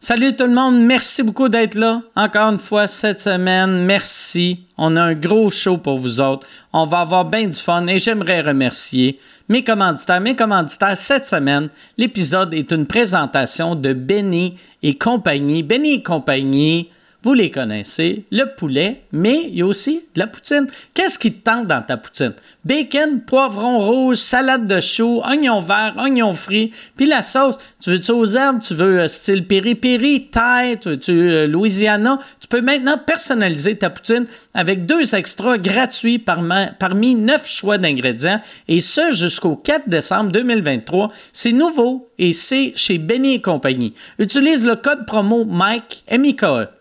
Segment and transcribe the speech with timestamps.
[0.00, 2.02] Salut tout le monde, merci beaucoup d'être là.
[2.14, 4.60] Encore une fois cette semaine, merci.
[4.76, 6.46] On a un gros show pour vous autres.
[6.72, 10.20] On va avoir bien du fun et j'aimerais remercier mes commanditaires.
[10.20, 15.64] Mes commanditaires cette semaine, l'épisode est une présentation de Benny et compagnie.
[15.64, 16.90] Benny et compagnie,
[17.24, 20.68] vous les connaissez, le poulet, mais il y a aussi de la poutine.
[20.94, 22.32] Qu'est-ce qui te tente dans ta poutine?
[22.64, 27.58] Bacon, poivron rouge, salade de choux, oignon vert, oignon frit, puis la sauce.
[27.82, 28.60] Tu veux-tu aux herbes?
[28.60, 32.20] Tu veux euh, style piri-piri, Thai, tu veux-tu euh, Louisiana?
[32.38, 38.80] Tu peux maintenant personnaliser ta poutine avec deux extras gratuits parmi neuf choix d'ingrédients, et
[38.80, 41.10] ce jusqu'au 4 décembre 2023.
[41.32, 43.94] C'est nouveau et c'est chez Benny et compagnie.
[44.20, 46.24] Utilise le code promo Mike, m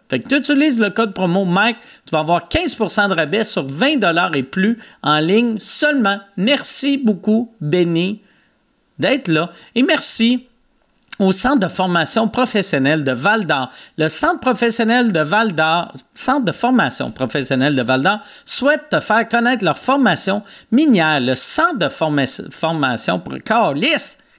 [0.10, 3.68] fait que tu utilises le code promo Mike, tu vas avoir 15% de rabais sur
[3.68, 4.00] 20
[4.36, 6.20] et plus en ligne seulement.
[6.38, 8.22] Merci beaucoup, Benny,
[9.00, 9.52] d'être là.
[9.76, 10.48] Et merci
[11.20, 13.70] au Centre de formation professionnelle de Val d'Or.
[13.98, 15.54] Le Centre professionnel de Val
[16.14, 21.20] Centre de formation professionnelle de Val d'Or, souhaite te faire connaître leur formation minière.
[21.20, 23.34] Le Centre de formation, pour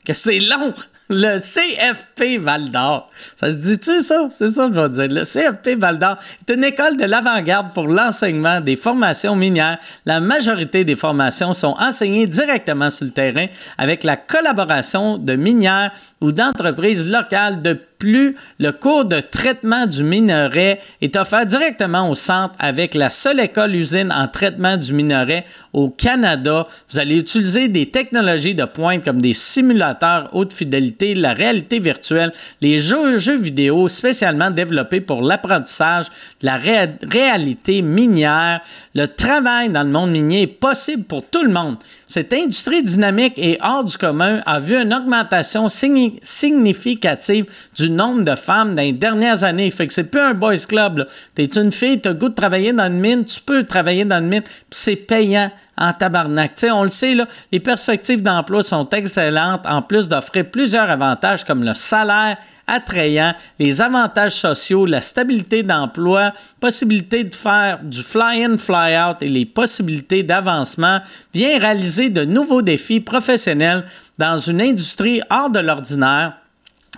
[0.04, 0.72] que c'est long!
[1.08, 3.10] Le CFP Val d'Or.
[3.36, 4.28] Ça se dit-tu, ça?
[4.30, 5.08] C'est ça que je veux dire.
[5.08, 9.78] Le CFP Val d'Or est une école de l'avant-garde pour l'enseignement des formations minières.
[10.04, 13.46] La majorité des formations sont enseignées directement sur le terrain
[13.78, 20.02] avec la collaboration de minières ou d'entreprises locales de plus, le cours de traitement du
[20.04, 25.44] minerai est offert directement au centre avec la seule école usine en traitement du minerai
[25.72, 26.66] au Canada.
[26.90, 32.32] Vous allez utiliser des technologies de pointe comme des simulateurs haute fidélité, la réalité virtuelle,
[32.60, 36.06] les jeux, jeux vidéo spécialement développés pour l'apprentissage
[36.40, 38.60] de la réalité minière.
[38.94, 41.76] Le travail dans le monde minier est possible pour tout le monde.
[42.06, 48.34] Cette industrie dynamique et hors du commun a vu une augmentation significative du nombre de
[48.34, 49.70] femmes dans les dernières années.
[49.70, 51.06] Fait que c'est plus un boys club.
[51.34, 54.04] Tu es une fille, tu as goût de travailler dans une mine, tu peux travailler
[54.04, 56.52] dans une mine, puis c'est payant en tabarnak.
[56.72, 61.62] on le sait, là, les perspectives d'emploi sont excellentes, en plus d'offrir plusieurs avantages comme
[61.62, 69.16] le salaire attrayant, les avantages sociaux, la stabilité d'emploi, possibilité de faire du fly-in, fly-out
[69.22, 71.00] et les possibilités d'avancement,
[71.32, 73.84] vient réaliser de nouveaux défis professionnels
[74.18, 76.34] dans une industrie hors de l'ordinaire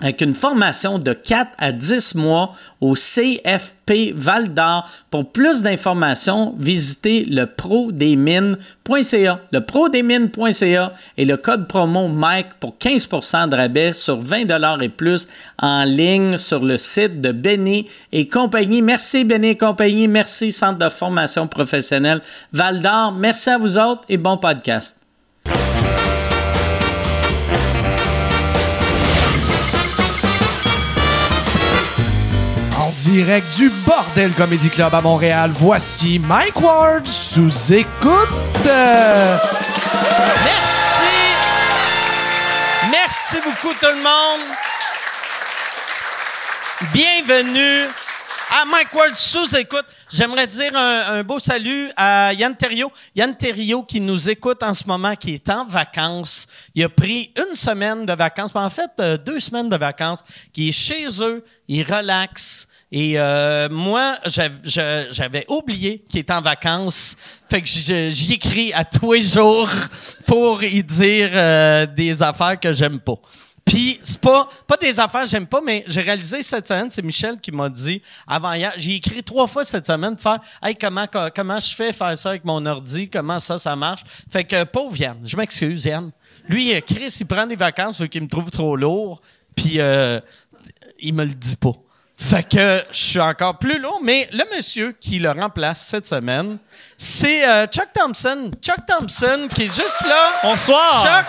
[0.00, 4.88] avec une formation de 4 à 10 mois au CFP Val d'Or.
[5.11, 9.41] Pour plus d'informations, visitez le prodesmines.ca.
[9.53, 9.60] Le
[11.16, 15.28] et le code promo Mike pour 15% de rabais sur 20 et plus
[15.59, 18.83] en ligne sur le site de Benny et compagnie.
[18.83, 20.09] Merci Benny et compagnie.
[20.09, 22.21] Merci Centre de formation professionnelle
[22.53, 23.12] Val d'Or.
[23.12, 25.00] Merci à vous autres et bon podcast.
[33.05, 35.50] Direct du Bordel Comedy Club à Montréal.
[35.55, 38.69] Voici Mike Ward sous écoute.
[40.44, 41.15] Merci.
[42.91, 44.43] Merci beaucoup tout le monde.
[46.93, 47.89] Bienvenue
[48.50, 49.87] à Mike Ward sous écoute.
[50.12, 52.93] J'aimerais dire un, beau salut à Yann Terrio.
[53.15, 56.47] Yann Terrio qui nous écoute en ce moment, qui est en vacances.
[56.75, 60.22] Il a pris une semaine de vacances, en fait euh, deux semaines de vacances,
[60.53, 62.66] qui est chez eux, il relaxe.
[62.93, 64.17] Et euh, moi,
[64.65, 67.17] j'avais oublié qu'il était en vacances.
[67.49, 69.69] Fait que j'y écris à tous les jours
[70.27, 73.15] pour y dire euh, des affaires que j'aime pas.
[73.65, 77.03] Puis c'est pas pas des affaires que j'aime pas, mais j'ai réalisé cette semaine, c'est
[77.03, 80.75] Michel qui m'a dit avant hier, j'ai écrit trois fois cette semaine pour faire Hey,
[80.75, 84.03] comment comment je fais faire ça avec mon ordi, comment ça ça marche?
[84.33, 86.11] Fait que pauvre Yann, je m'excuse Yann.
[86.49, 89.21] Lui, Chris, il prend des vacances, fait qu'il me trouve trop lourd,
[89.55, 90.19] puis euh,
[90.99, 91.75] il me le dit pas.
[92.23, 96.59] Fait que je suis encore plus lourd, mais le monsieur qui le remplace cette semaine,
[96.99, 98.51] c'est euh, Chuck Thompson.
[98.63, 100.29] Chuck Thompson qui est juste là.
[100.43, 101.03] Bonsoir.
[101.03, 101.27] Chuck.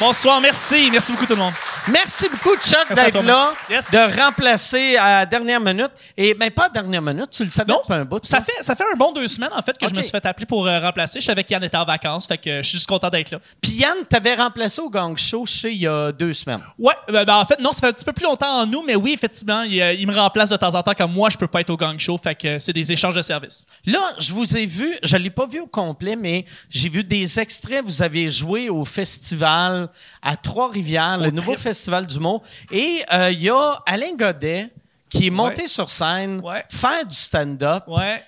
[0.00, 0.88] Bonsoir, merci.
[0.90, 1.52] Merci beaucoup tout le monde.
[1.92, 5.90] Merci beaucoup, Chuck, d'être là, de remplacer à dernière minute.
[6.16, 8.24] Et ben pas à dernière minute, tu le savais non, un bout.
[8.24, 10.24] Ça fait, ça fait un bon deux semaines, en fait, que je me suis fait
[10.24, 11.20] appeler pour euh, remplacer.
[11.20, 13.40] Je savais qu'Yann était en vacances, fait que je suis juste content d'être là.
[13.60, 16.62] Puis Yann, t'avais remplacé au Gang Show, je sais, il y a deux semaines.
[16.78, 18.82] Ouais, ben, ben, en fait, non, ça fait un petit peu plus longtemps en nous,
[18.82, 21.46] mais oui, effectivement, il, il me remplace de temps en temps quand moi, je peux
[21.46, 23.66] pas être au Gang Show, fait que c'est des échanges de services.
[23.86, 27.38] Là, je vous ai vu, je l'ai pas vu au complet, mais j'ai vu des
[27.40, 27.84] extraits.
[27.84, 29.88] Vous avez joué au festival
[30.22, 32.42] à Trois-Rivières, le nouveau festival du mot.
[32.70, 34.70] Et euh, il y a Alain Godet
[35.08, 37.84] qui est monté sur scène, faire du stand-up.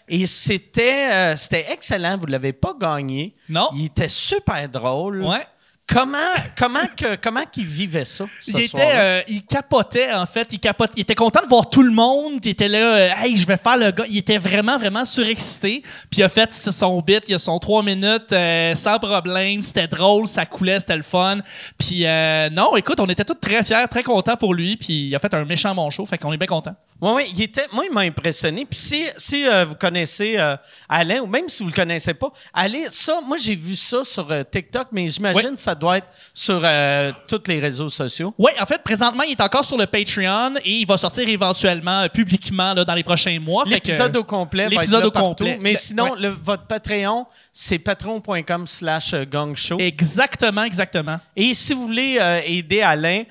[0.08, 2.18] Et c'était euh, c'était excellent.
[2.18, 3.34] Vous l'avez pas gagné.
[3.48, 3.68] Non.
[3.74, 5.24] Il était super drôle.
[5.92, 6.16] Comment,
[6.58, 10.58] comment que, comment qu'il vivait ça, ce il était, euh, il capotait en fait, il
[10.58, 13.46] capotait, il était content de voir tout le monde, il était là, euh, hey, je
[13.46, 17.22] vais faire le gars, il était vraiment vraiment surexcité, puis il a fait son bit,
[17.28, 21.40] il a son trois minutes euh, sans problème, c'était drôle, ça coulait, c'était le fun,
[21.78, 25.14] puis euh, non, écoute, on était tous très fiers, très contents pour lui, puis il
[25.14, 26.74] a fait un méchant bon show, fait qu'on est bien contents.
[27.02, 28.64] Oui, oui, il était, moi, il m'a impressionné.
[28.64, 30.56] Puis si, si euh, vous connaissez euh,
[30.88, 34.30] Alain, ou même si vous le connaissez pas, allez, ça, moi, j'ai vu ça sur
[34.30, 35.54] euh, TikTok, mais j'imagine Oui.
[35.56, 38.32] que ça doit être sur euh, tous les réseaux sociaux.
[38.38, 42.02] Oui, en fait, présentement, il est encore sur le Patreon et il va sortir éventuellement
[42.02, 43.64] euh, publiquement là, dans les prochains mois.
[43.66, 44.68] L'épisode au complet.
[44.68, 45.28] L'épisode au partout.
[45.28, 45.58] complet.
[45.60, 46.20] Mais sinon, ouais.
[46.20, 49.76] le- votre Patreon, c'est patreon.com slash euh, gang show.
[49.80, 51.18] Exactement, exactement.
[51.36, 53.24] Et si vous voulez euh, aider Alain,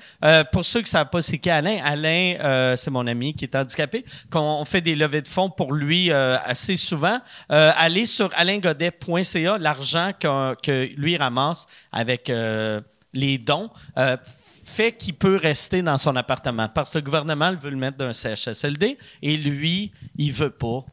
[0.52, 3.56] pour ceux qui ne savent pas c'est qui Alain, Alain, c'est mon ami qui est
[3.56, 7.18] handicapé, qu'on on fait des levées de fonds pour lui assez souvent.
[7.48, 12.80] Allez sur alaingodet.ca, l'argent que, que lui ramasse avec euh,
[13.12, 13.70] les dons.
[13.98, 14.16] euh,
[14.64, 18.06] fait qu'il peut rester dans son appartement parce que le gouvernement veut le mettre dans
[18.06, 20.84] un CHSLD et lui, il veut pas.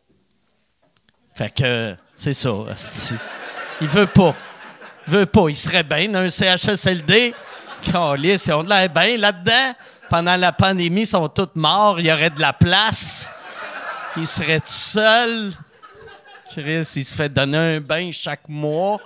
[1.33, 2.49] Fait que c'est ça.
[3.79, 4.35] Il veut pas.
[5.07, 5.47] Il veut pas.
[5.47, 7.33] Il serait bien dans un CHSLD.
[7.95, 9.73] Ont de l'air bien là-dedans.
[10.09, 12.01] Pendant la pandémie, ils sont tous morts.
[12.01, 13.31] Il y aurait de la place.
[14.17, 15.53] Il serait tout seul.
[16.51, 18.99] Chris, il se fait donner un bain chaque mois.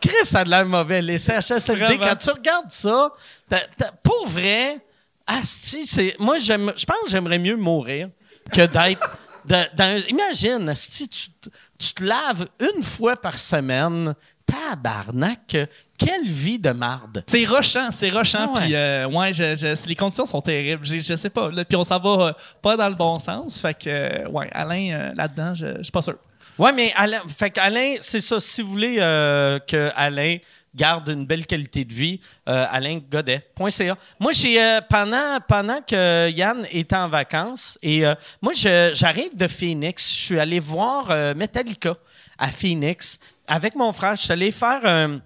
[0.00, 1.02] Chris, ça a de l'air mauvais.
[1.02, 3.10] Les CHSLD, quand tu regardes ça,
[3.48, 4.78] t'as- pour vrai,
[5.26, 8.08] asti, c'est, moi, j'aime, je pense que j'aimerais mieux mourir
[8.52, 11.48] que d'être dans, imagine, asti, tu, te-
[11.78, 14.14] tu te laves une fois par semaine.
[14.46, 15.56] Tabarnak,
[15.98, 17.22] quelle vie de marde.
[17.26, 18.46] C'est rochant, c'est rochant.
[18.48, 18.60] Ah ouais.
[18.62, 20.86] Puis, euh, ouais, je, je- les conditions sont terribles.
[20.86, 21.50] Je, je sais pas.
[21.50, 23.58] Puis, on s'en va euh, pas dans le bon sens.
[23.60, 26.14] Fait que, euh, ouais, Alain, là-dedans, je, je suis pas sûr.
[26.58, 28.40] Ouais, mais Alain, fait qu'Alain, c'est ça.
[28.40, 30.38] Si vous voulez euh, que Alain
[30.74, 33.96] garde une belle qualité de vie, euh, alaingodet.ca.
[34.18, 39.46] Moi, j'ai euh, pendant pendant que Yann était en vacances et euh, moi, j'arrive de
[39.46, 40.08] Phoenix.
[40.10, 41.96] Je suis allé voir euh, Metallica
[42.38, 44.16] à Phoenix avec mon frère.
[44.16, 45.20] Je suis allé faire un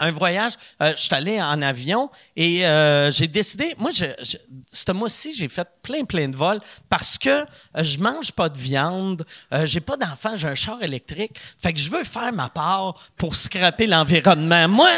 [0.00, 4.36] un voyage, euh, je suis allé en avion et euh, j'ai décidé, moi, je, je,
[4.72, 7.44] ce mois-ci, j'ai fait plein, plein de vols parce que euh,
[7.84, 11.32] je mange pas de viande, euh, j'ai pas d'enfant, j'ai un char électrique.
[11.62, 14.68] Fait que je veux faire ma part pour scraper l'environnement.
[14.68, 14.90] Moi,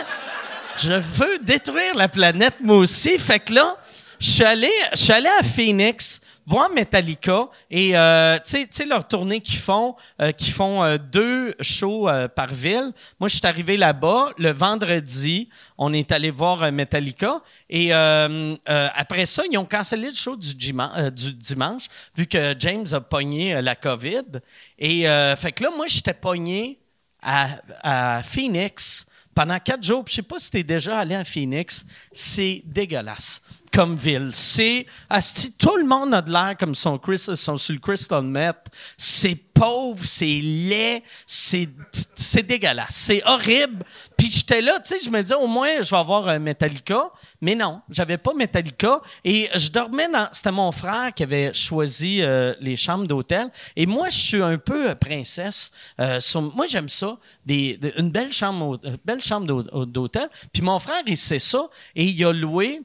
[0.78, 3.18] je veux détruire la planète, moi aussi.
[3.18, 3.76] Fait que là,
[4.18, 8.84] je suis allé, je suis allé à Phoenix voir Metallica et euh, tu sais- tu
[8.86, 12.92] leur tournée qu'ils font, euh, qu'ils font euh, deux shows euh, par ville.
[13.20, 15.48] Moi, je suis arrivé là-bas le vendredi.
[15.78, 17.40] On est allé voir Metallica
[17.70, 21.86] et après ça, ils ont cancellé le show du, diman- du dimanche
[22.16, 24.40] vu que James a pogné la COVID.
[24.78, 25.04] Et
[25.36, 26.78] fait que là, moi, j'étais pogné
[27.22, 30.04] à, Phoenix pendant quatre jours.
[30.08, 31.84] Je sais pas si t'es déjà allé à Phoenix.
[32.12, 33.40] C'est dégueulasse
[33.72, 34.30] comme ville.
[34.32, 38.22] C'est asti, tout le monde a de l'air comme son Chris, son sur le crystal
[38.22, 38.66] meth.
[38.96, 41.68] C'est pauvre, c'est laid, c'est
[42.14, 43.84] c'est dégueulasse, c'est horrible.
[44.16, 47.10] Puis j'étais là, tu sais, je me disais au moins je vais avoir un Metallica,
[47.40, 52.22] mais non, j'avais pas Metallica et je dormais dans c'était mon frère qui avait choisi
[52.22, 55.70] euh, les chambres d'hôtel et moi je suis un peu euh, princesse.
[56.00, 56.20] Euh,
[56.54, 60.28] moi j'aime ça, des, de- une belle chambre euh, belle chambre d'hô- d'hôtel.
[60.52, 62.82] Puis mon frère il sait ça et il a loué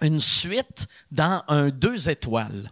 [0.00, 2.70] une suite dans un deux étoiles.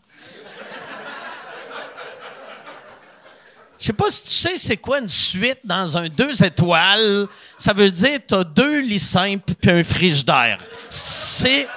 [3.81, 7.29] Je sais pas si tu sais c'est quoi une suite dans un deux étoiles.
[7.57, 10.59] Ça veut dire t'as deux lits simples puis un frigidaire.
[10.91, 11.69] C'est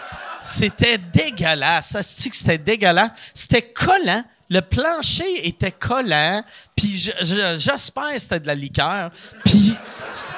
[0.41, 1.89] c'était dégueulasse.
[1.89, 3.12] Ça se dit que c'était dégueulasse.
[3.36, 4.24] C'était collant.
[4.50, 6.43] Le plancher était collant.
[6.75, 9.12] Puis je- je- j'espère que c'était de la liqueur.
[9.46, 9.75] Puis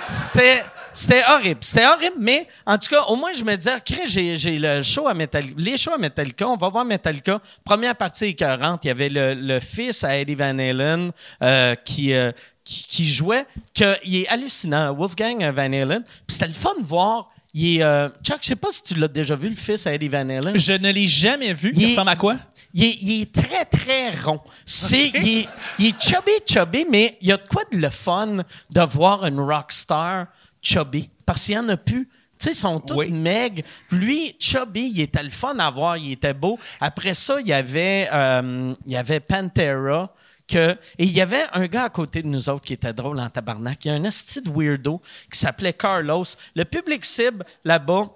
[0.10, 1.60] c'était c'était horrible.
[1.62, 4.84] C'était horrible, mais en tout cas, au moins, je me disais, Chris, j'ai, j'ai le
[4.84, 5.56] show à Metallica.
[5.58, 7.42] Les shows à Metallica, on va voir Metallica.
[7.64, 12.14] Première partie écœurante, il y avait le, le fils à Eddie Van Halen euh, qui,
[12.14, 12.32] euh,
[12.64, 16.04] qui, qui jouait, que, il est hallucinant, Wolfgang Van Halen.
[16.04, 17.30] Puis c'était le fun de voir.
[17.56, 19.94] Il est, euh, Chuck, je sais pas si tu l'as déjà vu, le fils à
[19.94, 20.58] Eddie Van Halen.
[20.58, 21.72] Je ne l'ai jamais vu.
[21.76, 22.36] Il ressemble à quoi?
[22.76, 24.40] Il est, il est très, très rond.
[24.66, 27.92] C'est, il, est, il est chubby, chubby, mais il y a de quoi de le
[27.92, 28.38] fun
[28.72, 30.26] de voir une rockstar
[30.64, 31.10] chubby.
[31.26, 32.10] Parce qu'il n'y en a plus.
[32.40, 33.12] Tu sais, ils sont tous Oui.
[33.12, 33.62] maigres.
[33.92, 36.58] Lui, chubby, il était le fun à voir, il était beau.
[36.82, 40.14] Après ça, il y avait, euh, il y avait Pantera.
[40.46, 43.18] Que, et il y avait un gars à côté de nous autres qui était drôle
[43.22, 43.86] en tabarnak.
[43.86, 45.02] Il y a un asti de weirdo
[45.32, 46.26] qui s'appelait Carlos.
[46.54, 48.10] Le public cible là-bas,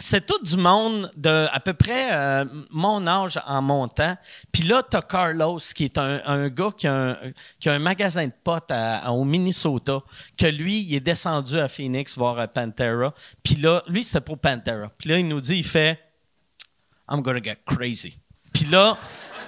[0.00, 4.16] c'est tout du monde de à peu près euh, mon âge en montant.
[4.50, 7.16] Puis là, t'as Carlos, qui est un, un gars qui a
[7.66, 10.00] un, magasin de potes à- au Minnesota,
[10.36, 13.14] que lui, il est descendu à Phoenix voir euh, Pantera.
[13.42, 14.90] Puis là, lui, c'est pour Pantera.
[14.98, 16.00] Puis là, il nous dit, il fait
[17.10, 18.18] «I'm gonna get crazy».
[18.52, 18.96] Puis là,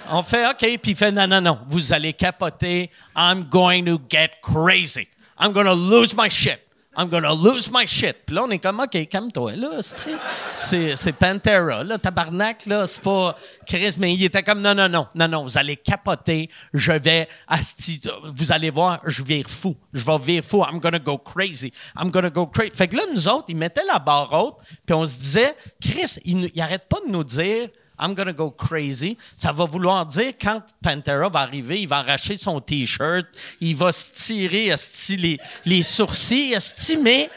[0.09, 2.89] on fait OK, puis il fait non, non, non, vous allez capoter.
[3.15, 5.07] I'm going to get crazy.
[5.39, 6.59] I'm gonna lose my shit.
[6.99, 8.25] I'm gonna lose my shit.
[8.25, 13.37] Puis là, on est comme OK, calme-toi, là, c'est- Pantera, là, tabarnak, là, c'est pas
[13.65, 16.49] Chris, mais il était comme non, non, non, non, non, vous allez capoter.
[16.73, 19.75] Je vais, asti, vous allez voir, je vais vire fou.
[19.93, 20.63] Je vais vire fou.
[20.63, 21.71] I'm gonna go crazy.
[21.99, 22.71] I'm gonna go crazy.
[22.71, 26.15] Fait que là, nous autres, ils mettaient la barre haute, puis on se disait, Chris,
[26.25, 29.17] il, il arrête pas de nous dire I'm gonna go crazy.
[29.35, 33.25] Ça va vouloir dire quand Pantera va arriver, il va arracher son t-shirt,
[33.59, 34.73] il va se tirer
[35.17, 37.29] les, les sourcils, esti, mais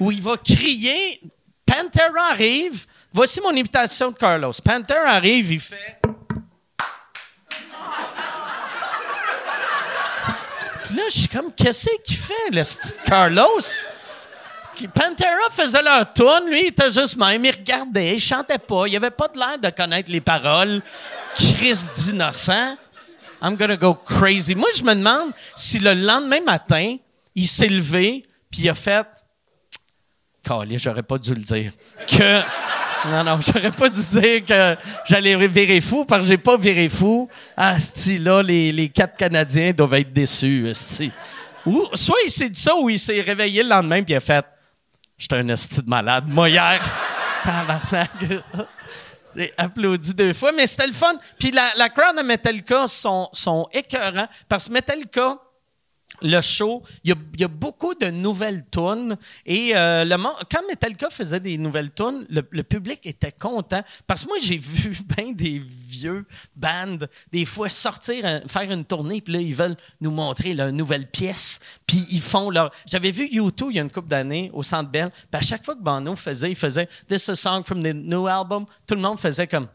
[0.00, 1.20] où il va crier.
[1.64, 2.86] Pantera arrive.
[3.12, 4.52] Voici mon imitation de Carlos.
[4.64, 5.98] Pantera arrive, il fait.
[10.94, 12.62] Là, je suis comme, qu'est-ce qu'il fait, le
[13.06, 13.60] Carlos?
[14.94, 18.96] Pantera faisait leur tune, lui, il était juste même, il regardait, il chantait pas, il
[18.96, 20.82] avait pas de l'air de connaître les paroles.
[21.34, 22.76] Chris d'innocent.
[23.42, 24.54] I'm gonna go crazy.
[24.54, 26.96] Moi, je me demande si le lendemain matin,
[27.34, 29.06] il s'est levé, puis il a fait.
[30.44, 31.72] Calé, j'aurais pas dû le dire.
[32.06, 32.40] Que.
[33.08, 34.76] Non, non, j'aurais pas dû dire que
[35.06, 37.28] j'allais virer fou, parce que j'ai pas viré fou.
[37.56, 40.72] Asti, là, les, les quatre Canadiens doivent être déçus.
[41.66, 44.20] Ou, soit il s'est dit ça, ou il s'est réveillé le lendemain, puis il a
[44.20, 44.44] fait
[45.22, 46.24] J'étais un esti de malade.
[46.26, 46.80] Moi, hier,
[47.44, 48.10] tabarnak.
[49.36, 51.14] J'ai applaudi deux fois, mais c'était le fun.
[51.38, 55.38] Puis la, la crowd de Metallica sont, sont écœurants parce que Metallica,
[56.22, 60.16] le show, il y a, beaucoup de nouvelles tunes et euh, le
[60.50, 64.96] quand Metallica faisait des nouvelles tunes, le, public était content parce que moi j'ai vu
[65.16, 66.24] bien des vieux
[66.54, 66.98] bands
[67.32, 71.60] des fois sortir faire une tournée puis là ils veulent nous montrer leur nouvelle pièce
[71.86, 74.90] puis ils font leur j'avais vu U2 il y a une couple d'années au Centre
[74.90, 77.82] Bell puis à chaque fois que Bono faisait il faisait this is a song from
[77.82, 79.68] the new album tout le monde faisait comme.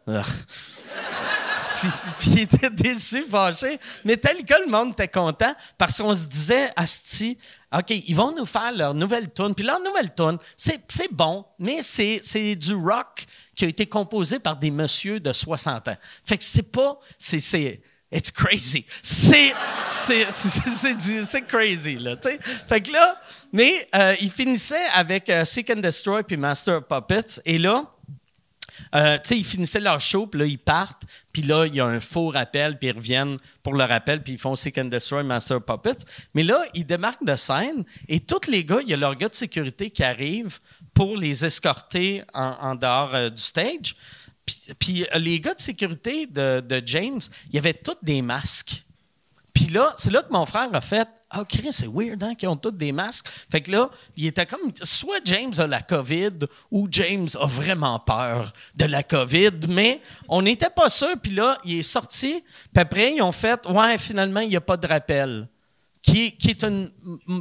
[1.80, 3.80] Puis, puis il était déçu, fâché.
[4.06, 7.38] Mais tel que le monde était content parce qu'on se disait, Asti,
[7.76, 9.54] OK, ils vont nous faire leur nouvelle tune.
[9.54, 10.80] Puis leur nouvelle tune, c'est,
[11.12, 15.98] bon, mais c'est, du rock qui a été composé par des messieurs de 60 ans.
[16.24, 17.82] Fait que c'est pas, c'est,
[18.12, 18.86] it's crazy.
[19.04, 19.54] C'est,
[19.86, 22.16] c'est, crazy, là.
[22.70, 23.20] Fait que là,
[23.52, 27.42] mais euh, il finissait avec euh, Seek and Destroy puis Master of Puppets.
[27.46, 27.86] Et là,
[28.96, 31.04] euh, ils finissaient leur show, puis là, ils partent,
[31.34, 34.34] puis là, il y a un faux rappel, puis ils reviennent pour le rappel, puis
[34.34, 36.06] ils font Seek and Destroy Master Puppets.
[36.34, 39.30] Mais là, ils démarquent de scène, et tous les gars, il y a leur gars
[39.30, 40.60] de sécurité qui arrive
[40.94, 43.96] pour les escorter en, dehors euh, du stage.
[44.46, 48.22] Puis, puis, euh, les gars de sécurité de, de James, il y avait tous des
[48.22, 48.87] masques.
[49.58, 52.48] Puis là, c'est là que mon frère a fait Ah, Chris, c'est weird, hein, qu'ils
[52.48, 53.26] ont tous des masques.
[53.52, 57.98] Fait que là, il était comme soit James a la COVID ou James a vraiment
[58.00, 60.00] peur de la COVID, mais
[60.30, 61.16] on n'était pas sûr.
[61.20, 62.44] Puis là, il est sorti.
[62.72, 65.48] Puis après, ils ont fait Ouais, finalement, il n'y a pas de rappel.
[66.10, 66.90] Qui est, qui est une,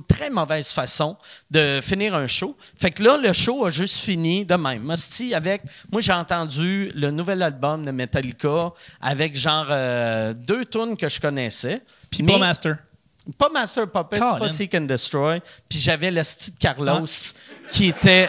[0.08, 1.16] très mauvaise façon
[1.52, 2.56] de finir un show.
[2.76, 4.82] Fait que là, le show a juste fini de même.
[4.82, 5.62] Musty, avec.
[5.92, 8.70] Moi, j'ai entendu le nouvel album de Metallica
[9.00, 11.80] avec genre euh, deux tunes que je connaissais.
[12.11, 12.78] Puis pas Master.
[13.38, 14.38] pas Master Puppets, Colin.
[14.38, 15.40] pas Seek and Destroy.
[15.68, 17.04] Puis j'avais le style de Carlos
[17.70, 18.28] qui était.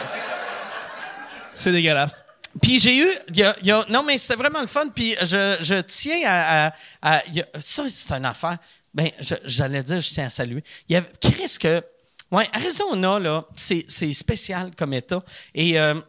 [1.54, 2.22] C'est dégueulasse.
[2.62, 3.08] Puis j'ai eu.
[3.30, 4.86] il y a- il y a- non, mais c'était vraiment le fun.
[4.94, 6.68] Puis je, je tiens à.
[6.68, 8.58] à- à- il y a- ça, c'est une affaire.
[8.94, 9.10] Ben,
[9.44, 10.62] j'allais dire, je tiens à saluer.
[10.88, 11.10] Il y avait.
[11.20, 11.82] Chris, que.
[12.30, 15.22] Ouais, Arizona, là, c'est spécial comme État.
[15.54, 15.78] Et.
[15.78, 16.00] euh,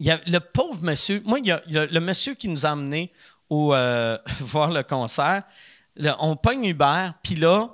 [0.00, 1.22] le pauvre monsieur.
[1.24, 3.12] Moi, le monsieur qui nous a amenés
[3.48, 5.42] au, euh, voir le concert.
[5.96, 7.68] Là, on pogne Uber, puis là,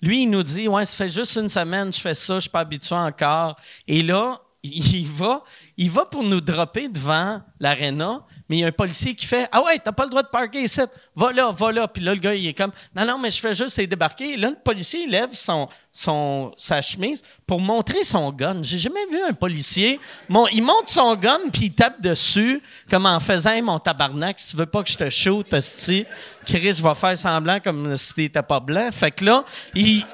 [0.00, 2.50] lui, il nous dit Ouais, ça fait juste une semaine, je fais ça, je suis
[2.50, 3.56] pas habitué encore.
[3.88, 5.42] Et là, il va,
[5.76, 9.48] il va pour nous dropper devant l'aréna, mais il y a un policier qui fait
[9.52, 10.80] Ah ouais, t'as pas le droit de parker ici.
[11.14, 11.86] Va là, va là.
[11.86, 14.36] Puis là, le gars, il est comme Non, non, mais je fais juste débarquer.
[14.36, 18.56] Là, le policier, il lève son, son, sa chemise pour montrer son gun.
[18.62, 20.00] J'ai jamais vu un policier.
[20.28, 24.50] Mon, il monte son gun, puis il tape dessus, comme en faisant mon tabarnak, si
[24.50, 26.04] tu veux pas que je te shoot, hostie,
[26.44, 28.88] Chris, je vais faire semblant comme si t'étais pas blanc.
[28.90, 29.44] Fait que là,
[29.76, 30.04] il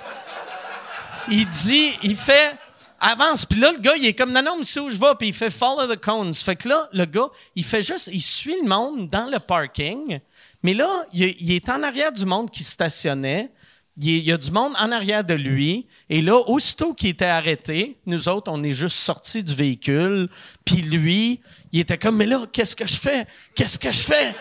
[1.29, 2.57] il dit, il fait
[3.01, 3.45] avance.
[3.45, 5.15] Puis là, le gars, il est comme non, non, mais c'est où je vais?
[5.19, 6.35] Puis il fait follow the cones.
[6.35, 10.21] Fait que là, le gars, il fait juste, il suit le monde dans le parking.
[10.63, 13.51] Mais là, il, est en arrière du monde qui stationnait.
[13.99, 15.87] il y a du monde en arrière de lui.
[16.09, 20.29] Et là, aussitôt qu'il était arrêté, nous autres, on est juste sortis du véhicule.
[20.65, 21.41] Puis lui,
[21.73, 23.27] il était comme, mais là, qu'est-ce que je fais?
[23.55, 24.35] Qu'est-ce que je fais?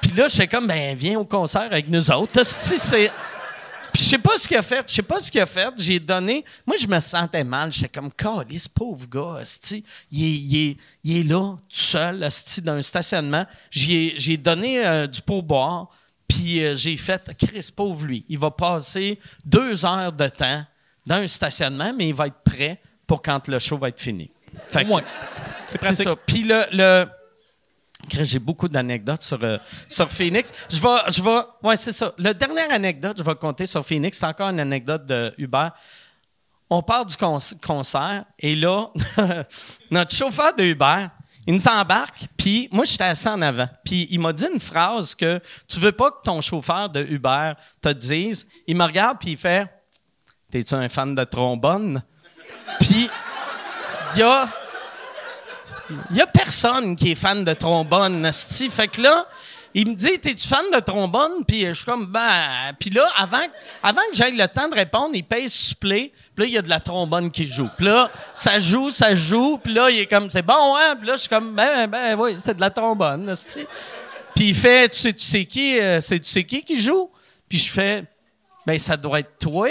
[0.00, 2.44] Puis là, j'étais comme, ben, viens au concert avec nous autres.
[2.44, 3.10] c'est...
[3.96, 4.84] Puis je sais pas ce qu'il a fait.
[4.86, 5.72] Je sais pas ce qu'il a fait.
[5.78, 6.44] J'ai donné...
[6.66, 7.72] Moi, je me sentais mal.
[7.72, 8.10] J'étais comme,
[8.54, 9.42] ce pauvre gars,
[10.10, 13.46] il est, il, est, il est là, tout seul, asti, dans un stationnement.
[13.70, 15.88] J'ai, j'ai donné euh, du pourboire.
[16.28, 20.62] Puis euh, j'ai fait, Chris, pauvre lui, il va passer deux heures de temps
[21.06, 24.30] dans un stationnement, mais il va être prêt pour quand le show va être fini.
[24.68, 25.04] Fait Au moins.
[25.80, 26.14] C'est ça.
[26.16, 27.06] Puis le, le
[28.10, 29.58] j'ai beaucoup d'anecdotes sur, euh,
[29.88, 30.52] sur Phoenix.
[30.70, 32.12] Je vais, je vais, ouais, c'est ça.
[32.18, 35.68] La dernière anecdote, je vais compter sur Phoenix, c'est encore une anecdote de Uber.
[36.68, 37.14] On part du
[37.62, 38.88] concert et là,
[39.90, 41.06] notre chauffeur de Uber,
[41.46, 43.68] il nous embarque, puis moi, j'étais assis en avant.
[43.84, 47.52] Puis il m'a dit une phrase que tu veux pas que ton chauffeur de Uber
[47.80, 48.48] te dise.
[48.66, 49.68] Il me regarde, puis il fait
[50.50, 52.02] T'es-tu un fan de trombone?
[52.80, 53.08] puis
[54.14, 54.48] il y a.
[56.10, 58.70] Il y a personne qui est fan de trombone, Nasty.
[58.70, 59.26] Fait que là,
[59.78, 61.44] il me dit, t'es-tu fan de trombone?
[61.46, 62.72] Puis je suis comme, ben...
[62.80, 63.42] Puis là, avant,
[63.82, 66.12] avant que j'aille le temps de répondre, il pèse supplé.
[66.34, 67.68] Puis là, il y a de la trombone qui joue.
[67.76, 69.58] Puis là, ça joue, ça joue.
[69.58, 70.96] Puis là, il est comme, c'est bon, hein?
[70.96, 73.32] Puis là, je suis comme, ben, ben, oui, c'est de la trombone,
[74.34, 77.10] Puis il fait, tu sais, tu sais qui, euh, tu sais qui qui joue?
[77.46, 78.04] Puis je fais,
[78.66, 79.68] ben, ça doit être toi.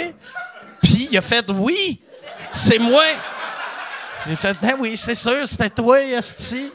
[0.82, 2.00] Puis il a fait, oui,
[2.52, 3.04] c'est moi.
[4.28, 6.72] J'ai fait, ben oui, c'est sûr, c'était toi, Asti.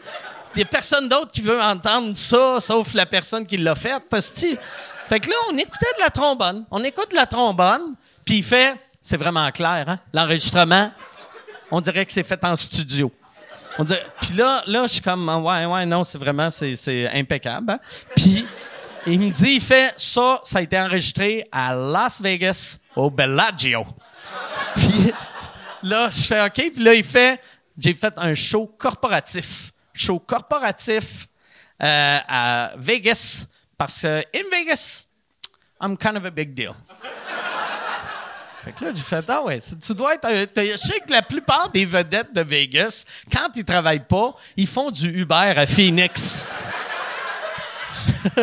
[0.53, 4.01] Il n'y a personne d'autre qui veut entendre ça, sauf la personne qui l'a fait,
[4.11, 4.57] Asti.
[5.09, 6.65] Fait que là, on écoutait de la trombone.
[6.71, 9.99] On écoute de la trombone, puis il fait, c'est vraiment clair, hein?
[10.13, 10.91] L'enregistrement,
[11.71, 13.11] on dirait que c'est fait en studio.
[14.21, 17.71] Puis là, là, je suis comme, ouais, ouais, non, c'est vraiment, c'est, impeccable.
[17.71, 17.79] Hein?
[18.15, 18.45] Puis
[19.07, 23.85] il me dit, il fait, ça, ça a été enregistré à Las Vegas, au Bellagio.
[24.75, 25.13] Puis
[25.83, 26.71] là, je fais OK.
[26.73, 27.39] Puis là, il fait,
[27.77, 29.71] j'ai fait un show corporatif.
[29.93, 31.27] Show corporatif
[31.81, 33.45] euh, à Vegas.
[33.77, 35.05] Parce que, in Vegas,
[35.81, 36.73] I'm kind of a big deal.
[38.63, 40.29] Fait que là, j'ai fait, ah ouais, tu dois être.
[40.55, 44.91] je sais que la plupart des vedettes de Vegas, quand ils travaillent pas, ils font
[44.91, 46.47] du Uber à Phoenix.
[48.37, 48.41] je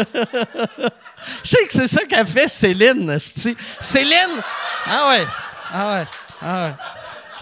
[1.44, 3.16] sais que c'est ça qu'a fait Céline.
[3.18, 4.42] Céline.
[4.86, 5.26] Ah ouais.
[5.72, 6.06] Ah ouais.
[6.42, 6.74] Ah ouais.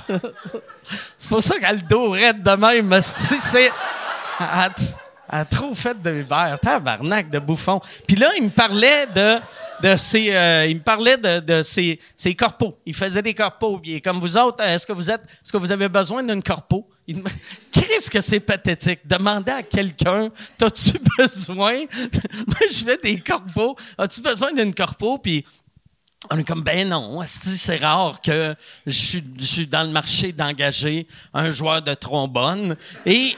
[1.19, 3.01] c'est pour ça qu'elle dourette de même.
[3.01, 3.71] C'est.
[4.39, 4.73] Elle,
[5.29, 6.59] a trop fait de Hubert.
[6.61, 7.81] Tabarnak de bouffon.
[8.07, 9.41] Puis là, il me parlait de
[9.83, 11.99] de ses, euh, il me parlait de, de ses,
[12.35, 12.77] corpos.
[12.87, 13.79] Il faisait des corpos.
[13.83, 16.89] Puis comme vous autres, est-ce que vous êtes, est-ce que vous avez besoin d'une corpo?
[17.73, 19.01] Qu'est-ce que c'est pathétique?
[19.05, 21.85] Demander à quelqu'un, t'as-tu besoin?
[22.47, 23.77] Moi, je fais des corpos.
[23.99, 25.19] As-tu besoin d'une corpo?
[25.19, 25.45] Puis
[26.31, 28.55] on est comme, ben non, c'est rare que
[28.87, 32.77] je suis, dans le marché d'engager un joueur de trombone.
[33.05, 33.37] Et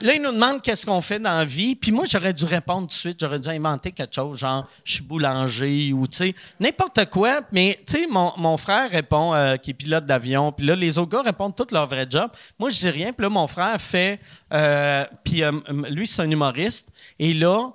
[0.00, 1.76] là, il nous demande qu'est-ce qu'on fait dans la vie.
[1.76, 3.18] Puis moi, j'aurais dû répondre tout de suite.
[3.20, 7.40] J'aurais dû inventer quelque chose, genre, je suis boulanger ou, tu sais, n'importe quoi.
[7.52, 10.52] Mais, tu sais, mon, mon, frère répond, euh, qui est pilote d'avion.
[10.52, 12.30] Puis là, les autres gars répondent tout leur vrai job.
[12.58, 13.12] Moi, je dis rien.
[13.12, 14.20] Puis là, mon frère fait,
[14.52, 15.52] euh, puis euh,
[15.88, 16.88] lui, c'est un humoriste.
[17.18, 17.70] Et là,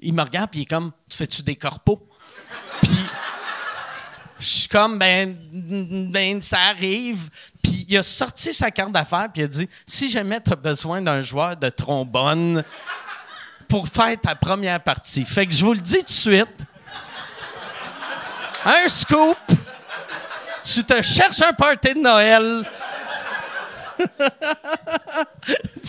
[0.00, 2.00] il me regarde, puis il est comme, tu fais-tu des corpos?
[2.82, 2.96] Puis
[4.42, 5.36] je suis comme, ben,
[6.10, 7.30] ben, ça arrive.
[7.62, 10.56] Puis il a sorti sa carte d'affaires, puis il a dit, si jamais tu as
[10.56, 12.64] besoin d'un joueur de trombone
[13.68, 15.24] pour faire ta première partie.
[15.24, 16.66] Fait que je vous le dis tout de suite.
[18.64, 19.38] Un scoop.
[20.64, 22.64] Tu te cherches un party de Noël.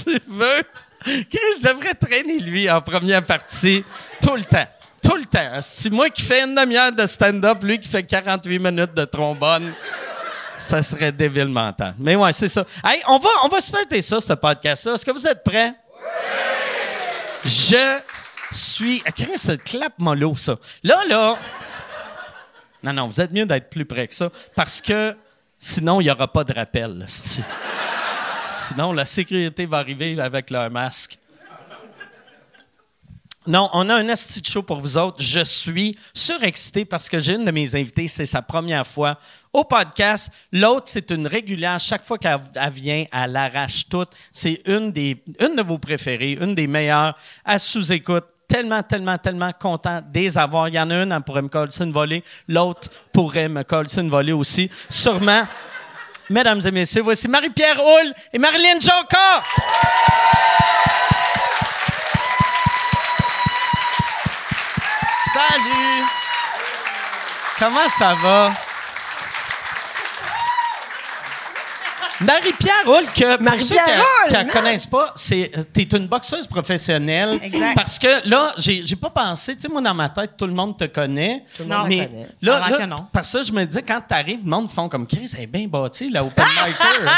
[0.03, 0.63] tu veux?
[1.05, 3.83] Je devrais traîner lui en première partie
[4.21, 4.67] tout le temps.
[5.03, 5.59] Tout le temps.
[5.61, 9.73] C'est moi qui fais une demi-heure de stand-up, lui qui fait 48 minutes de trombone.
[10.57, 11.93] Ça serait débile mental.
[11.99, 12.65] Mais ouais, c'est ça.
[12.85, 14.93] Hey, on va, on va starter ça, ce podcast-là.
[14.93, 15.73] Est-ce que vous êtes prêts?
[15.99, 17.49] Oui!
[17.49, 17.99] Je
[18.51, 18.99] suis.
[19.01, 20.55] Chris, clap mollo, ça.
[20.83, 21.35] Là, là.
[22.83, 24.29] Non, non, vous êtes mieux d'être plus près que ça.
[24.55, 25.17] Parce que
[25.57, 27.05] sinon, il n'y aura pas de rappel.
[28.49, 31.17] Sinon, la sécurité va arriver avec leur masque.
[33.45, 35.21] Non, on a un asti show pour vous autres.
[35.21, 39.17] Je suis surexcité parce que j'ai une de mes invités, c'est sa première fois
[39.51, 40.29] au podcast.
[40.53, 41.77] L'autre, c'est une régulière.
[41.79, 42.39] Chaque fois qu'elle
[42.73, 44.05] vient, elle arrache tout.
[44.31, 48.25] C'est une des, une de vos préférées, une des meilleures à sous-écoute.
[48.47, 50.69] Tellement, tellement, tellement content des avoir.
[50.69, 52.23] Il y en a une, elle pourrait me coller une volée.
[52.47, 54.69] L'autre pourrait me coller une volée aussi.
[54.89, 55.47] Sûrement.
[56.29, 59.43] Mesdames et messieurs, voici Marie-Pierre Hull et Marilyn Jonca.
[67.59, 68.51] Comment ça va?
[72.25, 74.49] Marie-Pierre Roule, que Marie-Pierre qui man!
[74.51, 77.39] connaissent pas, c'est euh, t'es une boxeuse professionnelle.
[77.41, 77.75] Exact.
[77.75, 80.53] Parce que là, j'ai j'ai pas pensé, tu sais, moi dans ma tête, tout le
[80.53, 81.43] monde te connaît.
[81.59, 82.27] le monde mais connaît.
[82.41, 82.95] là, là, que non.
[83.11, 85.67] parce que je me disais, quand t'arrives, le monde font comme Chris, elle est bien
[85.67, 87.09] bâtie, la open micer.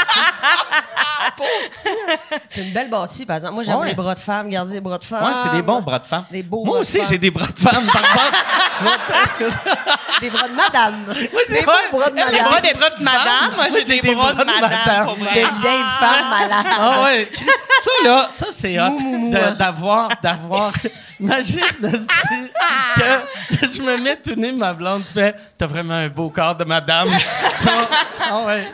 [2.48, 3.54] C'est une belle bâtie, par exemple.
[3.54, 3.88] Moi, j'aime Ouais.
[3.88, 5.24] les bras de femmes, garder les bras de femmes.
[5.24, 6.24] ouais, c'est des bons bras de femme.
[6.30, 7.08] Des beaux Moi bras aussi, de femme.
[7.10, 8.36] j'ai des bras de femme, par exemple.
[10.20, 11.04] Des bras de madame.
[11.14, 11.90] des beaux Ouais.
[11.98, 12.32] bras de madame.
[12.62, 13.26] des de bras de madame.
[13.26, 13.54] femme.
[13.56, 14.70] Moi, j'ai des bras de madame,
[15.04, 15.34] pour vrai.
[15.34, 16.66] Des vieilles femmes malades.
[16.78, 17.28] Ah ouais.
[17.80, 19.54] Ça là, ça c'est hot de- hein.
[19.58, 20.72] d'avoir d'avoir
[21.20, 22.50] imagine de se dire
[22.96, 26.64] que, je me mets tout nu ma blonde fait t'as vraiment un beau corps de
[26.64, 27.08] madame.
[28.28, 28.64] Ah ouais.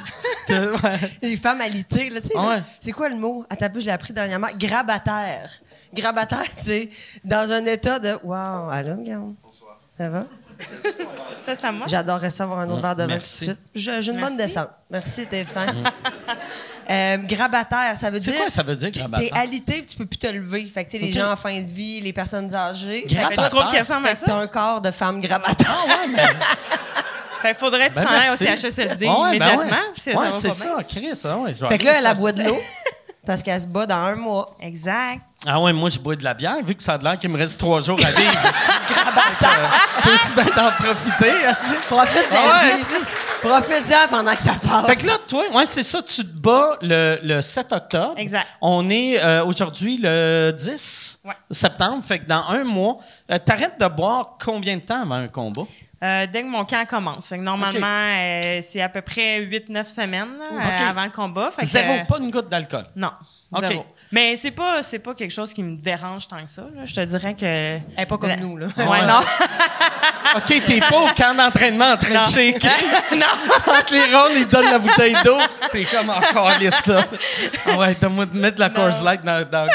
[0.47, 0.99] T'as- ouais.
[1.21, 2.35] Des femmes alitées, là, tu sais.
[2.37, 2.63] Ah ouais.
[2.81, 3.45] C'est quoi le mot?
[3.51, 4.49] À ta peu, je l'ai appris dernièrement.
[4.59, 5.51] Grabataire.
[5.95, 6.89] Grabataire, c'est
[7.25, 9.35] dans un état de Wow, allô, Guillaume?
[9.43, 9.79] Bonsoir.
[9.99, 10.25] Ça va?
[11.45, 11.87] Ça, ça moi.
[11.89, 13.45] J'adorerais ça avoir un autre verre de vin tout de Merci.
[13.45, 13.59] suite.
[13.75, 14.37] Je- J'ai une bonne Merci.
[14.37, 14.69] descente.
[14.91, 15.67] Merci, t'es fin.
[16.91, 18.41] euh, grabataire, ça veut C'est dire.
[18.41, 19.29] quoi ça veut dire grabataire?
[19.33, 20.65] T'es alité puis tu peux plus te lever.
[20.73, 21.19] Fait que, tu sais, les Ok.
[21.19, 23.05] gens en fin de vie, les personnes âgées.
[23.09, 23.29] Grabataire.
[23.29, 25.67] Fait que Tu trouves qu'il ressemble à fait que t'as un corps de femme grabataire.
[27.43, 28.37] Fait que faudrait que tu Ben, t'en ailles au.
[28.37, 29.65] CHSLD Ah ouais, ben immédiatement.
[30.07, 30.15] ouais.
[30.17, 30.77] Ouais, c'est ça.
[30.89, 31.21] Chris.
[31.25, 32.57] Ah ouais, fait que là, elle boit de l'eau
[33.27, 34.57] parce qu'elle se bat dans un mois.
[34.61, 35.21] Exact.
[35.47, 37.37] Ah ouais, moi je bois de la bière vu que ça a l'air qu'il me
[37.39, 38.33] reste trois jours à vivre.
[40.03, 41.31] T'es aussi bien d'en profiter.
[41.49, 41.75] esti.
[41.89, 42.77] Profite de la Ah ouais.
[42.79, 42.85] vie.
[43.41, 44.87] Profite-en pendant que ça passe.
[44.87, 48.15] Fait que là, toi, ouais, c'est ça, tu te bats le, le 7 octobre.
[48.17, 48.47] Exact.
[48.61, 51.35] On est euh, aujourd'hui le 10 Ouais.
[51.51, 52.05] septembre.
[52.05, 52.99] Fait que dans un mois,
[53.31, 55.63] euh, t'arrêtes de boire combien de temps avant un combat?
[56.03, 57.29] Euh, dès que mon camp commence.
[57.29, 57.87] Fait que normalement,
[58.19, 61.51] euh, c'est à peu près 8-9 semaines là, euh, avant le combat.
[61.55, 62.87] Fait que, Zéro, pas une goutte d'alcool.
[62.97, 63.13] Non.
[63.61, 63.87] Zéro.
[64.11, 66.63] Mais c'est pas c'est pas quelque chose qui me dérange tant que ça.
[66.63, 66.85] là.
[66.85, 67.45] Je te dirais que.
[67.45, 68.67] Elle est pas comme La- nous, là.
[68.79, 69.21] Ouais, non.
[70.37, 72.23] OK, t'es pas au camp d'entraînement en train Non.
[72.23, 72.71] de shaker.
[73.17, 73.27] non.
[73.79, 75.39] Entre les rondes, ils te donnent la bouteille d'eau.
[75.71, 77.05] T'es comme encore lisse, là.
[77.67, 78.71] Ah ouais, donne-moi de mettre de la.
[78.71, 79.71] Coors Light dans, dans le.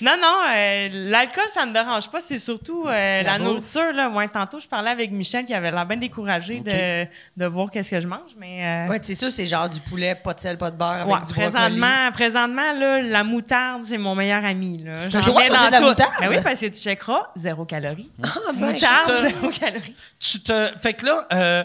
[0.00, 2.20] Non, non, euh, l'alcool, ça me dérange pas.
[2.20, 3.92] C'est surtout euh, la, nourriture.
[3.92, 4.08] Là.
[4.10, 7.90] Ouais, tantôt, je parlais avec Michel qui avait l'air bien découragé de, de voir qu'est-ce
[7.92, 8.30] que je mange.
[8.38, 10.90] Mais, euh, Ouais, c'est ça, c'est genre du poulet, pas de sel, pas de beurre,
[10.90, 11.50] avec ouais, du brocoli.
[11.50, 14.82] présentement, présentement là, la moutarde, c'est mon meilleur ami.
[14.84, 15.08] Là.
[15.08, 15.84] J'en manger de la tout.
[15.86, 16.12] moutarde?
[16.20, 18.10] Ben oui, parce que tu checkeras, zéro calorie.
[18.22, 19.94] Ah, ben, Moutarde, te- zéro calorie.
[20.18, 20.68] tu te.
[20.80, 21.64] Fait que là, euh,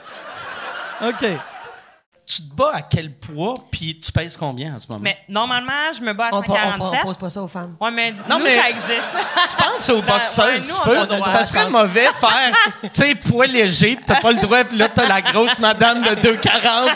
[1.03, 1.25] OK.
[2.23, 5.01] Tu te bats à quel poids, puis tu pèses combien en ce moment?
[5.03, 6.99] Mais normalement, je me bats à On, on, pa- 147.
[7.01, 7.75] on pose pas ça aux femmes.
[7.81, 8.87] Ouais, mais Non, nous, mais- ça existe.
[9.51, 10.97] je pense aux boxeurs, ouais, nous, tu on peux.
[10.97, 11.29] a le droit.
[11.29, 14.87] Ça serait mauvais faire, tu sais, poids léger, puis t'as pas le droit, puis là,
[14.87, 16.89] t'as la grosse madame de 2,40.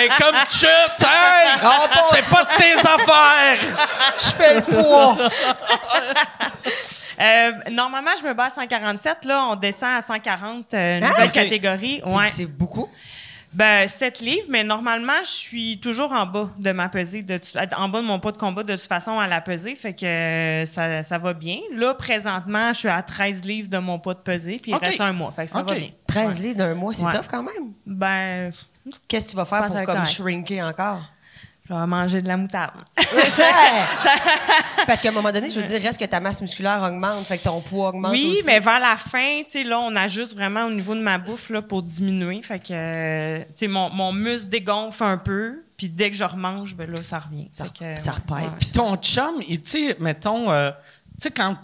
[0.00, 0.66] Et comme chut,
[1.00, 1.60] hey!
[2.10, 3.58] C'est pas de tes affaires!
[4.18, 5.16] Je fais le poids.
[7.20, 9.24] Euh, normalement, je me bats à 147.
[9.24, 11.32] Là, on descend à 140, euh, nouvelle Ah, ok.
[11.32, 12.02] catégorie.
[12.04, 12.28] C'est- Ouais.
[12.28, 12.88] C'est beaucoup.
[13.54, 17.38] Ben, 7 livres, mais normalement, je suis toujours en bas de ma pesée, de,
[17.76, 20.04] en bas de mon poids de combat de toute façon à la pesée, fait que
[20.04, 21.58] euh, ça, ça va bien.
[21.72, 25.00] Là, présentement, je suis à 13 livres de mon poids de pesée, puis il reste
[25.00, 25.68] un mois, fait que ça Ok.
[25.68, 25.88] va bien.
[26.08, 27.12] 13 livres d'un mois, c'est Ouais.
[27.12, 27.72] tough quand même.
[27.86, 28.50] Ben,
[29.08, 30.06] Qu'est-ce que tu vas faire pour comme correct.
[30.06, 31.02] shrinker encore?
[31.68, 32.72] Je vais manger de la moutarde.
[34.86, 37.38] Parce qu'à un moment donné, je veux dire, reste que ta masse musculaire augmente, fait
[37.38, 38.42] que ton poids augmente Oui, aussi.
[38.46, 41.50] mais vers la fin, tu sais, là, on ajuste vraiment au niveau de ma bouffe
[41.50, 42.42] là, pour diminuer.
[42.42, 46.24] Fait que, euh, tu sais, mon, mon muscle dégonfle un peu, puis dès que je
[46.24, 47.48] remange, ben là, ça revient.
[47.50, 48.42] Ça, que, ça ouais.
[48.58, 50.76] Puis ton chum, tu sais, mettons, euh, tu
[51.18, 51.56] sais, quand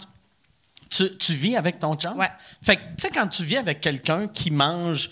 [0.89, 2.31] tu, tu vis avec ton chum, Ouais.
[2.63, 5.09] fait que, tu sais, quand tu vis avec quelqu'un qui mange,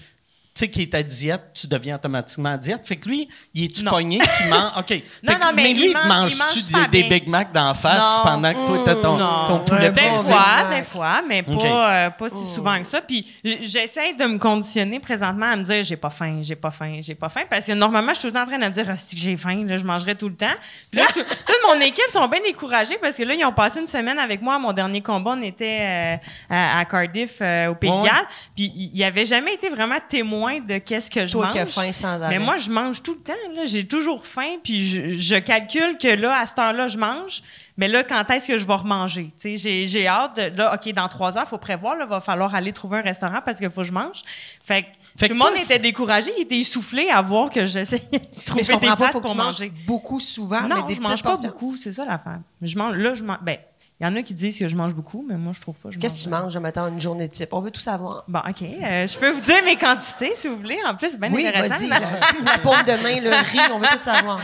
[0.54, 2.86] tu sais, qui est à diète, tu deviens automatiquement à diète.
[2.86, 4.72] Fait que lui, il est-tu pogné qui mange?
[4.78, 4.88] OK.
[4.88, 7.04] Fait Non, que- non, mais lui, il mange- il manges-tu mange des.
[7.04, 8.24] Big Mac d'en face Non.
[8.24, 9.48] pendant que toi, t'as ton, Non.
[9.48, 12.86] ton poulet Ouais, Des bon, fois, des fois, mais pas, euh, pas si souvent que
[12.86, 13.02] ça.
[13.02, 17.00] Puis j'essaie de me conditionner présentement à me dire j'ai pas faim, j'ai pas faim,
[17.02, 17.42] j'ai pas faim.
[17.50, 19.18] Parce que normalement, je suis tout le temps en train de me dire Ah, si
[19.18, 20.48] j'ai faim, là, je mangerai tout le temps.
[20.92, 23.80] Puis là, tout- toute mon équipe sont bien découragés parce que là, ils ont passé
[23.80, 24.56] une semaine avec moi.
[24.56, 26.16] à Mon dernier combat, on était euh,
[26.50, 28.04] à, à Cardiff, euh, au Pays de.
[28.04, 28.28] Galles.
[28.56, 29.96] Puis ils ils avaient jamais été vraiment
[30.40, 31.54] témoins de qu'est-ce que je Toi mange.
[31.54, 32.38] qui as faim sans arrêt.
[32.40, 33.34] Mais moi, je mange tout le temps.
[33.56, 33.66] là.
[33.66, 37.42] J'ai toujours faim, puis je, je calcule que là, à cette heure-là, je mange.
[37.78, 39.32] mais là, quand est-ce que je vais remanger?
[39.40, 40.36] Tu sais, j'ai, j'ai hâte.
[40.38, 41.96] de- là, OK, dans trois heures, il faut prévoir.
[41.96, 44.22] Là, va falloir aller trouver un restaurant parce qu'il faut que je mange.
[44.64, 46.32] Fait que Fait tout que le monde toi, était découragé.
[46.38, 49.12] Il était essoufflé à voir que j'essayais de Mais trouver je des comprends pas, places
[49.12, 49.74] faut que pour tu manges manger.
[49.86, 51.50] beaucoup souvent, mais Non, des je mange pas portions.
[51.50, 52.40] beaucoup, c'est ça l'affaire.
[52.62, 53.38] Je mange, là, je mange.
[53.42, 53.58] Ben,
[54.02, 55.90] il y en a qui disent que je mange beaucoup, mais moi, je trouve pas.
[55.92, 57.50] je Qu'est-ce que tu mange- manges, mettons, une journée type?
[57.52, 58.24] On veut tout savoir.
[58.30, 58.62] Bon, OK.
[58.62, 60.78] euh, je peux vous dire mes quantités, si vous voulez.
[60.88, 61.88] En plus, c'est bien Oui, intéressant.
[61.88, 61.90] vas-y.
[62.46, 64.40] La, la paume de main, le riz, on veut tout savoir.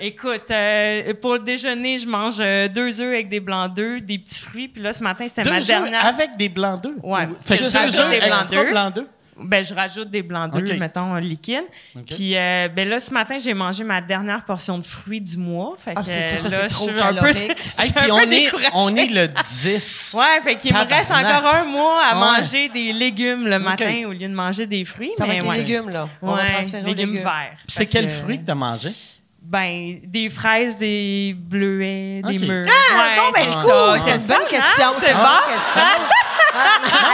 [0.00, 4.18] Écoute, euh, pour le déjeuner, je mange euh, deux œufs avec des blancs d'œufs, des
[4.18, 4.68] petits fruits.
[4.68, 6.04] Puis là, ce matin, c'était Deux ma œufs dernière.
[6.06, 6.94] avec des blancs d'œufs?
[7.02, 7.28] Ouais.
[7.44, 9.06] Fait que Juste deux œufs des blancs d'œufs?
[9.36, 10.78] Ben, je rajoute des blancs d'œufs, OK.
[10.78, 11.64] mettons, liquides.
[12.08, 15.74] Puis, euh, ben là, ce matin, j'ai mangé ma dernière portion de fruits du mois.
[15.76, 16.92] Fait Ah, que, c'est- ça, là, c'est trop peu-
[17.78, 20.14] Hey, puis on est, on est le 10.
[20.18, 22.20] Ouais, fait qu'il me reste encore un mois à Ouais.
[22.38, 25.10] manger des légumes le matin au lieu de manger des fruits.
[25.16, 25.56] Ça va mais être ouais.
[25.56, 26.08] les légumes, là.
[26.22, 27.24] On va Ouais, transférer aux légumes légumes.
[27.24, 27.52] verts.
[27.66, 28.90] Puis c'est quel que- fruit que t'as mangé?
[29.42, 32.66] Ben, des fraises, des bleuets, des mûres.
[32.66, 34.00] Ah, Ouais, non, ben c'est cool!
[34.00, 34.86] C'est une bonne question.
[34.86, 34.94] hein?
[34.98, 35.22] C'est C'est une bon.
[35.24, 35.82] bonne question.
[37.10, 37.13] Aïe,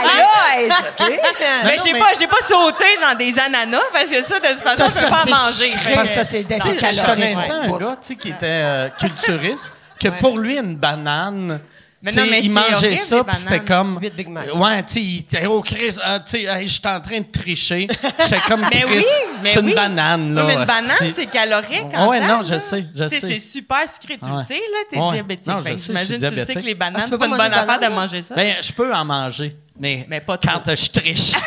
[0.59, 1.07] OK?
[1.65, 4.59] Mais j'ai mais- pas, j'ai pas sauté dans des ananas parce que ça, de toute
[4.61, 5.69] façon, Ça, je peux pas manger.
[5.69, 7.57] que- Ça, c'est je calorique, connaissais ouais.
[7.73, 11.59] un gars tu sais, qui était euh, culturiste, que pour lui, une banane,
[12.03, 13.99] Mais non, mais il mangeait ça, puis c'était comme.
[14.01, 14.47] Huit Big Mac.
[14.55, 17.31] Ouais, tu sais, il était au Chris, ah, tu sais, hey, j'étais en train de
[17.31, 17.87] tricher.
[18.23, 19.05] J'étais comme Mais Chris, oui,
[19.43, 19.75] mais c'est une oui.
[19.75, 20.41] banane, là.
[20.41, 21.85] Oui, mais une banane, c'est calorique.
[21.95, 22.59] En ouais, temps, non, je là.
[22.59, 23.19] sais, je Tu sais.
[23.27, 24.31] C'est super sucré, tu Ouais.
[24.35, 25.11] le sais, là, t'es Ouais.
[25.13, 25.45] diabétique.
[25.47, 27.31] Non, je sais, J'imagine tu sais que les bananes, Ah, tu c'est pas pas une
[27.37, 28.33] bonne affaire de banane, manger ça.
[28.35, 31.33] Ben, je peux en manger, mais, Mais pas quand je triche.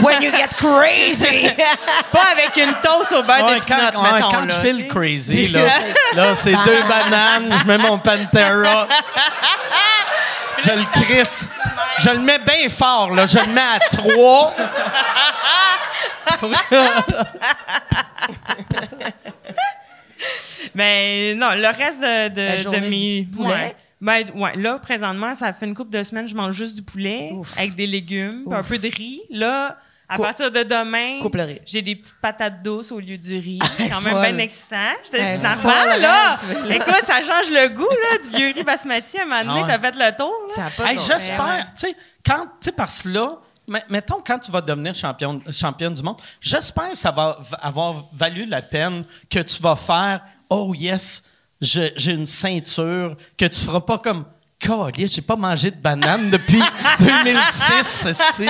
[0.00, 1.50] When you get crazy!
[2.12, 4.30] Pas avec une toast au beurre Ouais, de quand, peanut, ouais, mettons.
[4.30, 5.60] quand là, je feel crazy, là,
[6.14, 8.86] là c'est deux bananes, je mets mon Pantera.
[10.64, 11.46] Je le crisse.
[11.98, 13.26] Je le mets bien fort, là.
[13.26, 14.54] Je le mets à trois.
[20.74, 23.22] Mais non, le reste de, de, La de mes.
[23.22, 23.54] du poulet?
[23.54, 23.76] Ouais.
[24.02, 27.30] Ben, ouais, là, présentement, ça fait une couple de semaines, je mange juste du poulet
[27.32, 27.56] Ouf.
[27.56, 29.20] avec des légumes, un peu de riz.
[29.30, 31.20] Là, à Cou- partir de demain,
[31.64, 33.60] j'ai des petites patates douces au lieu du riz.
[33.78, 34.76] C'est quand même bien excitant.
[35.04, 36.32] J'étais folle, là.
[36.32, 39.18] hein, veux- Écoute, ça change le goût, là, du vieux riz basmati.
[39.18, 39.78] À un moment donné, Ah ouais.
[39.78, 40.68] t'as fait le tour, là.
[40.76, 41.64] Ça Hey, J'espère, sens.
[41.80, 43.38] tu sais, quand, tu sais, parce que là,
[43.88, 48.46] mettons, quand tu vas devenir champion, championne du monde, j'espère que ça va avoir valu
[48.46, 51.22] la peine que tu vas faire, oh yes,
[51.62, 54.24] j'ai une ceinture, que tu feras pas comme,
[54.96, 56.62] j'ai pas mangé de banane depuis
[57.00, 58.46] 2006, esti.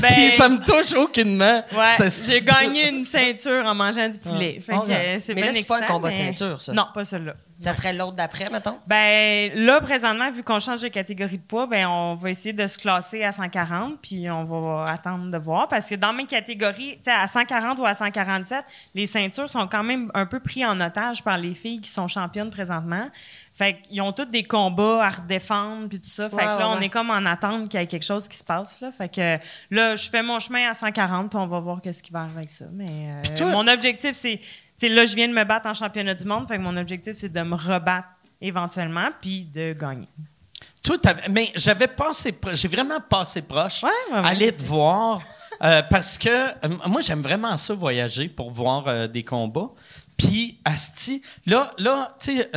[0.00, 1.64] Ben- ça me touche aucunement.
[1.72, 4.60] Ouais, j'ai gagné une ceinture en mangeant du poulet.
[4.64, 4.90] Fait que, Ok.
[4.90, 6.72] euh, c'est Mais bien là, c'est pas un combat de mais- ceinture, ça.
[6.72, 7.34] Non, pas celui-là.
[7.64, 8.78] Ça serait l'autre d'après, mettons?
[8.86, 12.66] Ben là présentement vu qu'on change de catégorie de poids, ben on va essayer de
[12.66, 16.96] se classer à 140 puis on va attendre de voir parce que dans mes catégories,
[16.96, 20.64] tu sais à 140 ou à 147, les ceintures sont quand même un peu pris
[20.64, 23.08] en otage par les filles qui sont championnes présentement.
[23.56, 26.28] Fait qu'ils ont tous des combats à redéfendre puis tout ça.
[26.28, 28.26] Fait Ouais, que là ouais, on est comme en attente qu'il y ait quelque chose
[28.28, 28.90] qui se passe là.
[28.92, 29.38] Fait que
[29.70, 32.38] là je fais mon chemin à 140 puis on va voir qu'est-ce qui va arriver
[32.38, 32.64] avec ça.
[32.72, 34.40] Mais euh, toi- mon objectif c'est
[34.88, 37.32] là, je viens de me battre en championnat du monde, fait que mon objectif, c'est
[37.32, 38.08] de me rebattre
[38.40, 40.08] éventuellement, puis de gagner.
[40.84, 40.96] Toi,
[41.30, 44.28] mais j'avais passé, j'ai vraiment passé proche Ouais, ouais, ouais.
[44.28, 45.22] aller te voir
[45.62, 49.70] euh, parce que euh, moi j'aime vraiment ça voyager pour voir euh, des combats.
[50.16, 52.50] Puis Asti, là, là, tu sais,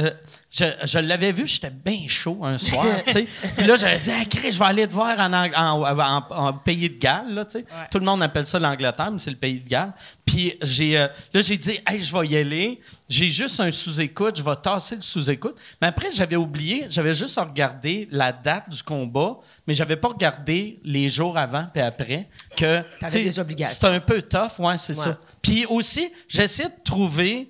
[0.57, 3.27] je, je l'avais vu, j'étais bien chaud un soir, tu sais.
[3.57, 6.25] Puis là, j'avais dit, ah, Chris, je vais aller te voir en, Ang- en, en-
[6.47, 7.65] en pays de Galles, là, tu sais.
[7.91, 9.93] Tout le monde appelle ça l'Angleterre, mais c'est le pays de Galles.
[10.25, 12.81] Puis j'ai, euh, là, j'ai dit, hey, je vais y aller.
[13.09, 15.55] J'ai juste un sous-écoute, je vais tasser le sous-écoute.
[15.81, 20.79] Mais après, j'avais oublié, j'avais juste regardé la date du combat, mais j'avais pas regardé
[20.83, 22.81] les jours avant puis après que.
[22.99, 23.77] T'avais des obligations.
[23.79, 25.03] C'est un peu tough, ouais, c'est Ouais.
[25.05, 25.17] ça.
[25.41, 27.49] Puis aussi, j'essaie de trouver,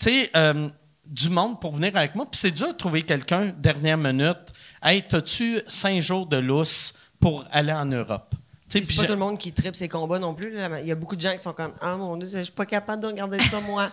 [0.00, 0.68] tu sais, euh,
[1.08, 2.26] du monde pour venir avec moi.
[2.30, 4.52] Puis c'est dur de trouver quelqu'un, dernière minute.
[4.82, 8.34] Hey, t'as-tu cinq jours de lousse pour aller en Europe?
[8.68, 10.50] C'est pas tout le monde qui tripe ses combats non plus.
[10.54, 10.80] là.
[10.80, 12.66] Il y a beaucoup de gens qui sont comme Ah mon Dieu, je suis pas
[12.66, 13.88] capable de regarder ça, moi.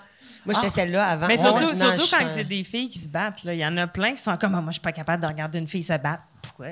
[0.45, 1.27] Moi, j'étais celle-là avant.
[1.27, 3.41] Mais surtout, surtout quand c'est des filles qui se battent.
[3.45, 5.27] Il y en a plein qui sont comme, Ah, moi, je suis pas capable de
[5.27, 6.21] regarder une fille se battre.
[6.43, 6.67] Pourquoi?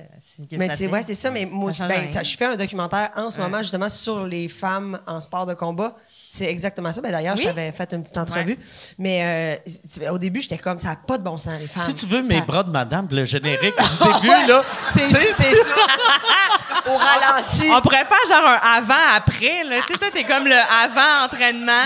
[0.51, 1.31] Mais ça c'est ouais, c'est ça.
[1.31, 4.99] Mais moi ben, ça- je fais un documentaire en ce moment justement sur les femmes
[5.07, 5.95] en sport de combat.
[6.35, 6.99] C'est exactement ça.
[6.99, 7.43] Ben, D'ailleurs, Oui?
[7.43, 8.57] je t'avais fait une petite entrevue.
[8.97, 9.59] Mais
[10.03, 11.83] euh, au début, j'étais comme ça n'a pas de bon sens, les femmes.
[11.85, 15.53] Si tu veux mes Ça- bras de madame, le générique du début, là, C'est c'est
[15.53, 15.75] ça.
[16.87, 17.69] au ralenti.
[17.71, 19.75] On pourrait faire genre un avant-après, là.
[19.85, 21.85] Tu sais, toi, t'es comme le avant-entraînement.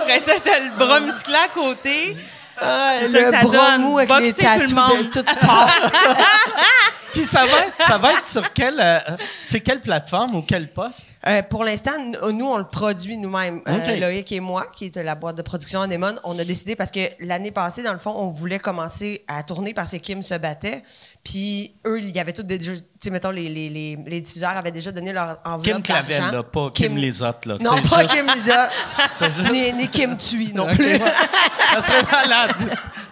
[0.00, 2.16] Après ça, t'as le bras musclé à côté.
[2.60, 5.06] Ah, le bras mou avec les Boxer tout le tatous monde.
[5.06, 5.90] de toutes parts.
[7.12, 8.98] Puis ça va être, ça va être sur quelle, euh,
[9.42, 11.08] c'est quelle plateforme ou quel poste?
[11.26, 11.92] Euh, pour l'instant,
[12.32, 13.62] nous, on le produit nous-mêmes.
[13.66, 13.96] Euh.
[13.96, 16.90] Loïc et moi, qui est de la boîte de production Anemone, on a décidé parce
[16.90, 20.34] que l'année passée, dans le fond, on voulait commencer à tourner parce que Kim se
[20.34, 20.82] battait.
[21.24, 24.56] Puis eux, il y avait tout déjà, tu sais, mettons, les, les, les, les diffuseurs
[24.56, 27.56] avaient déjà donné leur enveloppe Kim Clavel, là, pas Kim, Lisotte, là.
[27.60, 29.50] Non, pas juste- Kim Lizotte.
[29.52, 30.98] ni, ni Kim Tui non Ok, plus.
[30.98, 32.50] Ça serait malade.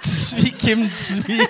[0.03, 1.41] tu suis Kim Tui.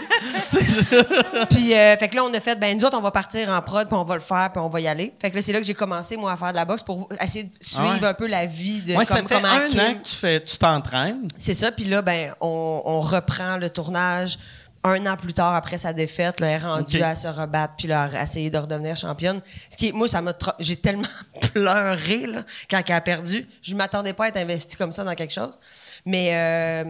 [1.50, 3.60] Puis, euh, fait que là, on a fait, ben, nous autres, on va partir en
[3.62, 5.12] prod, puis on va le faire, puis on va y aller.
[5.20, 7.08] Fait que là, c'est là que j'ai commencé, moi, à faire de la boxe pour
[7.20, 8.08] essayer de suivre Ah ouais.
[8.08, 10.14] un peu la vie de Ouais, ça comme, fait comment un Kim- an que tu
[10.14, 11.26] fais, tu t'entraînes.
[11.38, 11.72] C'est ça.
[11.72, 14.38] Puis là, ben, on, on reprend le tournage
[14.86, 16.40] un an plus tard après sa défaite.
[16.40, 19.40] Là, elle est rendue à se rebattre puis là, à essayer de redevenir championne.
[19.70, 21.08] Ce qui, moi, ça m'a, j'ai tellement
[21.52, 23.48] pleuré là, quand elle a perdu.
[23.62, 25.58] Je m'attendais pas à être investie comme ça dans quelque chose.
[26.04, 26.84] Mais euh,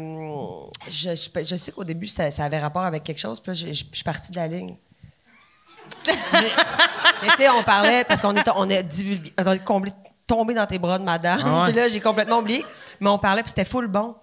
[0.90, 3.40] je, je, je sais qu'au début, ça, ça avait rapport avec quelque chose.
[3.40, 4.76] Puis là, je, je- je suis partie de la ligne.
[6.06, 6.12] mais
[7.22, 9.92] mais tu sais, on parlait, parce qu'on est, on divulgué, est comblé-
[10.26, 11.40] tombé dans tes bras de madame.
[11.44, 11.64] Ah ouais.
[11.68, 12.64] Puis là, j'ai complètement oublié.
[13.00, 14.14] Mais on parlait, puis c'était full bon.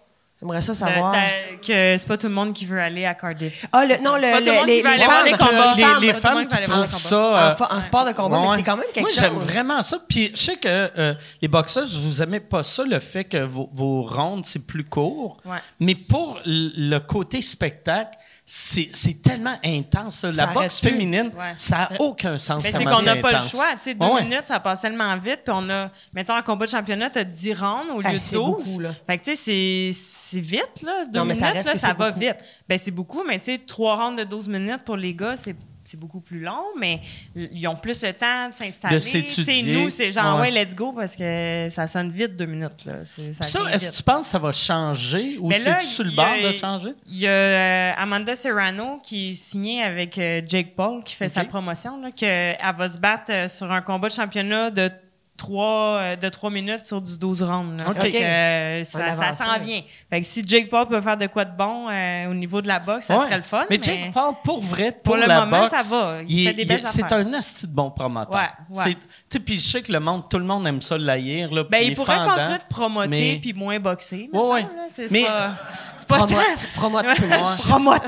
[0.43, 1.13] J'aimerais ça savoir.
[1.15, 1.17] Euh,
[1.65, 3.65] que c'est pas tout le monde qui veut aller à Cardiff.
[3.71, 5.31] Ah, le, non, le, Pas tout le monde les, qui les aller voir femmes, les
[5.37, 5.73] combats.
[5.75, 7.55] les femmes, les femmes qui trouvent ça...
[7.59, 8.47] en, euh, en sport de combat, Ouais.
[8.49, 9.19] mais c'est quand même quelque Moi, chose.
[9.21, 9.99] j'aime vraiment ça.
[10.05, 13.69] Puis je sais que euh, les boxeuses, vous aimez pas ça, le fait que vos,
[13.71, 15.37] vos rondes, c'est plus court.
[15.45, 15.57] Ouais.
[15.79, 20.15] Mais pour le côté spectacle, c'est c'est tellement intense.
[20.15, 20.27] ça.
[20.27, 21.53] La Ça boxe féminine, Ouais.
[21.55, 22.61] ça n'a aucun sens.
[22.65, 23.67] Mais c'est qu'on n'a pas le choix.
[23.77, 24.23] Tu sais, deux Ouais, ouais.
[24.23, 25.41] minutes, ça passe tellement vite.
[25.45, 28.11] Puis on a, mettons, en combat de championnat, tu as 10 rounds au lieu Ah,
[28.11, 28.45] de c'est 12.
[28.65, 28.89] beaucoup, là.
[29.07, 31.05] Fait que, tu sais, c'est- c'est vite, là.
[31.05, 32.19] Deux Non, mais minutes, ça reste là, que ça va beaucoup.
[32.19, 32.37] vite.
[32.67, 35.55] Ben, c'est beaucoup, mais tu sais, trois rounds de 12 minutes pour les gars, c'est
[35.85, 37.01] c'est beaucoup plus long, mais
[37.35, 38.95] ils ont plus le temps de s'installer.
[38.95, 39.83] De Tu sais, s'étudier.
[39.83, 40.49] Nous, c'est genre, Ouais.
[40.49, 42.85] ouais, let's go, parce que ça sonne vite deux minutes.
[42.85, 43.03] Là.
[43.03, 45.87] C'est- Ça Ça, est-ce que tu penses que ça va changer ou Mais là, c'est
[45.87, 46.91] sur le bord de changer?
[47.05, 51.27] Il y a euh, Amanda Serrano qui est signée avec euh, Jake Paul qui fait
[51.27, 54.89] sa promotion, là, que elle va se battre euh, sur un combat de championnat de
[55.35, 57.77] 3, euh, de trois minutes sur du 12 rounds.
[57.77, 57.89] là.
[57.89, 57.99] Ok.
[57.99, 59.81] Fait que, euh, ça, s'en vient.
[60.09, 62.67] Fait que si Jake Paul peut faire de quoi de bon euh, au niveau de
[62.67, 63.25] la boxe, ça Ouais.
[63.25, 63.65] serait le fun.
[63.69, 66.17] Mais Jake Paul, pour vrai, pour, Pour le la moment, boxe, ça va.
[66.27, 68.35] Il est- fait des belles est- C'est un asti de bon promoteur.
[68.35, 68.83] Ouais, ouais.
[68.85, 68.99] C'est- Tu
[69.31, 71.51] sais, puis je sais que le monde, tout le monde aime ça l'haïr.
[71.51, 74.29] là, Ben, il pourrait fendant, continuer de promoter mais- puis moins boxer.
[74.31, 74.61] Ouais.
[74.61, 74.67] là.
[74.91, 75.53] C'est Mais- pas,
[75.97, 77.27] c'est pas Promote, plus.
[77.67, 78.05] promote.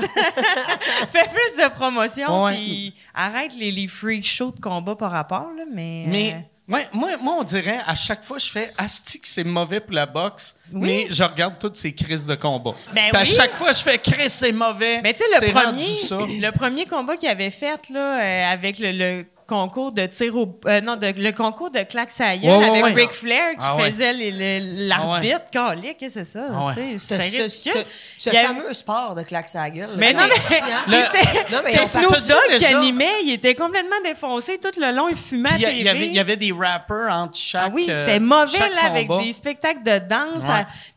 [1.10, 5.64] Fais plus de promotion, puis arrête les, les freak shows de combat par rapport, là,
[5.72, 6.04] mais...
[6.06, 9.44] Mais euh, ouais, moi, moi, on dirait, à chaque fois, je fais Asti que c'est
[9.44, 12.74] mauvais pour la boxe, mais je regarde toutes ces crises de combat.
[12.94, 15.00] Ben à chaque fois, je fais Chris, c'est mauvais.
[15.02, 18.92] Mais tu sais, le premier, le premier combat qu'il avait fait, là, euh, avec le,
[18.92, 20.58] le concours de tir au...
[20.66, 23.02] euh, non, de- le concours de claque à gueule Ouais, ouais, avec ouais.
[23.02, 25.44] Ric Flair qui Ah faisait l'arbitre.
[25.50, 26.46] Qu'est-ce que c'est ça?
[26.52, 26.74] Ah ouais.
[26.74, 27.84] tu sais, Ce, C'est ce, ridicule.
[28.26, 29.90] Il avait- fameux sport de claque sa gueule.
[29.96, 30.82] Mais là, non, mais- hein?
[30.88, 35.50] Le- Non, mais Snoop qui animait, il était complètement défoncé tout le long, il fumait
[35.50, 35.80] à il y TV.
[35.80, 37.64] il avait, il y avait des rappers entre chaque.
[37.66, 40.44] Ah oui, euh, c'était mauvais là, avec des spectacles de danse.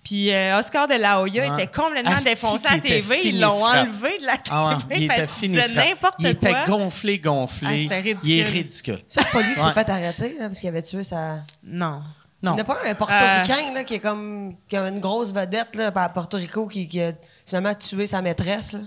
[0.03, 3.19] Puis euh, Oscar de la Hoya était complètement défoncé à TV.
[3.25, 5.61] Ils l'ont enlevé de la TV Ah il était parce qu'il fini.
[5.61, 6.49] disait n'importe Il quoi.
[6.49, 7.87] était gonflé, gonflé.
[7.91, 9.03] Ah, c'était Il est ridicule.
[9.07, 9.67] Ça, c'est pas lui qui Ouais.
[9.67, 11.35] s'est fait arrêter, là, parce qu'il avait tué sa.
[11.63, 12.01] Non.
[12.41, 12.53] Non.
[12.53, 14.55] Il n'y a pas un portoricain, là, qui est comme.
[14.67, 17.11] qui a une grosse vedette, là, à Porto Rico, qui, qui a
[17.45, 18.79] finalement tué sa maîtresse, là.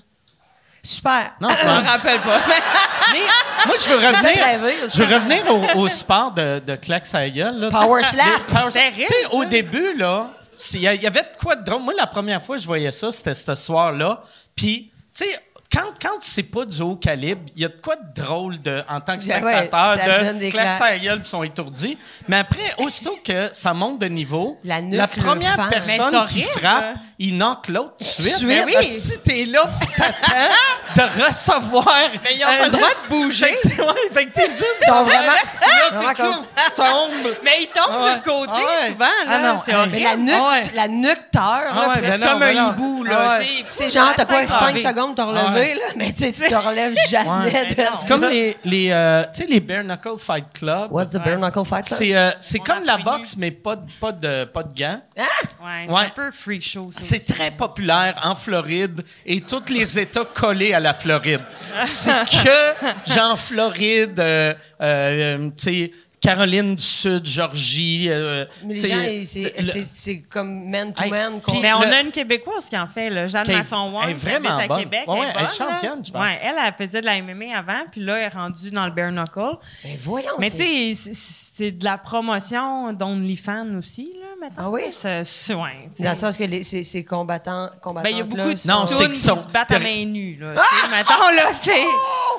[0.83, 1.35] Super.
[1.41, 2.41] Non, Je me rappelle pas.
[3.13, 3.21] Mais
[3.67, 7.31] moi, je veux revenir, je veux revenir au, au sport de, de claque à la
[7.31, 7.71] gueule, là.
[7.71, 8.27] Power slap.
[8.49, 10.31] power Tu sais, au début, là,
[10.73, 11.83] il y, y avait de quoi de drôle.
[11.83, 14.23] Moi, la première fois que je voyais ça, c'était ce soir-là.
[14.57, 15.39] Puis, tu sais,
[15.73, 18.83] quand, quand c'est pas du haut calibre, il y a de quoi de drôle de,
[18.89, 21.43] en tant que Ouais, spectateur ça se donne de des claque la gueule puis sont
[21.43, 21.97] étourdis.
[22.29, 26.43] Mais après, aussitôt que ça monte de niveau, La nuque le première personne c'est qui
[26.43, 28.35] frappe, il knock l'autre tout de suite.
[28.37, 28.47] Suite.
[28.49, 28.85] Mais oui.
[28.85, 29.63] Si t'es là,
[29.97, 31.87] t'attends de recevoir.
[32.25, 33.47] Mais ils ont pas le droit de bouger.
[33.47, 34.77] Fait que c'est- ouais, fait que t'es juste.
[34.83, 35.33] Ils sont vraiment.
[35.33, 35.43] Là,
[35.91, 36.35] c'est cool.
[36.57, 37.37] Tu tombes.
[37.45, 38.21] Mais il tombe Ah ouais.
[38.25, 38.89] côté Ah ouais.
[38.91, 39.05] souvent.
[39.05, 39.31] Là.
[39.31, 39.93] Ah non, c'est horrible.
[39.97, 40.63] Mais la nuque, Ah ouais.
[40.75, 43.39] la nuque Ah là, ouais, presque ben comme ben un hibou, Ah là.
[43.39, 43.47] ouais.
[43.47, 43.65] tu sais.
[43.73, 44.79] C'est genre, t'as quoi, La tête 5 carrée.
[44.79, 45.31] secondes pour te
[45.71, 45.93] Ah là?
[45.97, 47.67] Mais tu sais, tu te relèves jamais Ouais.
[47.75, 48.09] de ça.
[48.09, 50.91] Comme les, les, euh, tu sais, les Bare Knuckle Fight Club.
[50.93, 51.97] What's the bare knuckle fight, là?
[51.97, 55.01] C'est, euh, c'est comme la boxe, mais pas, de- pas, de, pas de gants.
[55.17, 56.05] Ouais, c'est Ouais.
[56.07, 56.91] un peu freak show.
[56.93, 61.41] ça C'est très populaire en Floride et tous les États collés à la Floride.
[61.85, 68.07] C'est que, genre, Floride, euh, euh, tu sais, Caroline du Sud, Georgie.
[68.09, 71.41] euh, Mais les gens, c'est le- c'est- c'est comme man to Hey, man.
[71.47, 74.15] puis- Mais on Le- a une Québécoise qui en fait, là, Jeanne Masson-Wong, elle est
[74.15, 74.79] vraiment à bonne.
[74.79, 75.03] Québec.
[75.09, 76.23] Ouais, elle, est elle est bonne, championne, je pense.
[76.23, 78.93] Ouais, elle, elle faisait de la MMA avant, puis là, elle est rendue dans le
[78.93, 79.59] bare knuckle.
[79.85, 84.65] Ben voyons, Mais c'est- tu sais, c'est- c'est de la promotion d'OnlyFans aussi, là, maintenant.
[84.67, 84.83] Ah oui?
[84.91, 85.89] C'est, c'est- ouais.
[85.99, 88.69] Dans le sens que les, ces, ces combattants, combattants Ben, il y a beaucoup de
[88.69, 90.61] Non, c'est qui sont- se battent à main nue, là.
[90.91, 91.71] Mettons, là, c'est...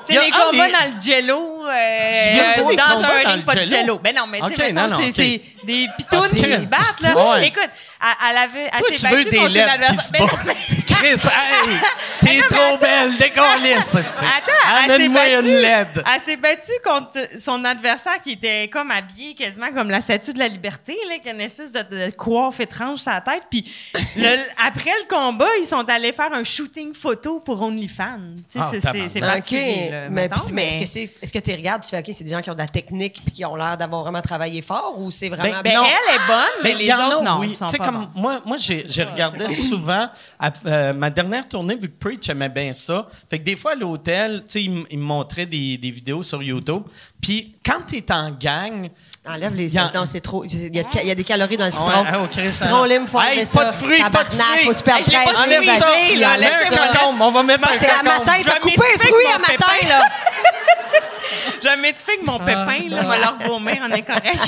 [0.06, 3.30] C'est y a- les ah, combats les- dans le jello, euh, dans combats un dans
[3.32, 3.98] ring, pas de jello.
[4.04, 7.32] Ben non, mais tu sais, c'est des pitounes Ah, qui se battent, là.
[7.32, 7.46] Ouais.
[7.48, 7.70] Écoute,
[8.30, 10.83] elle, avait, elle Toi, tu veux des qui se battent.
[11.04, 11.76] Chris, hey,
[12.40, 13.94] t'es trop belle, décollisse.
[13.94, 14.22] Attends,
[14.84, 16.04] elle s'est Amène-moi battue, une LED.
[16.14, 20.38] elle s'est battue contre son adversaire qui était comme habillé quasiment comme la statue de
[20.38, 23.42] la liberté, là, qui a une espèce de, de coiffe étrange sur la tête.
[23.50, 23.70] Puis
[24.16, 28.18] le- après le combat, ils sont allés faire un shooting photo pour OnlyFans.
[28.50, 28.70] Tu sais, Ah,
[29.10, 29.90] c'est- particulier.
[29.90, 32.40] là, mais, mettons, puis- mais est-ce que tu regardes tu fais OK, c'est des gens
[32.40, 35.28] qui ont de la technique puis qui ont l'air d'avoir vraiment travaillé fort ou c'est
[35.28, 35.84] vraiment Ben, Non.
[35.84, 37.38] elle est bonne, mais, Mais les autres, non.
[37.40, 37.54] oui.
[37.54, 40.08] sont Tu sais, pas comme moi, moi j'ai, j'ai regardé souvent
[40.40, 43.06] à- euh, ma dernière tournée, vu que Preach aimait bien ça.
[43.28, 46.42] Fait que des fois, à l'hôtel, tu sais, il, me montrait des, des vidéos sur
[46.42, 46.82] YouTube.
[47.20, 48.88] Puis quand t'es en gang,
[49.26, 50.44] Enlève les a- non, c'est trop.
[50.44, 52.04] Il y, a, de ca- il y a des calories dans le Ouais, citron.
[52.06, 53.70] ah, ok, ça- citron lime, faut Hey, enlever pas ça.
[53.70, 54.64] de fruits, pas de fruits.
[54.64, 55.80] faut que tu perdes Hey, j'ai pas 13 de livres.
[55.80, 56.82] vas-y, enlève ça.
[56.84, 59.38] un concombre, on va mettre un C'est à matin, t'as Je coupé les fruits à
[59.38, 60.02] mon matin, là.
[61.62, 64.38] Jamais tu fais que mon pépin, là, va leur vomir, on est correct.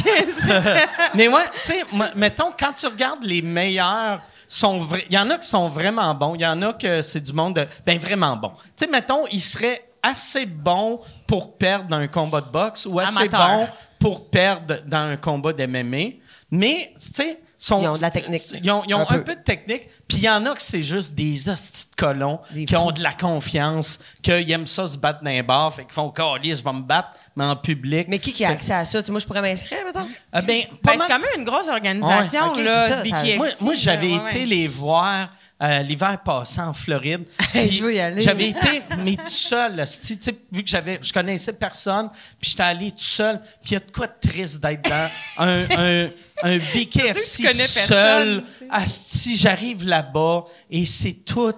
[1.15, 5.19] Mais ouais, tu sais, moi, mettons, quand tu regardes les meilleurs, sont vra- il y
[5.19, 7.67] en a qui sont vraiment bons, il y en a que c'est du monde, de-
[7.85, 8.53] ben vraiment bon.
[8.77, 13.01] Tu sais, mettons, ils seraient assez bons pour perdre dans un combat de boxe ou
[13.01, 13.41] assez Amateur.
[13.41, 13.69] bons
[13.99, 16.13] pour perdre dans un combat d'MMA.
[16.51, 18.43] Mais, tu sais, sont- Ils ont de la technique.
[18.63, 19.25] Ils ont, ils ont Un un, peu.
[19.25, 19.35] peu.
[19.37, 19.89] de technique.
[20.09, 22.81] Puis il y en a que c'est juste des hosties de colons Des qui fous.
[22.81, 26.11] ont de la confiance, qu'ils aiment ça se battre dans les bars, fait qu'ils font
[26.13, 29.03] «Calice, je vais me battre, mais en public.» Mais qui qui a accès à ça?
[29.03, 30.07] Tu moi, je pourrais m'inscrire, mettons?
[30.33, 32.63] Ah, ben, pas Ben, mal- c'est quand même une grosse organisation, Ouais.
[32.65, 34.47] Là, ça, ça- moi, j'avais ouais, été ouais.
[34.47, 35.29] les voir
[35.63, 37.25] euh, l'hiver passé en Floride.
[37.55, 38.21] Je veux y aller.
[38.21, 42.63] J'avais été, mais tout seul, tu sais, vu que j'avais, je connaissais personne, puis j'étais
[42.63, 43.41] allé tout seul.
[43.63, 46.11] Puis il y a de quoi de triste d'être dans un, un,
[46.43, 48.45] un BKFC seul.
[48.71, 51.55] Asti, j'arrive là-bas et c'est tout,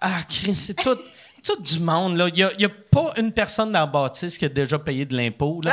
[0.00, 0.98] ah, Chris, c'est tout.
[1.44, 2.26] Tout du monde, là.
[2.34, 5.60] Il n'y a, pas une personne dans la bâtisse qui a déjà payé de l'impôt,
[5.64, 5.72] là.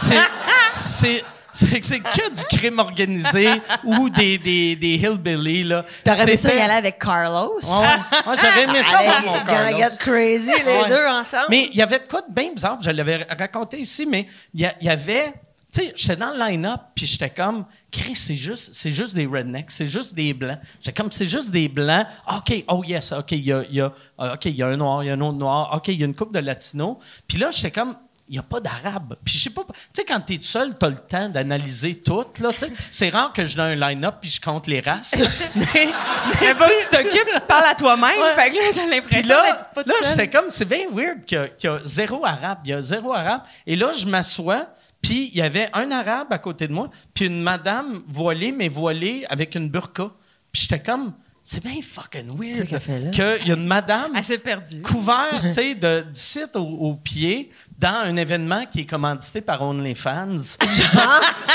[0.70, 1.84] C'est- c'est- C'est.
[1.84, 3.48] C'est que du crime organisé
[3.84, 5.84] ou des, des, des hillbillies, là.
[6.04, 7.58] T'aurais aimé ça y aller avec Carlos?
[7.62, 9.78] Ouais, ouais, j'aurais aimé ça voir mon gonna Carlos.
[9.78, 10.88] get crazy, les Ouais.
[10.88, 11.46] deux ensemble.
[11.50, 14.60] Mais il y avait de quoi de bien bizarre, je l'avais raconté ici, mais il
[14.80, 15.32] y, avait.
[15.74, 19.24] Tu sais, j'étais dans le line-up, puis j'étais comme, Chris, c'est juste, c'est juste des
[19.26, 20.58] rednecks, c'est juste des blancs.
[20.82, 22.06] J'étais comme, c'est juste des blancs.
[22.30, 23.90] OK, oh yes, OK, il y a, il y a,
[24.20, 25.70] euh, OK, il y a un noir, il y a un autre noir.
[25.74, 26.96] OK, il y a une coupe de latinos.
[27.26, 27.96] Puis là, j'étais comme,
[28.32, 29.16] n'y a pas d'arabe.
[29.24, 32.24] Puis je sais pas, tu sais, quand t'es tout seul, t'as le temps d'analyser tout,
[32.40, 32.50] là.
[32.90, 35.14] C'est rare que je donne un line-up puis je compte les races.
[35.54, 38.18] mais, tu t'occupes, tu te parles à toi-même.
[38.20, 38.34] Ouais.
[38.34, 41.40] Fait que là, t'as l'impression là, pas là j'étais comme, c'est bien weird qu'il y,
[41.40, 42.58] a- qu'il y a zéro arabe.
[42.64, 43.42] Il y a zéro arabe.
[43.66, 44.66] Et là, je m'assois,
[45.00, 48.68] puis il y avait un arabe à côté de moi, puis une madame voilée, mais
[48.68, 50.10] voilée avec une burqa.
[50.52, 51.12] Puis j'étais comme,
[51.44, 53.10] c'est bien fucking weird.
[53.10, 54.80] Qu'il y a une madame Elle s'est perdue.
[54.82, 59.60] couvert, tu sais, de d'ici au, au pied, dans un événement qui est commandité par
[59.62, 60.36] OnlyFans.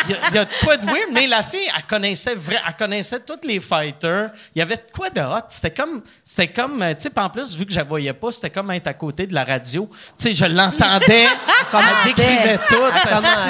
[0.09, 2.35] Il y, a- il y a de quoi de weird, mais la fille, elle connaissait
[2.35, 4.29] vrai, elle connaissait tous les fighters.
[4.55, 5.45] Il y avait de quoi de hot.
[5.49, 8.31] C'était comme, c'était comme, euh, tu sais, en plus, vu que je la voyais pas,
[8.31, 9.89] c'était comme être à côté de la radio.
[10.19, 11.25] Tu sais, je l'entendais,
[11.73, 12.75] elle décrivait tout.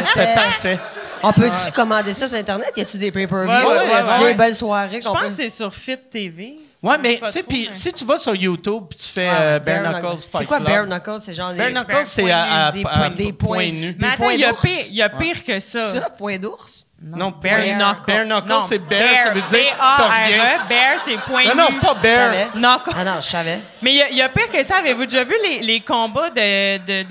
[0.02, 0.80] C'était parfait.
[1.24, 2.72] On peut-tu commander ça sur Internet?
[2.76, 3.50] Y a-tu des pay-per-view?
[3.50, 5.28] Ouais, ouais, y a-tu ouais, des belles soirées Je pense peut...
[5.28, 6.56] que c'est sur Fit TV.
[6.84, 9.82] Ouais, mais tu sais, puis si tu vas sur YouTube, puis tu fais euh, Bare
[9.82, 10.18] Bare Knuckles.
[10.22, 10.60] Fight C'est quoi.
[10.60, 11.20] Bare Knuckles?
[11.22, 11.74] C'est genre Bare des...
[11.74, 13.96] Knuckles, c'est à, à- des à- points- des point points- nu.
[14.00, 14.62] Mais attends, points il y a d'ours.
[14.62, 15.84] pire, il y a pire que ça.
[15.86, 16.86] Ça, point d'ours?
[17.02, 18.12] Non, Bare Bare Knuckle.
[18.14, 20.44] Bare Knuckle, Non, c'est bear, ça veut dire B-A-R-E, t'as rien.
[20.70, 22.32] Bear, c'est point Non, non, pas Je Bear.
[22.34, 22.48] savais.
[22.54, 22.92] Knuckle.
[22.96, 23.60] Ah non, je savais.
[23.82, 24.76] Mais il y a- il y, a pire que ça.
[24.78, 27.04] Avez-vous déjà vu les, les combats de, de-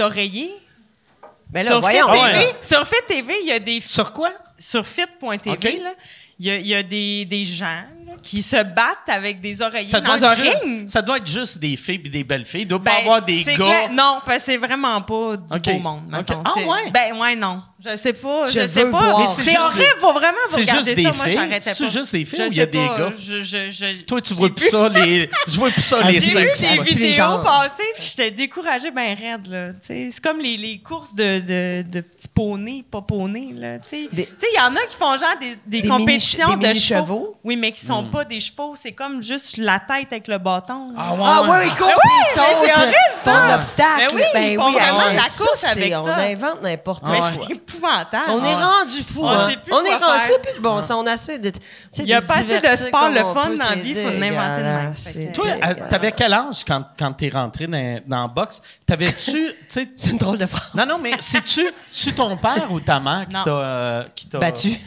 [1.57, 2.07] Mais là, sur voyons.
[2.13, 2.55] Fit Ah TV, ouais.
[2.63, 4.31] sur Fit TV, il y a des Sur quoi?
[4.59, 5.65] sur fit.tv, OK.
[5.83, 5.93] là,
[6.39, 9.61] il y a, il y a des, des gens là, qui se battent avec des
[9.63, 10.89] oreillers Ça doit, dans un être ju- ring.
[10.89, 12.63] ça doit être juste des filles et des belles filles.
[12.63, 13.55] Il doit Ben, pas avoir des gars.
[13.55, 15.63] clair- Non, parce que c'est vraiment pas du OK.
[15.75, 16.03] beau monde.
[16.09, 16.41] mettons.
[16.41, 16.47] OK.
[16.57, 16.91] Ah, ouais?
[16.91, 17.63] Ben ouais, non.
[17.91, 18.47] Je sais pas.
[18.47, 19.27] Je, Je sais pas.
[19.27, 19.85] c'est c'est horrible.
[20.01, 21.13] Faut vraiment vous c'est regarder juste des ça.
[21.13, 21.91] Moi, j'arrêtais C'est pas.
[21.91, 22.99] juste des filles Je ou il y a des pas.
[22.99, 23.13] gars?
[23.19, 25.31] Je, je, je, Toi, tu vois plus ça, les.
[25.47, 26.69] Je vois plus ça, les J'ai vu sexes.
[26.71, 29.69] des vidéos passer, puis j'étais découragée ben raide, là.
[29.83, 33.79] C'est comme les, les courses de, de, de petits poneys, pas poneys, là.
[33.79, 36.75] Tu sais, il y en a qui font genre des, des, Des compétitions mini- des
[36.75, 37.37] de chevaux.
[37.45, 38.11] Oui, mais qui sont Hmm.
[38.11, 40.93] pas des chevaux, c'est comme juste la tête avec le bâton.
[40.97, 41.21] Ah ouais.
[41.25, 42.45] Ah ouais, ils courent, oui, ils mais sautent.
[42.65, 43.33] c'est horrible, ça.
[43.41, 43.89] Font de l'obstacle.
[43.99, 46.17] Ben oui, ils font ah vraiment la course c'est- avec On ça.
[46.17, 47.31] invente n'importe Mais quoi.
[47.81, 48.31] c'est épouvantable.
[48.31, 49.47] On est rendu fou, On hein.
[49.63, 50.41] plus On est rendu, faire.
[50.43, 51.53] puis bon, ça, on essaie de.
[51.99, 54.11] Il y a pas assez de sport, comme le fun dans la c'est vie, faut
[54.11, 55.89] l'inventer de c'est Toi, dégueulasse.
[55.91, 58.61] t'avais quel âge quand, quand t'es rentré dans, dans la boxe?
[58.87, 59.53] T'avais-tu.
[59.69, 60.71] C'est une drôle de phrase.
[60.75, 64.71] Non, non, mais c'est-tu c'est ton père ou ta mère qui euh, qui t'a- Battu.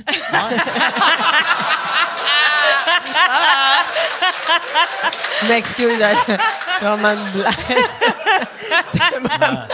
[5.47, 7.17] M'excuse, je vais m'en blague.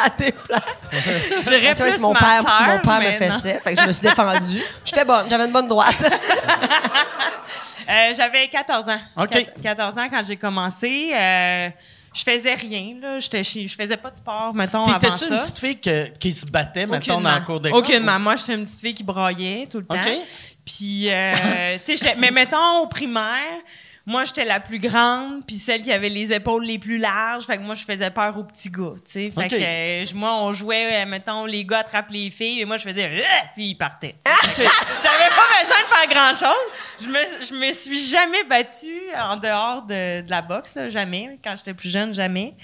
[0.03, 0.89] à des places.
[0.91, 3.91] Je dirais plus mon ma père, sœur, mon père me fessait, fait que je me
[3.91, 4.61] suis défendue.
[4.85, 5.95] J'étais bonne, j'avais une bonne droite.
[7.87, 8.99] Euh, J'avais 14 ans.
[9.15, 9.29] OK.
[9.29, 11.11] Quat- 14 ans quand j'ai commencé.
[11.13, 11.69] Euh,
[12.15, 13.19] je faisais rien, là.
[13.19, 15.33] J'étais chez- je faisais pas de sport, mettons, avant T'étais-tu ça.
[15.35, 17.79] une petite fille que- qui se battait, mettons, dans le cours d'école?
[17.79, 18.19] Aucunement.
[18.19, 19.95] Moi, j'étais une petite fille qui braillait tout le temps.
[19.95, 20.09] OK.
[20.65, 23.59] Puis, euh, tu sais, mais mettons, au primaire,
[24.07, 27.45] moi, j'étais la plus grande, puis celle qui avait les épaules les plus larges.
[27.45, 29.31] Fait que moi, je faisais peur aux petits gars, tu sais.
[29.31, 32.77] Fait que, euh, moi, on jouait, euh, mettons, les gars attrapent les filles, et moi,
[32.77, 33.21] je faisais, Euh
[33.55, 34.15] puis ils partaient.
[34.57, 37.01] J'avais pas besoin de faire grand-chose.
[37.01, 41.39] Je me, je me suis jamais battue en dehors de, de la boxe, là, jamais.
[41.43, 42.55] Quand j'étais plus jeune, jamais.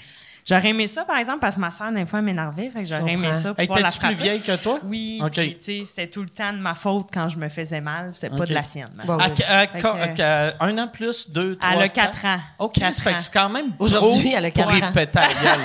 [0.44, 2.68] J'aurais aimé ça, par exemple, parce que ma soeur, des fois, elle m'énervait.
[2.68, 3.54] Fait que j'aurais aimé ça.
[3.56, 4.14] Hey, pouvoir la T'es-tu plus frapper.
[4.22, 4.78] vieille que toi?
[4.84, 5.30] Oui, OK.
[5.32, 8.12] puis, tu sais, c'était tout le temps de ma faute quand je me faisais mal.
[8.12, 8.48] C'était pas OK.
[8.48, 8.86] de la sienne.
[9.04, 9.34] Bon, À, oui.
[9.48, 12.40] à- que- à- un an plus, deux, trois, Elle a quatre 4 ans.
[12.58, 14.92] OK, Quatre ça fait que c'est quand même Aujourd'hui, elle a pour quatre ans.
[14.92, 15.60] péter à la gueule.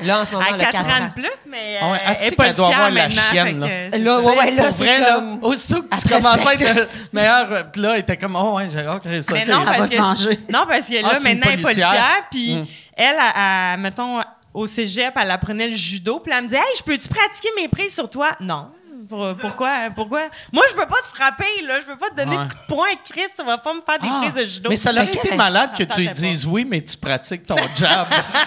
[0.08, 1.06] Là, en ce moment, À elle a 4 4 ans ans.
[1.08, 3.60] de plus, mais Ah ouais, euh, asti elle est qu'elle doit avoir la maintenant, chienne,
[3.60, 3.66] là.
[3.98, 5.38] Là, ouais, ouais, là, Pour c'est vrai, là, comme...
[5.44, 8.68] aussitôt que Elle tu commençais à être meilleur, puis là, elle était comme, oh ouais,
[8.72, 9.34] j'ai ok, ça.
[9.34, 11.62] Mais non, Elle va parce se que, non, parce que là, Ah, maintenant, elle est
[11.62, 12.24] policière.
[12.30, 12.66] puis Mm.
[12.96, 14.22] Elle, elle, mettons,
[14.54, 17.68] au cégep, elle apprenait le judo, puis elle me dit «Hey, je peux-tu pratiquer mes
[17.68, 18.70] prises sur toi?» Non.
[19.08, 19.70] Pour- pourquoi?
[19.94, 20.22] Pourquoi?
[20.52, 21.80] Moi, je peux pas te frapper, là.
[21.80, 22.44] Je peux pas te donner Ouais.
[22.44, 22.86] de coups de poing.
[23.08, 24.70] Chris, tu vas pas me faire des Ah, prises de judo.
[24.70, 26.26] mais ça aurait Fait été malade que tu lui tentait pas.
[26.26, 28.06] dises oui, mais tu pratiques ton job.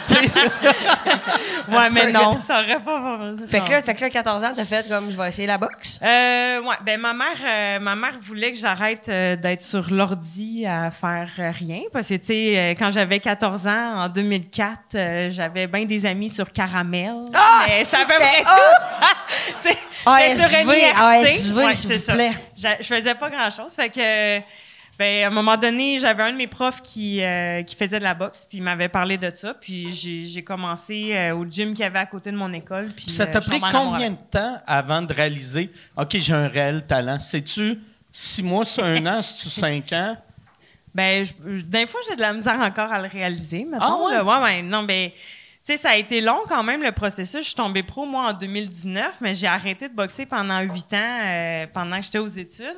[1.69, 3.19] Ouais, mais non, ça aurait pas...
[3.47, 5.57] Fait que là, fait que là, 14 ans, t'as fait comme, je vais essayer la
[5.59, 5.99] boxe.
[6.01, 10.65] Euh, ouais, ben ma mère, euh, ma mère voulait que j'arrête euh, d'être sur l'ordi
[10.65, 14.79] à faire euh, rien parce que tu sais, euh, quand j'avais 14 ans en 2004,
[14.95, 17.13] euh, j'avais bien des amis sur Caramel.
[17.35, 18.43] Ah, ça près
[19.63, 19.69] tout.
[20.55, 22.13] ASV, Ouais, s'il vous ça.
[22.13, 22.31] plaît.
[22.57, 24.39] J'a- Je faisais pas grand chose, fait que.
[24.97, 28.03] Ben, à un moment donné, j'avais un de mes profs qui, euh, qui faisait de
[28.03, 31.79] la boxe, puis il m'avait parlé de ça, puis j'ai commencé euh, au gym qu'il
[31.79, 32.89] y avait à côté de mon école.
[32.93, 36.49] Puis ça euh, t'a suis pris combien de temps avant de réaliser, OK, j'ai un
[36.49, 37.17] réel talent?
[37.17, 37.79] C'est-tu
[38.11, 40.17] six mois, c'est un an, c'est-tu cinq ans?
[40.93, 43.63] Ben, je- je- des fois, j'ai de la misère encore à le réaliser.
[43.63, 44.13] Mettons, Ah ouais?
[44.15, 44.23] là.
[44.25, 45.11] ouais, ouais, non, ben,
[45.73, 47.41] sais, ça a été long quand même, le processus.
[47.41, 51.19] Je suis tombée pro, moi, en 2019, mais j'ai arrêté de boxer pendant huit ans,
[51.23, 52.77] euh, pendant que j'étais aux études.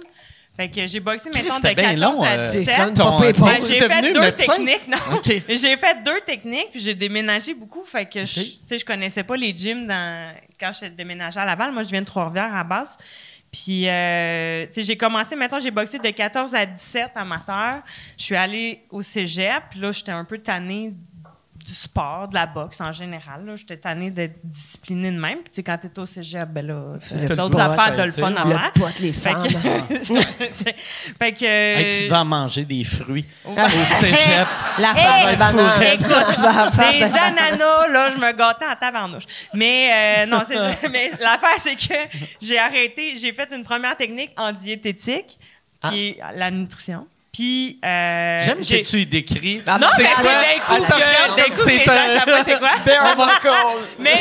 [0.58, 2.66] Fait que j'ai boxé, mettons, de c'était 14 bien long, à euh, 17.
[2.66, 4.54] C'est comme Ton- pas ton- payé Ouais, tu j'ai fait deux médecin?
[4.56, 5.22] techniques, non.
[5.48, 7.84] J'ai fait deux techniques, puis j'ai déménagé beaucoup.
[7.86, 11.46] Fait que, je, tu sais, je connaissais pas les gyms dans, quand je déménageais à
[11.46, 11.72] Laval.
[11.72, 12.98] Moi, je viens de Trois-Rivières à la base.
[13.50, 17.82] Puis, euh, tu sais, j'ai commencé, maintenant, j'ai boxé de 14 à 17 amateur.
[18.18, 20.94] Je suis allée au cégep, puis là, j'étais un peu tannée
[21.64, 23.46] du sport, de la boxe en général.
[23.46, 23.56] là.
[23.56, 25.40] J'étais tannée d'être disciplinée de même.
[25.44, 26.98] Puis, quand t'es au cégep, ben là,
[27.28, 28.74] T'as d'autres affaires de le fun à Le faire.
[28.74, 29.44] pote, les femmes.
[29.44, 29.50] que,
[31.20, 34.48] fait que Hey, tu devais en manger des fruits au cégep.
[34.80, 35.84] La Hey, face de banane.
[35.94, 39.24] écoute, des ananas, là, je me gâtais en tabarnouche.
[39.54, 40.90] Mais euh, non, c'est ça.
[40.92, 41.94] Mais l'affaire, c'est que
[42.42, 45.38] j'ai arrêté, j'ai fait une première technique en diététique,
[45.90, 47.08] qui est la nutrition.
[47.34, 49.62] Puis, euh, J'aime j'ai- que tu y décris.
[49.66, 50.34] Non, C'est mais c'est quoi?
[50.34, 50.82] d'un coup
[51.38, 52.72] d'un coup, c'est un- c'est quoi?
[53.16, 53.78] Bare.
[54.00, 54.20] Mais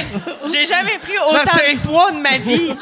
[0.52, 2.72] j'ai jamais pris autant de poids de ma vie.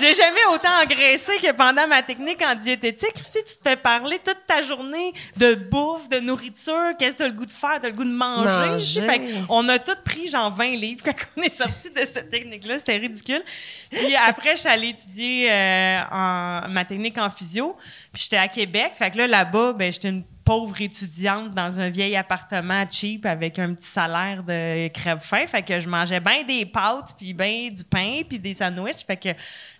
[0.00, 3.12] J'ai jamais autant engraissé que pendant ma technique en diététique.
[3.16, 7.22] Si tu te fais parler toute ta journée de bouffe, de nourriture, qu'est-ce que tu
[7.24, 8.70] as le goût de faire, tu as le goût de manger.
[8.70, 9.02] Manger.
[9.02, 12.78] Fait on a tous pris genre 20 livres quand on est sorti de cette technique-là.
[12.78, 13.42] C'était ridicule.
[13.90, 17.76] Puis après, je suis allée étudier euh, en, ma technique en physio.
[18.14, 18.92] Puis j'étais à Québec.
[18.98, 23.58] Fait que là, là-bas, ben, j'étais une pauvre étudiante dans un vieil appartement cheap avec
[23.58, 25.46] un petit salaire de crève-faim.
[25.46, 29.04] Fait que je mangeais bien des pâtes, puis bien du pain, puis des sandwichs.
[29.06, 29.28] Fait que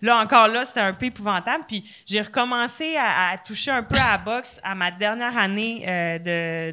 [0.02, 1.64] là, encore là, c'était un peu épouvantable.
[1.66, 5.86] Puis j'ai recommencé à, à toucher un peu à la boxe à ma dernière année
[5.88, 6.18] euh,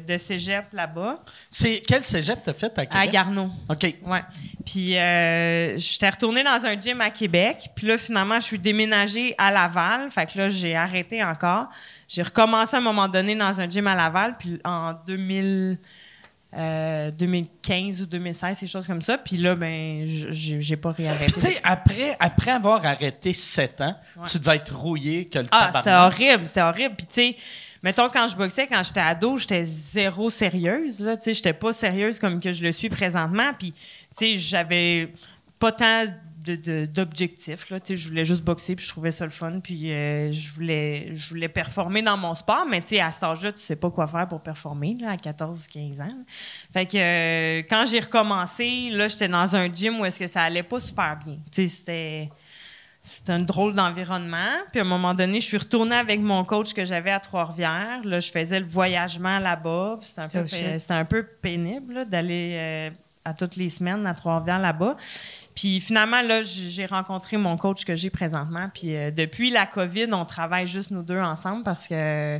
[0.00, 2.90] de, de cégep là-bas, C'est quel cégep t'as fait à Québec?
[2.92, 3.48] à Garneau.
[3.70, 3.94] OK.
[4.04, 4.22] Ouais.
[4.66, 7.70] Puis euh, j'étais retournée dans un gym à Québec.
[7.74, 10.10] Puis là, finalement, je suis déménagée à Laval.
[10.10, 11.68] Fait que là, j'ai arrêté encore.
[12.08, 14.36] J'ai recommencé à un moment donné dans un gym à Laval.
[14.38, 15.78] Puis en 2000,
[16.56, 19.18] euh, 2015 ou 2016, ces choses comme ça.
[19.18, 21.32] Puis là, ben, j'ai pas réarrêté.
[21.32, 23.94] tu sais, après, après avoir arrêté sept ans,
[24.26, 26.94] tu devais être rouillé que le Ah, c'est horrible, c'est horrible.
[26.96, 27.36] Puis tu sais,
[27.82, 30.98] mettons quand je boxais, quand j'étais ado, j'étais zéro sérieuse.
[30.98, 33.52] Tu sais, j'étais pas sérieuse comme que je le suis présentement.
[33.58, 33.80] Puis tu
[34.16, 35.12] sais, j'avais
[35.58, 36.04] pas tant
[36.54, 36.86] de- de-
[37.88, 39.60] sais, je voulais juste boxer, puis je trouvais ça le fun.
[39.60, 42.64] Puis euh, je voulais, je voulais performer dans mon sport.
[42.68, 46.08] Mais à cet âge-là, tu sais pas quoi faire pour performer là, à 14-15 ans.
[46.72, 50.42] Fait que euh, quand j'ai recommencé, là, j'étais dans un gym où est-ce que ça
[50.42, 51.38] allait pas super bien.
[51.50, 52.28] C'était
[53.02, 54.50] c'était un drôle d'environnement.
[54.72, 58.00] Puis à un moment donné, je suis retournée avec mon coach que j'avais à Trois-Rivières.
[58.02, 59.98] Là, je faisais le voyagement là-bas.
[60.02, 62.90] C'était un, peu, Oh, c'était un peu pénible d'aller euh,
[63.26, 64.96] à toutes les semaines à Trois-Rivières là-bas.
[65.54, 68.68] Puis finalement, là, j'ai rencontré mon coach que j'ai présentement.
[68.72, 72.38] Puis euh, depuis la COVID, on travaille juste nous deux ensemble parce que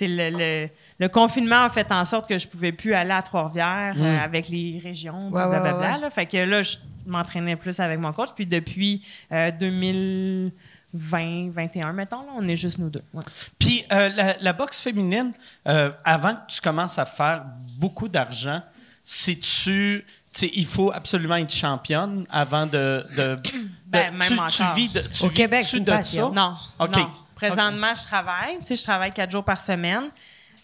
[0.00, 0.68] le, le,
[0.98, 4.48] le confinement a fait en sorte que je pouvais plus aller à Trois-Rivières euh, avec
[4.48, 5.74] les régions, Ouais, blablabla.
[5.78, 6.00] ouais, ouais.
[6.02, 6.10] là.
[6.10, 6.76] Fait que là, je
[7.06, 8.30] m'entraînais plus avec mon coach.
[8.36, 13.02] Puis depuis euh, 2020, 21, mettons, là, on est juste nous deux.
[13.14, 13.22] Ouais.
[13.58, 15.32] Puis euh, la, la boxe féminine,
[15.66, 17.44] euh, avant que tu commences à faire
[17.78, 18.62] beaucoup d'argent,
[19.04, 20.04] si tu
[20.46, 23.06] il faut absolument être championne avant de.
[23.16, 23.50] de, de-
[23.86, 26.28] Ben, même tu, vis de, tu Au vis- Québec, tu une de passion.
[26.28, 26.34] ça?
[26.34, 26.56] Non.
[26.78, 26.96] OK.
[26.96, 27.10] non.
[27.34, 28.58] Présentement, je travaille.
[28.60, 30.04] Tu sais, je travaille quatre jours par semaine.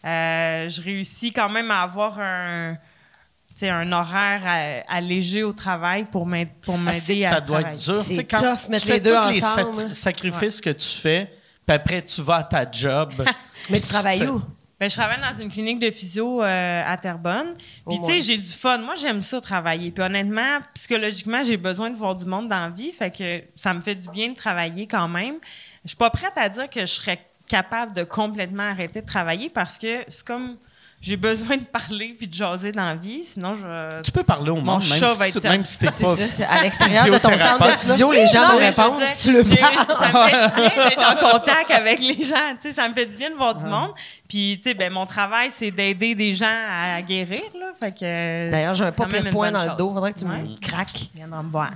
[0.05, 5.53] Euh, je réussis quand même à avoir un, tu sais, un horaire à- allégé au
[5.53, 7.97] travail pour m'aider pour Ah, c'est m'aider que à ça doit être dur.
[7.97, 9.83] C'est Tu sais, quand tough, mettre tu fais les deux tous les ensemble.
[9.91, 11.33] sac- sacrifices que tu fais,
[11.67, 13.13] puis après tu vas à ta job.
[13.71, 14.43] Mais tu travailles fais- où?
[14.85, 17.55] Ben, je travaille dans une clinique de physio euh, à Terrebonne.
[17.89, 18.77] Puis, Au tu sais, j'ai du fun.
[18.77, 19.91] Moi, j'aime ça travailler.
[19.91, 22.93] Puis, honnêtement, psychologiquement, j'ai besoin de voir du monde dans la vie.
[22.93, 25.37] Fait que ça me fait du bien de travailler quand même.
[25.85, 27.19] Je suis pas prête à dire que je serais
[27.49, 30.59] capable de complètement arrêter de travailler parce que c'est comme
[31.07, 33.23] j'ai besoin de parler puis de jaser dans la vie.
[33.23, 34.01] Sinon, je.
[34.03, 36.15] Tu peux parler au Mon monde, même chat si, être- même si t'es C'est pas.
[36.17, 39.45] ça, c'est à l'extérieur de ton centre de physio, les gens vont répondre tu le
[39.45, 39.87] parles.
[39.99, 42.55] Ça me fait du bien d'être en contact avec les gens.
[42.61, 43.91] Tu sais, ça me fait du bien de voir du monde.
[44.29, 47.43] Puis, tu sais, ben, mon travail, c'est d'aider des gens à guérir.
[47.59, 47.67] Là.
[47.79, 49.93] Fait que, D'ailleurs, j'ai un pas pire point dans le dos.
[49.93, 50.39] Faudrait que tu Ouais.
[50.39, 51.11] me craques.
[51.15, 51.71] Viendra me voir.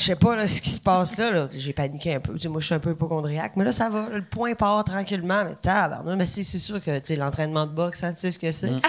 [0.00, 1.30] Je sais pas là, ce qui se passe là.
[1.30, 1.48] là.
[1.54, 2.32] J'ai paniqué un peu.
[2.32, 3.52] Tu sais, moi, je suis un peu hypochondriaque.
[3.56, 4.08] Mais là, ça va.
[4.10, 5.44] Le point part tranquillement.
[5.44, 6.16] Mais tabarnak.
[6.16, 8.50] Mais c'est c'est sûr que tu sais, l'entraînement de boxe, hein, tu sais ce que
[8.50, 8.72] c'est.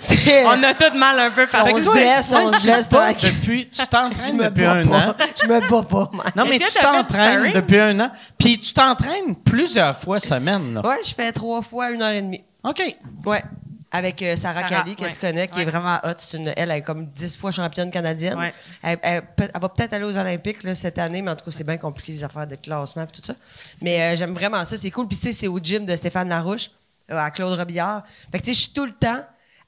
[0.00, 1.46] C'est- On a tout mal un peu
[1.92, 3.32] blesse, on se tu blesse bats tranquille.
[3.40, 5.12] depuis, tu t'entraînes me depuis bats un an.
[5.14, 5.26] pas.
[5.42, 6.32] Je me bats pas, man.
[6.36, 8.10] Non, mais tu t'entraînes depuis un an.
[8.38, 10.74] Puis tu t'entraînes plusieurs fois semaine.
[10.74, 10.86] Là.
[10.86, 12.42] Ouais, je fais trois fois une heure et demie.
[12.64, 12.82] OK.
[13.26, 13.42] Ouais.
[13.94, 15.12] Avec euh, Sarah, Sarah, Kali, que ouais.
[15.12, 16.14] tu connais, qui est vraiment hot.
[16.16, 18.38] C'est une, elle, elle est comme dix fois championne canadienne.
[18.38, 18.52] Ouais.
[18.82, 21.44] Elle, elle peut- elle va peut-être aller aux Olympiques là, cette année, mais en tout
[21.44, 23.34] cas, c'est bien compliqué les affaires de classement et tout ça.
[23.82, 25.08] Mais euh, j'aime vraiment ça, c'est cool.
[25.08, 26.70] Puis tu sais, c'est au gym de Stéphane Larouche,
[27.10, 28.02] euh, à Claude Robillard.
[28.30, 29.20] Fait que tu sais, je suis tout le temps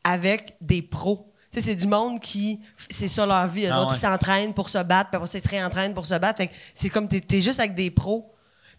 [0.03, 1.31] avec des pros.
[1.53, 2.61] Tu sais, c'est du monde qui,
[2.91, 3.67] c'est ça leur vie.
[3.67, 3.97] Eux Ah autres, ouais.
[3.97, 6.39] ils s'entraînent pour se battre, puis après ça, ils se réentraînent pour se battre.
[6.39, 8.33] Fait que c'est comme, t'es, t'es juste avec des pros.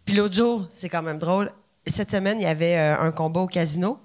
[0.05, 1.51] Puis l'autre jour, c'est quand même drôle.
[1.87, 4.01] Cette semaine, il y avait euh, un combat au casino.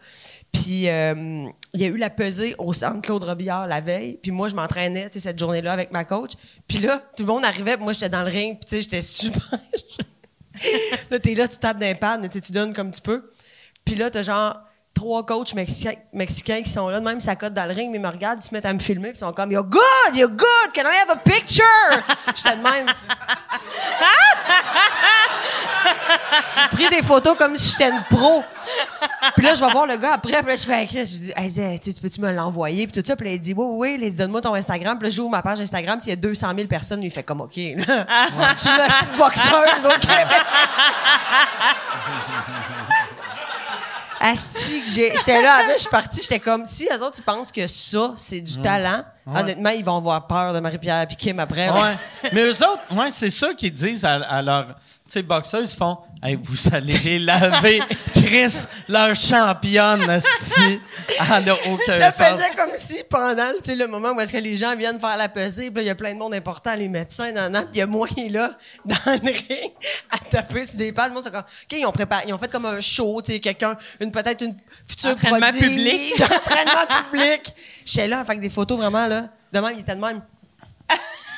[0.52, 4.18] Puis euh, il y a eu la pesée au centre Claude Robillard la veille.
[4.20, 6.32] Puis moi, je m'entraînais cette journée-là avec ma coach.
[6.66, 7.76] Puis là, tout le monde arrivait.
[7.76, 8.58] Puis moi, j'étais dans le ring.
[8.58, 9.60] Puis tu sais, j'étais super.
[11.10, 13.30] là, t'es là, tu tapes d'un pad, tu donnes comme tu peux.
[13.84, 14.60] Puis là, t'as genre
[14.94, 18.08] trois coachs mexicains, qui sont là, même, ça cote dans le ring, mais ils me
[18.08, 20.72] regardent, ils se mettent à me filmer, puis ils sont comme, You're good, you're good,
[20.74, 21.64] can I have a picture?
[22.36, 22.86] J'étais de même.
[26.54, 28.42] J'ai pris des photos comme si j'étais une pro.
[29.36, 31.32] Puis là, je vais voir le gars après, puis là, je fais Chris, je dis,
[31.36, 32.86] hey, tu peux-tu me l'envoyer?
[32.86, 34.98] Puis tout ça, puis là, il dit, oui, oui, oui, donne-moi ton Instagram.
[34.98, 37.40] Puis là, j'ouvre ma page Instagram, s'il y a 200 000 personnes, il fait comme,
[37.40, 37.74] OK, là.
[37.86, 40.44] tu es petite boxeuse au Québec.
[44.20, 47.66] Asti, j'étais là avec, je suis partie, j'étais comme, si eux autres, ils pensent que
[47.66, 51.70] ça, c'est du talent, honnêtement, ils vont avoir peur de Marie-Pierre et Kim après.
[51.70, 51.96] Ouais.
[52.32, 55.62] Mais eux autres, ouais, c'est ça qu'ils disent à, tu sais, boxeurs.
[55.62, 57.80] Ils font hey, Vous allez les laver.
[58.12, 60.80] Chris, leur championne, asti.
[61.08, 62.26] Elle n'a aucun Ça sens.
[62.28, 65.70] faisait comme si pendant le moment où est-ce que les gens viennent faire la pesée,
[65.70, 67.82] puis il y a plein de monde important, les médecins, nan, nan, puis il y
[67.82, 69.72] a moi qui est là, dans le ring,
[70.10, 70.92] à taper sur des
[71.22, 73.76] c'est comme, OK, ils ont préparé, ils ont fait comme un show, tu sais, quelqu'un,
[74.00, 74.56] une, peut-être une
[74.86, 76.12] future Entraînement public.
[76.22, 77.54] entraînement public.
[77.84, 79.24] J'étais là, avec des photos vraiment, là.
[79.52, 80.22] De même, il était de même.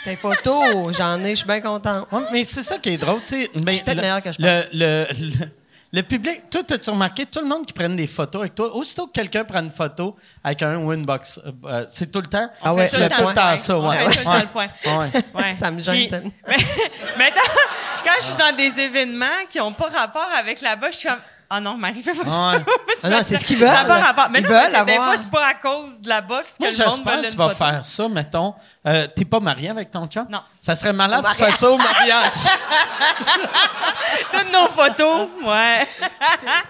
[0.05, 2.07] Des photos, j'en ai, je suis bien content.
[2.11, 3.51] Ouais, mais c'est ça qui est drôle, tu sais.
[3.55, 4.67] Ben, suis peut-être le- meilleur que je pense.
[4.73, 5.47] Le, le,
[5.93, 9.07] le public, toi, as-tu remarqué, tout le monde qui prenne des photos avec toi, aussitôt
[9.07, 12.49] que quelqu'un prend une photo avec un winbox, euh, euh, c'est tout le temps.
[12.63, 13.97] Ah ouais, c'est le tout le temps ça, On ouais.
[13.97, 14.41] fait tout le temps Ouais.
[14.43, 14.69] le point.
[15.41, 15.55] Ouais.
[15.55, 16.33] Ça me gêne tellement.
[17.19, 17.31] Mais,
[18.05, 21.09] quand je suis dans des événements qui n'ont pas rapport avec la boxe, je suis
[21.09, 21.19] comme.
[21.55, 22.51] Ah non, Marie, fais pas ça.
[22.53, 22.65] Ouais.
[23.05, 23.69] Ah non, c'est ce qu'ils veulent.
[23.69, 24.29] Ça n'a pas rapport.
[24.31, 26.21] Mais Ils non, veulent mais c'est- des avoir- fois, c'est pas à cause de la
[26.21, 27.57] boxe que Moi, le monde j'espère veut que tu vas photo.
[27.65, 28.55] faire ça, mettons.
[28.87, 30.25] Euh, T'es pas marié avec ton chum?
[30.31, 30.39] Non.
[30.61, 32.31] Ça serait malade de faire ça au mariage.
[34.33, 35.87] Toutes nos photos, ouais.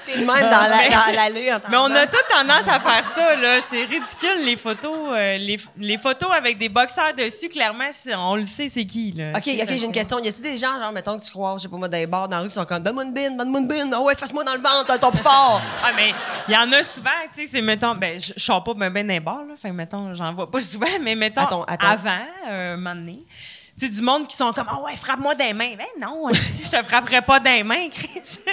[0.06, 1.52] T'es même dans la- dans l'allée.
[1.52, 3.58] en Mais on a toute tendance à faire ça, là.
[3.70, 4.92] C'est ridicule, les photos.
[5.12, 7.84] euh, les, les photos avec des boxeurs dessus, clairement,
[8.16, 9.32] on le sait, c'est qui, là.
[9.36, 10.18] OK, OK, j'ai une question.
[10.18, 12.06] Y a-tu des gens, genre, mettons que tu crois, je sais pas moi, dans les
[12.06, 13.92] bars, dans la rue, qui sont comme, donne-moi une bine, donne-moi une bine.
[13.94, 15.60] Ah ouais, fasse-moi dans le ventre, ton plus fort.
[15.82, 16.12] Ah, mais
[16.48, 19.06] il y en a souvent, tu sais, c'est, mettons, ben, je sors pas ben, ben
[19.06, 19.54] dans les bars, là.
[19.60, 21.86] Fait que, mettons, j'en vois pas souvent, mais mettons, Attends, attends.
[21.86, 23.24] avant, euh, un moment donné,
[23.86, 25.74] sais, du monde qui sont comme, ah ouais, frappe-moi des mains.
[25.76, 28.22] Ben non, je te frapperais pas des mains, Chris.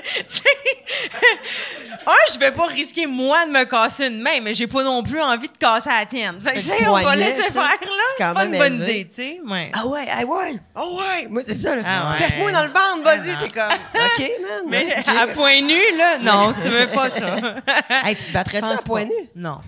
[2.07, 5.03] Un, je vais pas risquer moi de me casser une main, mais j'ai pas non
[5.03, 6.41] plus envie de casser la tienne.
[6.41, 7.77] Fait que, on va laisser faire, là.
[8.17, 9.41] c'est pas une bonne idée, tu sais.
[9.45, 9.71] Ouais.
[9.73, 11.27] Ah ouais, ah ouais, ah ouais.
[11.29, 11.83] Moi, c'est ça, là.
[11.85, 12.17] Ah ouais.
[12.17, 13.71] Fesse-moi dans le ventre, vas-y, t'es comme.
[13.95, 14.63] OK, man.
[14.67, 17.35] Mais à point nu, là, non, tu veux pas ça.
[18.03, 19.09] Hey, tu te battrais-tu à point pas.
[19.09, 19.29] nu?
[19.35, 19.59] Non.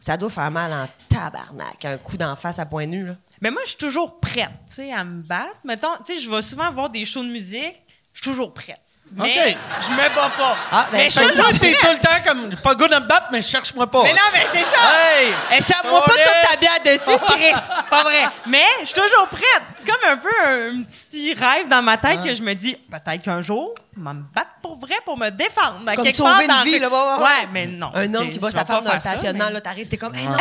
[0.00, 3.14] Ça doit faire mal en tabarnak, un coup d'en face à point nu, là.
[3.40, 5.56] Mais moi, je suis toujours prête, tu sais, à me battre.
[5.64, 7.82] Mettons, tu sais, je vais souvent voir des shows de musique,
[8.12, 8.80] je suis toujours prête.
[9.12, 9.56] Mais OK.
[9.86, 10.56] je me bats pas.
[10.70, 11.80] Ah, ben, mais je suis toujours t'es prête.
[11.80, 14.02] tout le temps comme, pas good à me battre, mais cherche-moi pas.
[14.02, 15.16] Mais non, mais c'est ça!
[15.16, 15.32] Hey!
[15.58, 16.24] Échappe-moi pas Police!
[16.24, 17.60] toute ta bière dessus, Chris!
[17.88, 18.24] Pas vrai.
[18.46, 19.62] Mais je suis toujours prête.
[19.76, 23.22] C'est comme un peu un, petit rêve dans ma tête que je me dis, peut-être
[23.22, 25.84] qu'un jour, je vais me battre pour vrai pour me défendre.
[25.86, 27.90] Comme quelque sauver part une dans vie, le- là, ouais, ouais, mais non.
[27.94, 30.14] Un homme qui je sa femme pas dans un stationnement, mais- là, t'arrives, t'es comme,
[30.14, 30.36] hey, non.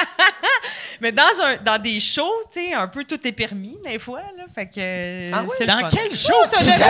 [1.00, 4.20] Mais dans, un, dans des shows, tu sais, un peu tout est permis, des fois,
[4.36, 4.44] là.
[4.54, 5.30] Fait que.
[5.32, 5.88] Ah le Dans fun.
[5.90, 6.84] quel show ça tu sais?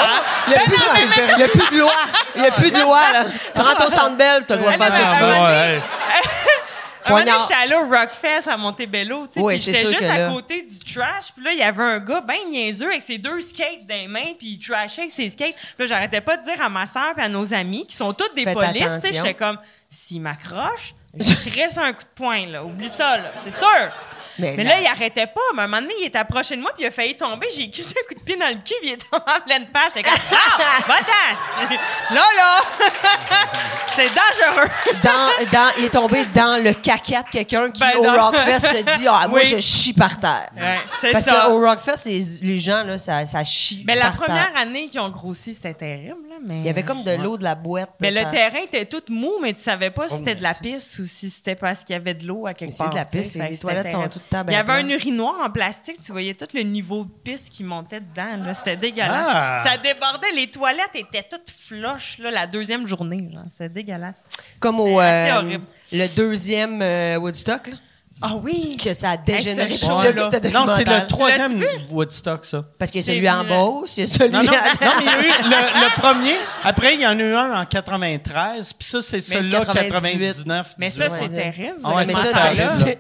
[0.47, 1.93] Il n'y a, plus de- il y a plus de loi.
[2.37, 3.25] Il n'y a plus de loi, là.
[3.55, 5.27] Tu rentres au centre belle, tu dois faire ce que tu veux.
[5.27, 10.29] un moment j'étais allée au Rockfest à Montebello, tu sais, Oui, j'étais juste à là-
[10.29, 13.41] côté du trash, puis là, il y avait un gars bien niaiseux avec ses deux
[13.41, 15.55] skates dans les mains, puis il trashait avec ses skates.
[15.57, 18.13] Puis là, j'arrêtais pas de dire à ma soeur et à nos amis, qui sont
[18.13, 22.15] toutes des Faites polices, tu sais, j'étais comme, s'il m'accroche, je crisse un coup de
[22.15, 22.65] poing, là.
[22.65, 23.33] Oublie ça, là.
[23.43, 23.91] C'est sûr.
[24.39, 25.41] Mais Mais là- il arrêtait pas.
[25.55, 27.47] Mais à un moment donné, il était approché de moi, puis il a failli tomber.
[27.55, 29.67] J'ai crissé un coup de pied dans le cul, puis il est tombé en pleine
[29.73, 29.93] page.
[29.95, 31.79] J'étais comme, ah, batasse!
[32.11, 32.61] Là, là!
[33.97, 34.69] C'est dangereux!
[35.03, 38.99] Dans, dans, il est tombé dans le caca de quelqu'un qui, Ben, au Rockfest, se
[38.99, 39.47] dit Ah, moi, Oui.
[39.47, 40.51] je chie par terre.
[40.57, 43.85] Ouais, c'est Parce qu'au Rockfest, les, les gens, là, ça, ça chie.
[43.87, 44.61] Mais la première terre.
[44.63, 46.29] année qu'ils ont grossi, c'était terrible.
[46.29, 46.59] Là, mais...
[46.61, 47.91] Il y avait comme de l'eau, de la boîte.
[48.01, 50.55] Mais le terrain était tout mou, mais tu savais pas si Oh, c'était de la
[50.55, 52.91] piste ou si c'était parce qu'il y avait de l'eau à quelque Mais c'est part.
[52.93, 54.15] de la piste, les toilettes sont terrible.
[54.33, 57.63] Il y avait un urinoir en plastique, tu voyais tout le niveau de piste qui
[57.65, 58.45] montait dedans.
[58.45, 58.55] là.
[58.55, 59.29] C'était dégueulasse.
[59.31, 59.61] Ah.
[59.65, 60.33] Ça débordait.
[60.35, 63.29] Les toilettes étaient toutes floches là, la deuxième journée.
[63.33, 63.43] là.
[63.51, 64.25] C'était dégueulasse.
[64.59, 65.65] Comme au euh, horrible.
[65.93, 67.77] le deuxième euh, Woodstock, là,
[68.23, 68.79] Ah oui!
[68.83, 69.71] que ça a dégénéré.
[69.73, 72.65] Hey, ce vu ce Non, c'est le troisième Woodstock, ça.
[72.79, 74.93] Parce qu'il y a celui en Beauce, il y a celui Non, non, à- non,
[74.99, 75.51] mais il y a eu le,
[75.85, 76.35] le premier.
[76.65, 78.73] Après, il y en a eu un en 93.
[78.73, 80.19] Puis ça, c'est celui-là, 98.
[80.47, 80.75] 99.
[80.79, 81.15] Mais ça, 18.
[81.19, 81.43] c'est Ouais.
[81.53, 81.77] terrible.
[81.85, 82.45] Ah ouais, mais ça, ça,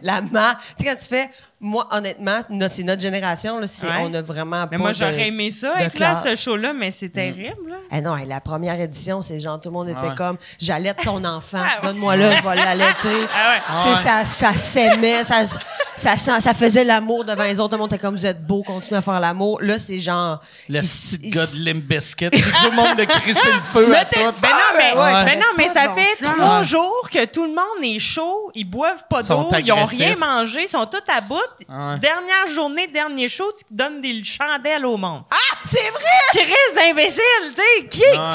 [0.02, 0.20] la.
[0.20, 0.28] Tu
[0.78, 1.30] sais, quand tu fais,
[1.60, 3.92] moi, honnêtement, notre- c'est notre génération, là, c'est- Ouais.
[4.02, 6.42] on a vraiment Mais pas moi, de- j'aurais aimé ça, être là, à ce classe.
[6.42, 7.70] show-là, mais c'est terrible.
[7.70, 7.76] là.
[7.92, 10.14] Eh non, la première édition, c'est genre, tout le monde était Ouais.
[10.14, 11.88] comme, j'allaite ton enfant, Ah ouais.
[11.88, 13.26] donne-moi là, je vais l'allaiter.
[13.68, 15.44] Ah ça, ça s'aimait, ça,
[15.96, 17.70] ça, ça, ça faisait l'amour devant les autres.
[17.70, 19.58] Tout le monde était comme, vous êtes beau, continuez à faire l'amour.
[19.62, 20.40] Là, c'est genre.
[20.68, 22.30] Le petit gars de Limp Bizkit.
[22.30, 24.18] Tout le monde de crisser le feu à tout.
[24.20, 25.24] Ben non, mais, Ouais.
[25.24, 29.04] ben non, mais ça fait trois jours que tout le monde est chaud, ils boivent
[29.08, 31.40] pas d'eau, ils ont rien mangé, ils sont tous à bout.
[31.68, 31.98] Ouais.
[31.98, 35.22] Dernière journée, dernier show, tu donnes des chandelles au monde.
[35.30, 36.00] Ah, c'est vrai!
[36.32, 38.30] Crise d'imbécile, tu sais, qui, Ouais.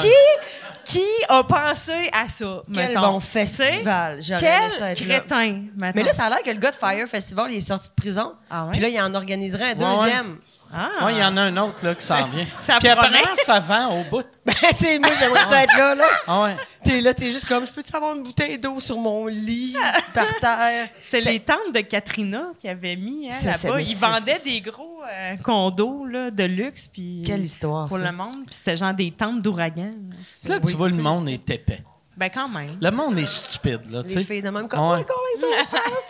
[0.84, 3.00] qui, qui a pensé à ça, Quel mettons?
[3.12, 4.14] bon festival.
[4.14, 5.62] Aimé ça Quel être crétin.
[5.76, 7.94] Mais là, ça a l'air que le gars de Fire Festival, il est sorti de
[7.94, 8.34] prison.
[8.50, 8.72] Ah ouais?
[8.72, 10.04] Puis là, il en organiserait un Ouais, ouais.
[10.04, 10.38] deuxième.
[10.74, 11.04] Ah.
[11.06, 12.46] Ouais, il y en a un autre là, qui s'en vient.
[12.60, 14.24] Ça Puis apparemment, ça vend au bout.
[14.44, 16.04] Ben, c'est moi, j'aimerais ça être là, là.
[16.26, 16.56] Ah ouais.
[16.82, 19.76] T'es là, t'es juste comme, je peux-tu avoir une bouteille d'eau sur mon lit,
[20.14, 20.88] par terre?
[21.00, 23.76] C'est les tantes de Katrina qui avaient mis hein, Ça, c'est- là-bas.
[23.78, 26.88] mais Ils c'est- vendaient c'est- des gros euh, condos là, de luxe.
[26.88, 28.04] Puis Quelle histoire, Pour ça.
[28.04, 28.44] le monde.
[28.46, 29.92] Puis c'était genre des tentes d'ouragan.
[30.40, 31.82] C'est là que tu vois le monde est épais.
[32.16, 32.76] Ben quand même.
[32.80, 34.24] Le monde est stupide, là, tu Les sais.
[34.24, 34.98] filles de même comme, Ouais.
[34.98, 35.04] ouais.
[35.04, 35.64] going to un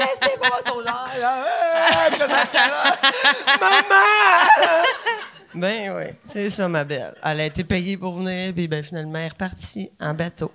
[0.06, 2.96] festival, ils sont là, là, ah, avec le mascara.
[3.60, 4.84] Maman!
[5.54, 7.14] Ben oui, c'est ça, ma belle.
[7.22, 10.50] Elle a été payée pour venir, puis ben finalement, elle est repartie en bateau.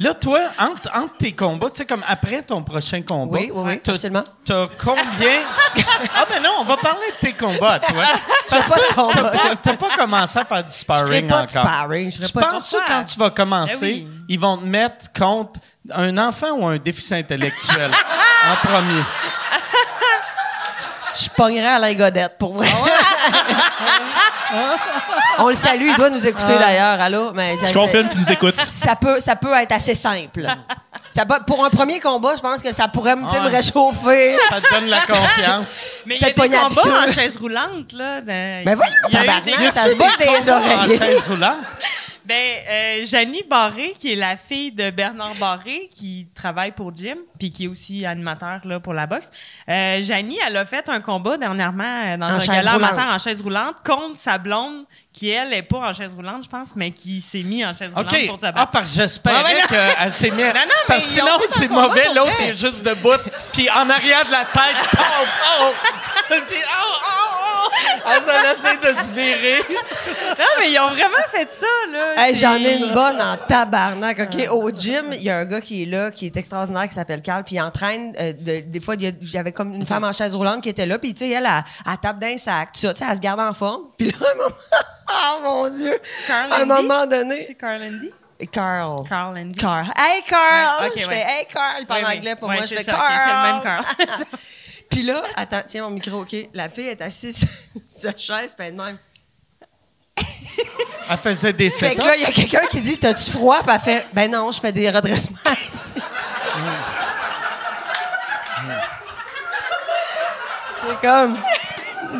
[0.00, 3.62] Là, toi, entre, entre tes combats, tu sais, comme après ton prochain combat, Oui, oui,
[3.64, 4.24] oui, t'as- absolument.
[4.44, 5.38] T'as combien.
[6.16, 8.04] ah, ben non, on va parler de tes combats, toi.
[8.50, 11.46] Parce que t'as pas, t'as pas commencé à faire du sparring pas encore.
[11.46, 14.08] de sparring, je Tu pas penses que quand tu vas commencer, oui.
[14.28, 15.60] ils vont te mettre contre
[15.92, 17.90] un enfant ou un déficient intellectuel
[18.50, 19.02] en premier?
[21.16, 22.66] Je pognerais à la godette, pour vrai.
[25.38, 27.00] On le salue, il doit nous écouter d'ailleurs.
[27.00, 27.32] Allô?
[27.32, 28.54] Mais, Je confirme qu'il nous écoute.
[28.54, 30.46] Ça peut, ça peut être assez simple.
[31.10, 33.46] Ça peut- pour un premier combat, je pense que ça pourrait me, tu sais, me
[33.46, 33.56] Ouais.
[33.56, 34.36] réchauffer.
[34.48, 35.80] Ça te donne la confiance.
[36.06, 37.92] Mais il y a Peut-être des combats en chaise roulante.
[37.92, 40.98] Là, Mais voyons, il y a eu tabarnak, des- ça se bat des En oreilles.
[40.98, 41.58] chaise roulante.
[42.26, 42.34] Ben,
[42.68, 47.50] euh, Janie Barré, qui est la fille de Bernard Barré, qui travaille pour Jim, puis
[47.50, 49.28] qui est aussi animateur là, pour la boxe.
[49.68, 53.18] Euh, Janie, elle a fait un combat dernièrement euh, dans En un gala amateur en
[53.18, 56.90] chaise roulante contre sa blonde, qui elle est pas en chaise roulante, je pense, mais
[56.92, 58.26] qui s'est mis en chaise roulante OK.
[58.26, 58.70] pour se Ah, battre.
[58.72, 60.46] parce que j'espérais Ah, qu'elle s'est mise.
[60.46, 62.08] Non, non, mais parce que sinon, c'est mauvais.
[62.14, 63.10] L'autre est juste debout.
[63.52, 64.90] Puis en arrière de la tête,
[66.48, 67.33] dit, oh, oh, oh.
[68.06, 69.62] Elle s'est laissée de se virer.
[70.38, 72.26] Non, mais ils ont vraiment fait ça, là.
[72.26, 74.20] Hey, J'en ai une bonne en tabarnak.
[74.20, 76.94] OK, au gym, il y a un gars qui est là, qui est extraordinaire, qui
[76.94, 78.12] s'appelle Carl, puis il entraîne.
[78.20, 80.86] euh, de- des fois, il y avait comme une femme en chaise roulante qui était
[80.86, 83.40] là, puis tu sais, elle, elle, elle tape d'un sac, tu sais, elle se garde
[83.40, 83.82] en forme.
[83.96, 84.56] Puis là, à un moment,
[85.08, 86.82] oh mon Dieu, Carl à un Andy?
[86.82, 88.10] moment donné, C'est Carl Andy?
[88.50, 88.96] Carl.
[89.08, 89.54] Carl Andy.
[89.58, 89.86] Carl.
[89.96, 90.82] Hey Carl!
[90.84, 91.14] Ouais, je ouais.
[91.14, 92.66] fais Hey Carl, il parle Oui, anglais pour Ouais, moi.
[92.66, 93.12] Je fais ça, Carl.
[93.24, 93.84] c'est le même Carl.
[94.94, 96.36] Puis là, attends, tiens mon micro, OK.
[96.54, 97.36] La fille est assise
[97.74, 97.80] sur
[98.12, 98.98] sa chaise, puis elle est de même.
[101.10, 102.00] Elle faisait des Fait setups.
[102.00, 103.60] que là, il y a quelqu'un qui dit T'as-tu froid?
[103.64, 106.00] Puis elle fait Ben non, je fais des redressements assis.
[110.76, 111.38] C'est comme.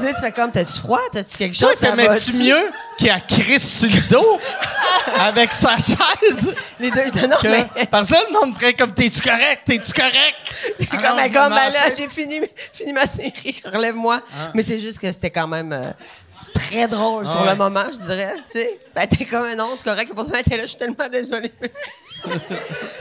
[0.01, 1.01] Tu fais comme T'as-tu froid?
[1.13, 1.79] T'as-tu quelque Toi, chose?
[1.79, 4.41] Ça t'aimais-tu mieux qu'il a Chris sur le dos
[5.21, 6.53] avec sa chaise?
[6.81, 7.67] Les deux, je dis, non, mais.
[7.91, 9.63] Parce que le monde ferait comme T'es-tu correct?
[9.65, 10.35] T'es-tu correct?
[10.93, 10.97] Ah
[11.29, 12.41] comme, ben là, j'ai fini,
[12.73, 14.21] fini ma série, relève-moi.
[14.55, 15.91] Mais c'est juste que c'était quand même euh,
[16.55, 17.51] très drôle sur Ah ouais.
[17.51, 18.79] le moment, je dirais, tu sais.
[18.95, 21.53] Ben, t'es comme, non, c'est correct, pour toi, t'es là, je suis tellement désolée.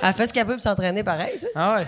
[0.04, 1.52] Elle fait ce qu'elle peut pour s'entraîner pareil, tu sais.
[1.56, 1.88] Ah ouais.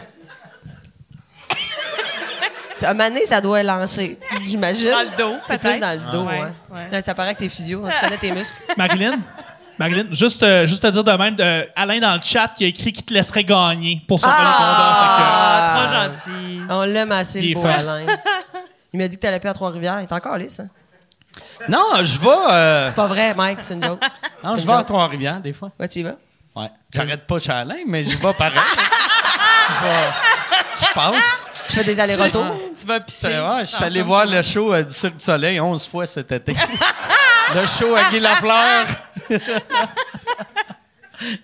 [2.83, 4.91] À un moment donné, ça doit lancer, j'imagine.
[4.91, 6.31] Dans le dos, C'est plus dans le dos, Ah.
[6.31, 6.39] ouais.
[6.41, 6.89] Ouais, ouais.
[6.91, 8.57] Là, Ça paraît que t'es physio, hein, tu connais tes muscles.
[8.77, 9.17] Marilyn?
[9.77, 12.67] Marilyn, juste, euh, juste te dire de même, euh, Alain dans le chat qui a
[12.67, 16.61] écrit qu'il te laisserait gagner pour son Ah, trop gentil.
[16.69, 17.65] On l'aime assez, le beau.
[17.65, 18.05] Alain.
[18.93, 19.99] Il m'a dit que t'allais plus à Trois-Rivières.
[19.99, 20.69] Il est encore lisse, hein?
[21.67, 22.29] Non, je vais.
[22.51, 24.01] euh, C'est pas vrai, Mike, c'est une joke.
[24.43, 24.83] Non, je vais à.
[24.85, 25.71] Trois-Rivières des fois.
[25.77, 26.15] Ouais, tu y vas?
[26.55, 26.71] Ouais.
[26.93, 28.53] J'arrête pas chez Alain, mais je vais pareil.
[29.69, 31.45] je vais- Je pense.
[31.69, 32.55] Je fais des allers-retours?
[32.79, 33.27] Tu vas pisser.
[33.27, 36.31] Ouais, je suis allé voir le show euh, du Cirque du Soleil 11 fois cet
[36.31, 36.53] été.
[37.55, 38.85] le show à Guy Lafleur.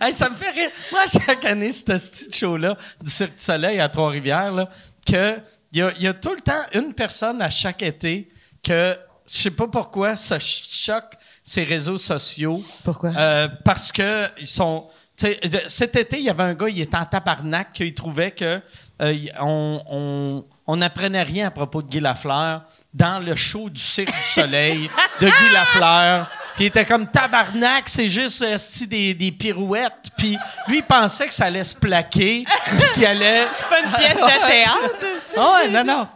[0.01, 0.69] Hey, ça me fait rire.
[0.91, 4.69] Moi, chaque année, ce petit show-là du Cirque du Soleil à Trois-Rivières, là,
[5.07, 5.37] que
[5.71, 8.29] il y a, il y a tout le temps une personne à chaque été
[8.61, 8.97] que
[9.31, 12.61] je sais pas pourquoi ça ch- choque ces réseaux sociaux.
[12.83, 13.11] Pourquoi?
[13.17, 14.87] Euh, parce que ils sont.
[15.15, 18.31] tu sais, cet été, il y avait un gars, il était en tabarnak, qu'il trouvait
[18.31, 18.61] que
[19.01, 22.61] euh, on, on, on n'apprenait rien à propos de Guy Lafleur
[22.93, 24.89] dans le show du Cirque du Soleil
[25.19, 26.29] de Guy Lafleur.
[26.55, 30.09] Puis il était comme tabarnak, c'est juste esti, des, des pirouettes.
[30.17, 30.37] Puis
[30.67, 33.47] lui, il pensait que ça allait se plaquer, puis qu'il allait.
[33.53, 35.41] C'est pas une pièce de théâtre, ça?
[35.41, 36.07] Ah ouais, non, non.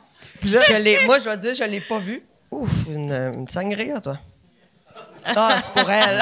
[0.42, 2.22] Puis là- Je l'ai- moi, je vais te dire, je l'ai pas vu.
[2.52, 4.18] Ouf, une, une sangria, toi.
[5.26, 6.22] Ah, c'est pour elle.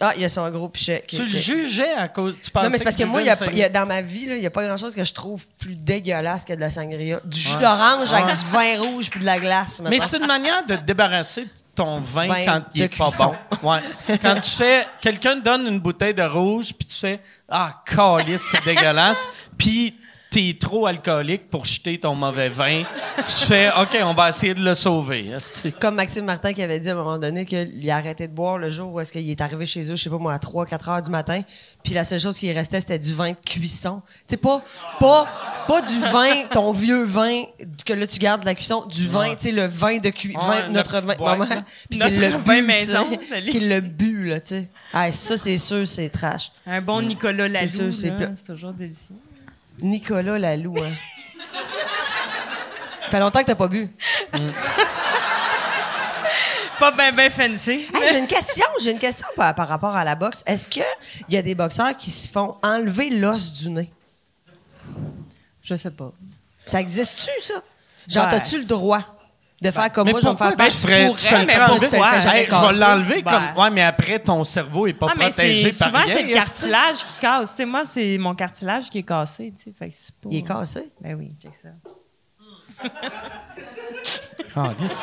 [0.00, 1.02] Ah, il y a son gros pichet.
[1.06, 2.34] qui- tu le jugeais à cause.
[2.42, 3.86] Tu Non, mais c'est parce que moi, il y a, buvais il y a- dans
[3.86, 6.70] ma vie, il n'y a pas grand-chose que je trouve plus dégueulasse que de la
[6.70, 7.20] sangria.
[7.24, 9.80] Du jus d'orange avec du vin rouge puis de la glace.
[9.88, 13.08] Mais c'est une manière de te débarrasser de ton vin Vin quand il est pas
[13.18, 13.34] bon.
[13.62, 13.78] Ouais.
[14.22, 18.64] Quand tu fais, quelqu'un donne une bouteille de rouge, puis tu fais, ah, calice, c'est
[18.64, 19.26] dégueulasse.
[19.56, 19.94] Puis
[20.30, 22.82] t'es trop alcoolique pour jeter ton mauvais vin.
[23.16, 25.32] Tu fais, OK, on va essayer de le sauver.
[25.80, 28.58] Comme Maxime Martin qui avait dit à un moment donné qu'il a arrêté de boire
[28.58, 30.90] le jour où est-ce qu'il est arrivé chez eux, je sais pas moi, à 3-4
[30.90, 31.40] heures du matin.
[31.82, 34.02] Puis la seule chose qui restait, c'était du vin de cuisson.
[34.06, 34.62] Tu sais, pas,
[35.00, 35.28] pas,
[35.66, 37.44] pas du vin, ton vieux vin
[37.84, 40.38] que là tu gardes de la cuisson, du vin, tu sais, le vin de cuisson,
[40.48, 41.46] Ouais, notre vin, maman,
[41.88, 43.08] puis qu'il l'a vin bu, maison,
[43.50, 44.68] qu'il l'a bu, là, tu sais.
[44.92, 46.52] Ah, ça, c'est sûr, c'est trash.
[46.66, 47.66] Un bon Nicolas plat.
[47.68, 49.16] c'est toujours délicieux.
[49.80, 50.92] Nicolas Lalou, hein.
[53.10, 53.88] fait longtemps que t'as pas bu.
[56.78, 57.88] Pas ben ben fancy.
[57.94, 60.42] Hey, j'ai une question, j'ai une question par, par rapport à la boxe.
[60.46, 60.84] Est-ce que
[61.26, 63.90] il y a des boxeurs qui se font enlever l'os du nez?
[65.62, 66.12] Je sais pas.
[66.66, 67.54] Ça existe-tu, ça?
[68.06, 68.30] Genre, Ouais.
[68.30, 69.00] t'as-tu le droit?
[69.62, 71.46] De faire comme Mais moi, je vais me faire tu ferais, tu pourrais, te le
[71.46, 71.88] mais ferais enlever?
[71.88, 72.14] pourquoi?
[72.14, 73.30] Hey, J'avais je vais l'enlever Ben.
[73.54, 73.62] comme.
[73.64, 76.14] Ouais, mais après, ton cerveau est pas Ah, protégé c'est par souvent, rien.
[76.16, 77.50] c'est le cartilage qui casse.
[77.50, 79.54] Tu sais, moi, c'est mon cartilage qui est cassé.
[79.56, 79.94] Tu sais, fait que.
[80.30, 80.92] Il est cassé?
[81.00, 81.68] Ben oui, check ça.
[84.54, 85.02] Calice.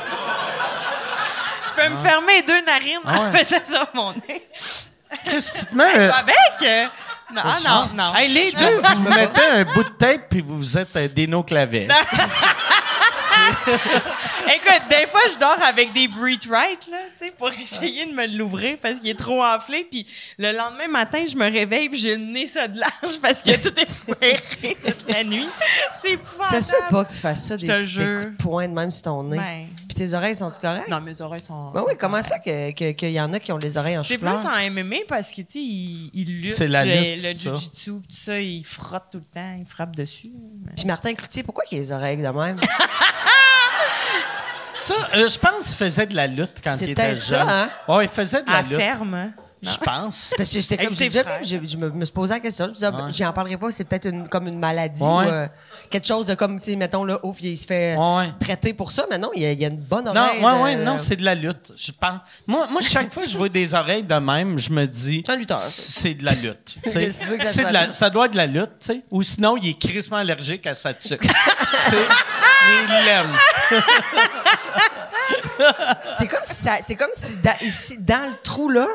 [1.66, 3.30] Je peux me fermer les deux narines Ah ouais.
[3.30, 4.48] en faisant ça mon nez.
[5.26, 5.84] Chris, tu te mets.
[6.10, 6.36] Avec?
[6.64, 6.86] euh,
[7.34, 8.16] Non, ah, non, non.
[8.16, 11.42] Hey, les deux, vous mettez un bout de tape puis vous êtes euh, des no
[11.44, 11.88] clavets.
[13.68, 18.14] Écoute, des fois, je dors avec des breathe right, là, tu sais, pour essayer de
[18.14, 19.88] me l'ouvrir parce qu'il est trop enflé.
[19.90, 20.06] Puis
[20.38, 23.52] le lendemain matin, je me réveille puis j'ai le nez ça de large parce que
[23.62, 24.38] tout est foiré
[24.86, 25.48] toute la nuit.
[26.02, 28.74] C'est Ça se peut pas que tu fasses ça, des, des coups de poing de
[28.74, 29.38] même sur ton nez.
[29.38, 29.68] Ben.
[29.88, 30.88] Puis tes oreilles sont-tu correctes?
[30.90, 31.72] Non, mes oreilles sont.
[31.72, 32.30] Ben sont oui, comment correctes.
[32.30, 34.72] ça qu'il que, qu'il y en a qui ont les oreilles en C'est plus en
[34.72, 36.54] MMA parce que, tu sais, ils il luttent.
[36.56, 39.96] C'est la le, lutte, Le jujitsu, tout ça, ils frottent tout le temps, ils frappent
[39.96, 40.32] dessus.
[40.66, 42.56] Mais- Puis Martin Cloutier, pourquoi il a les oreilles de même?
[44.88, 47.50] Ça, euh, je pense qu'il faisait de la lutte quand il était ça, jeune.
[47.50, 47.70] hein?
[48.02, 48.76] Il faisait de la À lutte.
[48.76, 49.14] ferme.
[49.14, 49.32] hein?
[49.66, 50.34] Je pense.
[50.36, 51.40] Parce que j'étais Avec comme, ses j'ai déjà frères.
[51.40, 52.66] vu, j'ai- je me, me suis posé la question.
[52.66, 55.08] Je me disais, ah, j'en parlerai pas, c'est peut-être une, comme une maladie Ouais.
[55.08, 55.48] ou euh,
[55.90, 58.92] quelque chose de comme, tu sais, mettons, là, ouf, il se fait Ouais, traiter pour
[58.92, 60.44] ça, mais non, il y a, il y a une bonne Non, oreille.
[60.44, 61.72] ouais, de- ouais, non, c'est de la lutte.
[61.78, 62.18] Je pense.
[62.46, 65.24] Moi, moi, chaque fois que je vois des oreilles de même, je me dis.
[65.26, 65.70] C'est un lutteur, ça.
[65.70, 66.76] C'est de la lutte.
[66.84, 67.00] tu sais.
[67.06, 67.94] Qu'est-ce que tu veux que ça C'est soit de la- là?
[67.94, 69.02] ça doit être de la lutte, tu sais.
[69.12, 71.24] Ou sinon, il est crissement allergique à sa tuque.
[71.90, 71.96] C'est.
[72.70, 73.34] Il l'aime.
[76.18, 78.88] C'est comme si, ça- c'est comme si dans, ici, dans le trou, là,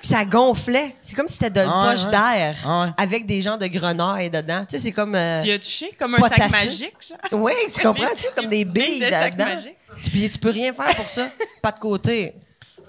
[0.00, 0.96] ça gonflait.
[1.02, 2.10] C'est comme si c'était de Ah ouais, poche ouais.
[2.10, 2.88] d'air Ah ouais.
[2.96, 4.60] avec des gens de grenouilles dedans.
[4.60, 5.14] Tu sais, c'est comme.
[5.14, 5.94] euh, Tu y as touché?
[5.98, 6.66] Comme un sac potassé.
[6.66, 7.40] magique, genre?
[7.42, 8.26] Oui, tu comprends-tu?
[8.34, 9.44] Comme des billes de dedans.
[9.44, 9.76] magique.
[10.02, 11.28] Tu, puis tu peux rien faire pour ça.
[11.62, 12.34] Pas de côté.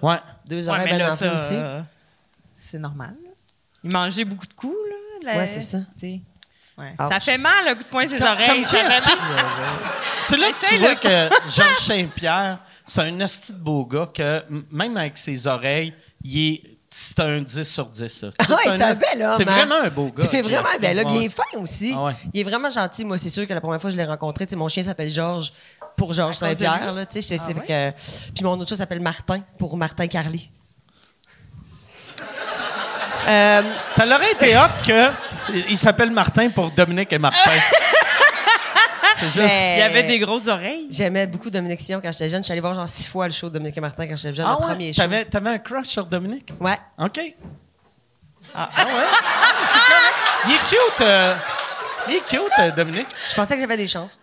[0.01, 0.17] Ouais.
[0.45, 1.53] Deux Ouais, oreilles mais bien là, enflées ça, aussi.
[1.53, 1.81] euh,
[2.53, 3.15] c'est normal.
[3.83, 4.75] Il mangeait beaucoup de coups,
[5.23, 5.33] là.
[5.33, 5.79] la- Ouais, c'est ça.
[5.99, 6.19] tu sais.
[6.77, 6.93] Ouais.
[6.97, 8.63] Ça fait mal, le coup de poing ses Comme- oreilles.
[8.65, 8.67] comme
[10.23, 14.43] C'est là que tu vois que Georges Saint-Pierre, c'est un hostie de beau gars que,
[14.71, 16.61] même avec ses oreilles, il est.
[16.89, 18.27] C'est un 10 sur 10, ça.
[18.39, 19.33] Ah ouais, c'est un asti- bel homme.
[19.37, 19.51] C'est hein?
[19.51, 20.23] vraiment un beau gars.
[20.31, 21.09] C'est vraiment un bel homme.
[21.09, 21.93] Il est fin aussi.
[21.95, 22.15] Ah ouais.
[22.33, 23.03] Il est vraiment gentil.
[23.03, 24.83] Moi, c'est sûr que la première fois que je l'ai rencontré, tu sais, mon chien
[24.83, 25.51] s'appelle Georges
[25.97, 26.79] pour Georges Saint-Pierre.
[26.81, 27.65] Ah c'est ouais?
[27.67, 27.91] que-
[28.33, 30.49] Puis mon autre chat s'appelle Martin pour Martin Carly.
[33.27, 33.61] Euh,
[33.91, 35.09] Ça l'aurait été hot que
[35.69, 37.51] il s'appelle Martin pour Dominique et Martin.
[39.19, 39.37] Juste.
[39.37, 40.87] Il y avait des grosses oreilles.
[40.91, 42.41] J'aimais beaucoup Dominique Sion quand j'étais jeune.
[42.41, 44.35] Je suis allée voir genre six fois le show de Dominique et Martin quand j'étais
[44.35, 44.71] jeune, Ah le ouais?
[44.73, 45.01] premier show.
[45.01, 46.49] T'avais, t'avais un crush sur Dominique?
[46.59, 46.77] Ouais.
[46.99, 47.19] OK.
[48.53, 48.91] Ah, ah ouais?
[48.93, 50.15] Ah, c'est correct.
[50.45, 51.35] Il est cute, euh,
[52.09, 53.07] il est cute, euh, Dominique.
[53.31, 54.19] Je pensais que j'avais des chances.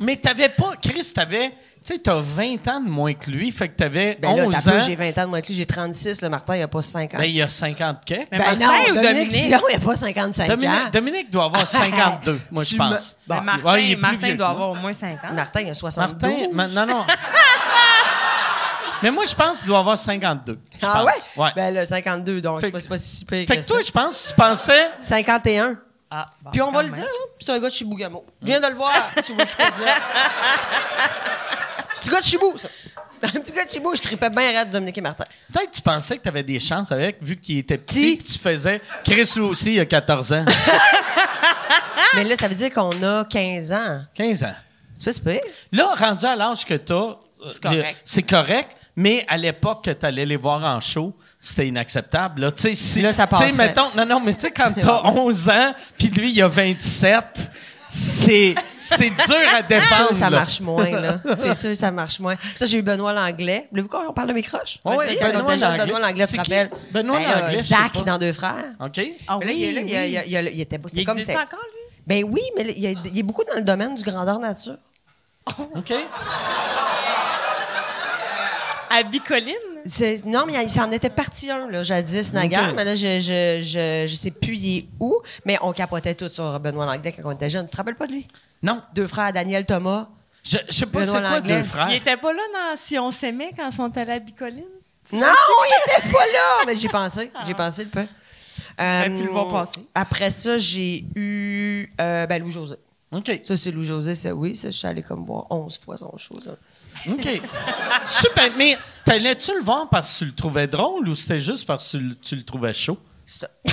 [0.00, 1.52] Mais t'avais pas, Chris, t'avais,
[1.84, 4.54] tu sais, t'as 20 ans de moins que lui, fait que t'avais Ben là, 11
[4.54, 4.80] t'as peu, ans.
[4.80, 5.54] j'ai 20 ans de moins que lui.
[5.54, 6.22] J'ai 36.
[6.22, 7.18] Le Martin, il a pas 50.
[7.20, 8.28] Ben, il y a 50 quelques.
[8.32, 9.32] Mais Ben Martin non, ou Dominique, Dominique?
[9.32, 10.48] Sion, il a pas 55 ans.
[10.48, 13.16] Dominique, Dominique doit avoir 52, moi, je pense.
[13.26, 15.32] Bon, Martin, ouais, il est plus Martin vieux doit avoir au moins 5 ans.
[15.32, 16.30] Martin, il a 72.
[16.30, 17.04] Martin, ma- non, non.
[19.02, 20.58] Mais moi, je pense qu'il doit avoir 52.
[20.80, 21.04] je Ah pense.
[21.04, 21.44] ouais?
[21.44, 21.50] Ouais.
[21.54, 24.26] Ben là, 52, donc c'est pas, pas si pire fait que que toi, je pense
[24.28, 24.90] tu pensais.
[24.98, 25.76] 51.
[26.10, 28.24] Ah, bon, Puis on va le dire, là, c'est un gars de Chibougamau.
[28.40, 29.68] Je viens de le voir sur Wikipédia.
[32.00, 32.68] Petit gars de Chibou, ça.
[33.22, 35.24] Un petit gars de Chibou, je tripais bien raide de Dominique et Martin.
[35.52, 38.16] Peut-être que tu pensais que tu avais des chances avec, vu qu'il était Petit.
[38.16, 38.80] puis tu faisais.
[39.04, 40.44] Chris, lui aussi, il a 14 ans.
[42.14, 44.02] Mais là, ça veut dire qu'on a 15 ans.
[44.14, 44.54] 15 ans.
[44.94, 45.40] C'est pas si pire.
[45.72, 47.16] Là, rendu à l'âge que tu as,
[47.52, 47.96] C'est correct.
[48.04, 52.40] c'est correct, mais à l'époque que tu allais les voir en show, c'était inacceptable.
[52.40, 53.66] Là, Tu sais, si, Là, ça tu sais, passerait.
[53.68, 56.48] mettons, non, non, mais tu sais, quand tu as 11 ans, puis lui, il a
[56.48, 57.50] 27,
[57.88, 59.16] c'est, c'est dur
[59.54, 60.06] à C'est défendre.
[60.08, 61.20] sûr, ça marche moins, là.
[61.38, 62.36] C'est sûr, ça marche moins.
[62.36, 63.68] Puis ça, j'ai eu Benoît Langlais.
[63.72, 64.78] Vous vu on parle de mes croches?
[64.84, 65.86] Quand on Benoît jeune, Langlais.
[65.86, 66.70] Benoît Langlais, tu te C'est rappelles?
[66.92, 68.64] Benoît Ben Langlais, Zach dans Deux Frères.
[68.80, 69.00] OK?
[69.26, 70.50] Ah il, oui, il, a- oui.
[70.54, 71.98] il était c'était Il comme existe encore, lui?
[72.06, 74.76] Ben oui, mais il est beaucoup dans le domaine du grandeur nature.
[75.74, 75.92] OK?
[78.90, 79.54] À Bicoline?
[80.26, 82.70] Non, mais il s'en était parti un, là, jadis, naguère.
[82.70, 82.76] Ok.
[82.76, 85.20] Mais là, je, je, je, je sais plus il est où.
[85.44, 87.66] Mais on capotait tout sur Benoît Langlais quand on était jeune.
[87.66, 88.28] Tu te rappelles pas de lui?
[88.62, 88.82] Non.
[88.94, 90.08] Deux frères, Daniel Thomas.
[90.42, 91.88] Je, je sais pas c'est quoi deux frères.
[91.90, 94.64] Il était pas là dans Si on s'aimait quand ils sont allés à Bicoline?
[95.12, 96.64] Non, il était pas là!
[96.66, 97.30] Mais j'ai pensé.
[97.46, 98.04] J'ai pensé le peu.
[98.04, 99.80] Pu le voir passer.
[99.94, 102.76] Après ça, j'ai eu euh, ben, Louis-José.
[103.12, 103.40] OK.
[103.42, 104.54] Ça, c'est Louis-José, oui.
[104.54, 106.56] Ça, je suis allé comme voir 11 fois son show, ça.
[107.08, 107.28] OK.
[108.06, 108.50] Super.
[108.56, 111.98] Mais t'allais-tu le voir parce que tu le trouvais drôle ou c'était juste parce que
[112.14, 112.98] tu, le- trouvais chaud?
[113.26, 113.46] Ça.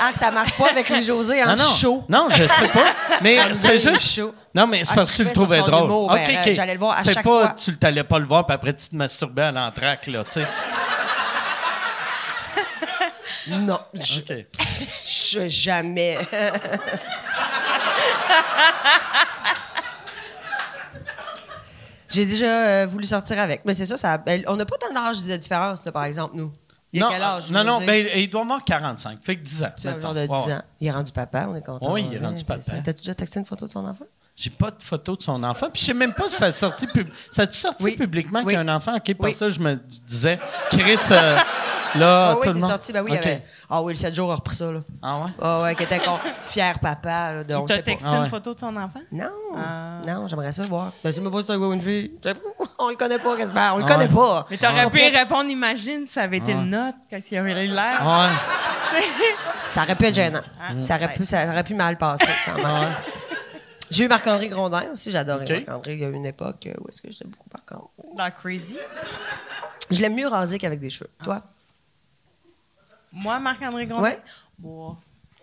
[0.00, 1.64] ah, que ça marche pas avec Louis-José en non.
[1.76, 2.04] show.
[2.08, 2.84] Non, je sais pas.
[3.20, 4.14] Mais c'est juste.
[4.14, 4.32] chaud.
[4.54, 5.84] Non, mais c'est Ah, parce que tu le trouvais drôle.
[5.86, 7.48] humour, OK, ben, j'allais le voir à chaque pas, fois.
[7.50, 10.46] Tu t'allais pas le voir, puis après, tu te masturbais à l'entraque, là, tu sais.
[13.46, 14.46] Non, je, OK.
[15.06, 16.18] je- jamais.
[22.14, 23.64] J'ai déjà euh, voulu sortir avec.
[23.64, 26.36] Mais c'est ça, ça ben, on n'a pas tant d'âge de différence, là, par exemple,
[26.36, 26.52] nous.
[26.92, 27.50] Il a non, quel âge?
[27.50, 27.86] Non, non, José?
[27.86, 29.18] ben, il doit avoir 45.
[29.24, 29.68] Fait que 10 ans.
[29.76, 30.52] Sais, un genre de 10 Ouais, ouais.
[30.52, 30.62] ans.
[30.80, 31.92] Il est rendu papa, on est content.
[31.92, 32.82] Oui, il est Ouais, rendu c'est papa.
[32.84, 34.04] T'as-tu déjà texté une photo de son enfant?
[34.36, 35.68] J'ai pas de photo de son enfant.
[35.72, 37.08] Puis je sais même pas si ça a sorti, pub...
[37.30, 37.96] ça a sorti Oui.
[37.96, 38.46] publiquement Oui.
[38.46, 38.96] qu'il y a un enfant?
[38.96, 39.32] OK, pour Oui.
[39.34, 41.36] ça, je me disais, Chris, euh,
[41.94, 42.70] là, Ah tout oui, le monde.
[42.70, 42.92] sorti.
[42.92, 43.26] Ben oui, il y OK.
[43.26, 44.80] avait- Ah oui, le 7 jours a repris ça, là.
[45.00, 45.30] Ah ouais?
[45.40, 47.80] Ah ouais, qui était con- fier papa, là, de pas.
[47.80, 48.24] texté Ah ouais.
[48.24, 49.00] une photo de son enfant?
[49.12, 50.00] Non, Ah.
[50.04, 50.90] non, j'aimerais ça voir.
[51.04, 52.10] Ben, c'est pas si un gars ou une fille.
[52.80, 53.74] On le connaît pas, quasiment.
[53.74, 54.14] On le Ah connaît ouais.
[54.14, 54.46] pas.
[54.50, 57.64] Mais t'aurais pu y répondre, imagine, si ça avait été le note, quand il aurait
[57.66, 58.02] eu l'air.
[58.04, 59.00] Ouais.
[59.66, 60.42] Ça aurait pu être gênant.
[60.60, 60.72] Ah.
[60.80, 62.88] Ça, aurait pu, ça aurait pu mal passer, quand même.
[63.90, 65.10] J'ai eu Marc-André Grondin aussi.
[65.10, 65.46] J'adorais.
[65.48, 65.94] Marc-André.
[65.94, 67.88] Il y a eu une époque euh, où est-ce que j'étais beaucoup Marc-André.
[68.16, 68.76] Dans Crazy?
[69.90, 71.10] Je l'aime mieux rasé qu'avec des cheveux.
[71.22, 71.42] Toi?
[73.12, 74.02] Moi, Marc-André Grondin?
[74.08, 74.18] Ouais.
[74.58, 74.96] Bon,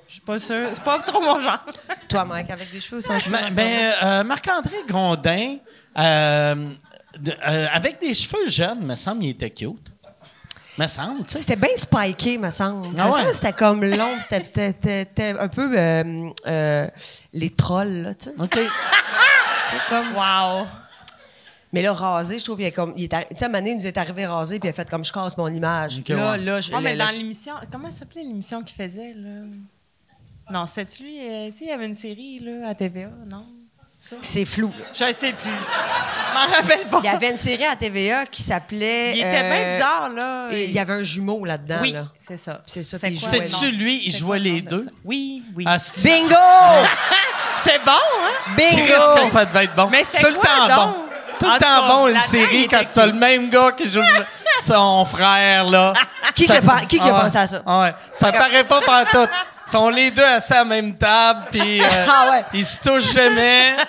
[0.08, 0.70] je suis pas sûre.
[0.74, 1.64] C'est pas trop mon genre.
[2.10, 3.38] Toi, Mike, avec des cheveux ou sans cheveux?
[3.38, 5.58] Ben, ben, euh, Marc-André Grondin,
[5.98, 6.70] euh,
[7.18, 9.91] de- euh, avec des cheveux jeunes, me semble, il était cute.
[10.78, 11.38] Me semble, tu sais.
[11.40, 12.96] C'était bien spiké, me semble.
[13.00, 13.34] Ah ouais?
[13.36, 16.88] C'était comme long, c'était- un peu euh, euh,
[17.34, 18.36] les trolls, là, tu sais.
[18.40, 18.54] OK.
[19.72, 20.68] C'était comme- Wow.
[21.74, 22.94] Mais là, rasé, je trouve, il est comme.
[22.96, 24.90] Tu sais, à un moment donné, il nous est arrivé rasé, puis il a fait
[24.90, 26.02] comme je casse mon image.
[26.10, 26.38] Là, ouais.
[26.40, 26.72] là, je.
[26.74, 29.42] Ah, mais le- dans l'émission, comment s'appelait l'émission qu'il faisait, là?
[30.50, 33.46] Non, c'est lui, euh, tu sais, il y avait une série, là, à TVA, non?
[34.04, 34.16] Ça?
[34.20, 34.74] C'est flou.
[34.94, 35.52] Je sais plus.
[35.52, 37.00] Je m'en rappelle pas.
[37.04, 39.12] Il y avait une série à TVA qui s'appelait.
[39.14, 40.48] Il était euh, bien bizarre, là.
[40.52, 41.78] et Il y avait un jumeau là-dedans.
[41.84, 42.08] Oui, là.
[42.18, 42.62] c'est ça.
[42.66, 43.16] C'est ça, C'est?
[43.16, 44.86] C'est-tu lui, il jouait les deux?
[44.86, 44.90] ça?
[45.06, 45.66] Oui, oui.
[45.68, 46.36] Ah, Bingo!
[47.64, 48.54] c'est bon, hein?
[48.58, 49.24] Qu'est-ce Bingo!
[49.24, 49.88] que ça devait être bon?
[49.92, 50.96] Mais c'est tout le temps donc?
[50.96, 51.02] bon.
[51.40, 54.02] Tout le temps cas, bon, une série, quand t'as le même gars qui joue
[54.64, 55.94] son frère, là.
[56.34, 57.62] Qui qui a qui pensé à ça?
[57.68, 57.94] Ah ouais.
[58.14, 59.28] Ça paraît pas partout.
[59.68, 62.44] Ils sont les deux assis à la même table, puis euh, Ah ouais.
[62.54, 63.76] ils se touchent jamais.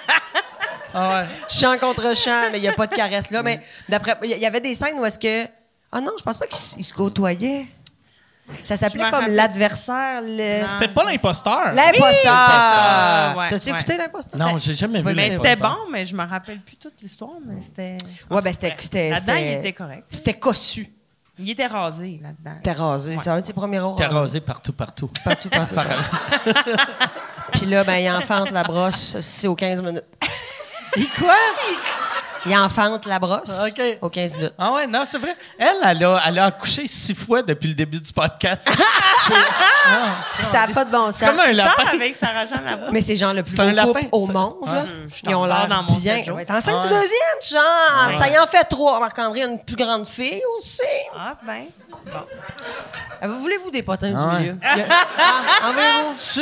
[0.95, 1.27] Ah ouais.
[1.49, 3.43] Chant contre chant, mais il n'y a pas de caresse là.
[3.43, 5.49] Mais d'après, il y avait des scènes où est-ce que.
[5.91, 7.67] Ah non, je pense pas qu'ils se côtoyaient.
[8.63, 10.21] Ça s'appelait comme l'adversaire.
[10.23, 10.69] le-.
[10.69, 11.73] C'était pas l'imposteur.
[11.73, 13.47] L'imposteur!
[13.49, 13.79] T'as-tu ouais.
[13.79, 14.39] écouté l'imposteur?
[14.39, 15.57] Non, j'ai jamais vu Mais l'imposteur.
[15.57, 17.97] c'était bon, mais je me rappelle plus toute l'histoire, mais c'était.
[18.31, 18.75] Ouais, ben c'était.
[18.79, 20.05] c'était- Là-dedans, il était correct.
[20.11, 20.89] C'était cossu.
[21.39, 22.61] Il était rasé là-dedans.
[22.63, 23.17] T'es rasé.
[23.19, 23.97] C'est un de ses premiers rôles.
[23.97, 25.11] T'es rasé partout, partout.
[25.25, 25.75] Partout, partout.
[27.53, 30.05] Puis là, ben, il enfante la brosse, c'est aux 15 minutes.
[30.97, 31.35] Et quoi?
[32.45, 33.81] Il enfante la brosse OK.
[34.01, 34.55] aux 15 minutes.
[34.59, 35.37] Ah ouais, non, c'est vrai.
[35.59, 38.69] Elle, elle a, elle a accouché six fois depuis le début du podcast.
[40.41, 41.17] Ça n'a pas de bon sens.
[41.17, 41.85] C'est comme un Ça, lapin.
[41.95, 42.91] avec Sarah Jeanne Labrosse.
[42.93, 44.33] Mais c'est genre le plus C'est un beau couple lapin, au ça.
[44.33, 44.55] monde.
[44.67, 44.85] Ah.
[45.09, 46.23] Je suis Ils ont encore l'air dans mon bien.
[46.25, 46.37] jours.
[46.37, 46.89] Ouais, T'es enceinte Ouais.
[46.89, 47.11] du deuxième,
[47.53, 48.19] genre.
[48.21, 48.99] Ça y en fait trois.
[49.01, 50.83] Marc-André a une plus grande fille aussi.
[51.17, 51.65] Ah, ben.
[53.21, 54.41] Ah, Vous voulez-vous des potins du Ah ouais.
[54.41, 54.59] milieu?
[55.19, 56.13] Ah, en voulez-vous?
[56.35, 56.41] tu,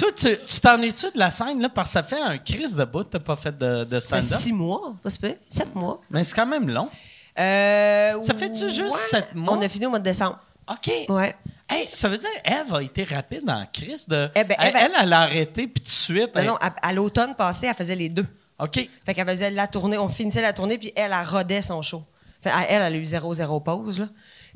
[0.00, 1.68] toi, tu t'en es-tu de la scène, là?
[1.68, 4.38] Parce que ça fait un crise de bout, t'as pas fait de, de stand-up.
[4.38, 5.34] six mois, pas super.
[5.48, 6.00] Sept mois.
[6.10, 6.88] Mais c'est quand même long.
[7.38, 8.90] Euh, Ça fait-tu juste ouais.
[9.10, 9.56] sept mois?
[9.56, 10.38] On a fini au mois de décembre.
[10.70, 10.90] OK.
[11.08, 11.34] Ouais.
[11.68, 14.28] Hey, ça veut dire Eve a été rapide en crise de.
[14.34, 16.34] Eh ben, elle, ben- elle, elle a arrêté, puis tout de suite.
[16.34, 18.26] Non, elle- non, à, à l'automne passé, elle faisait les deux.
[18.58, 18.88] OK.
[19.06, 22.04] Fait qu'elle faisait la tournée, on finissait la tournée, puis elle, elle rodait son show.
[22.42, 24.08] Fait, elle, elle a eu zéro, zéro pause, là.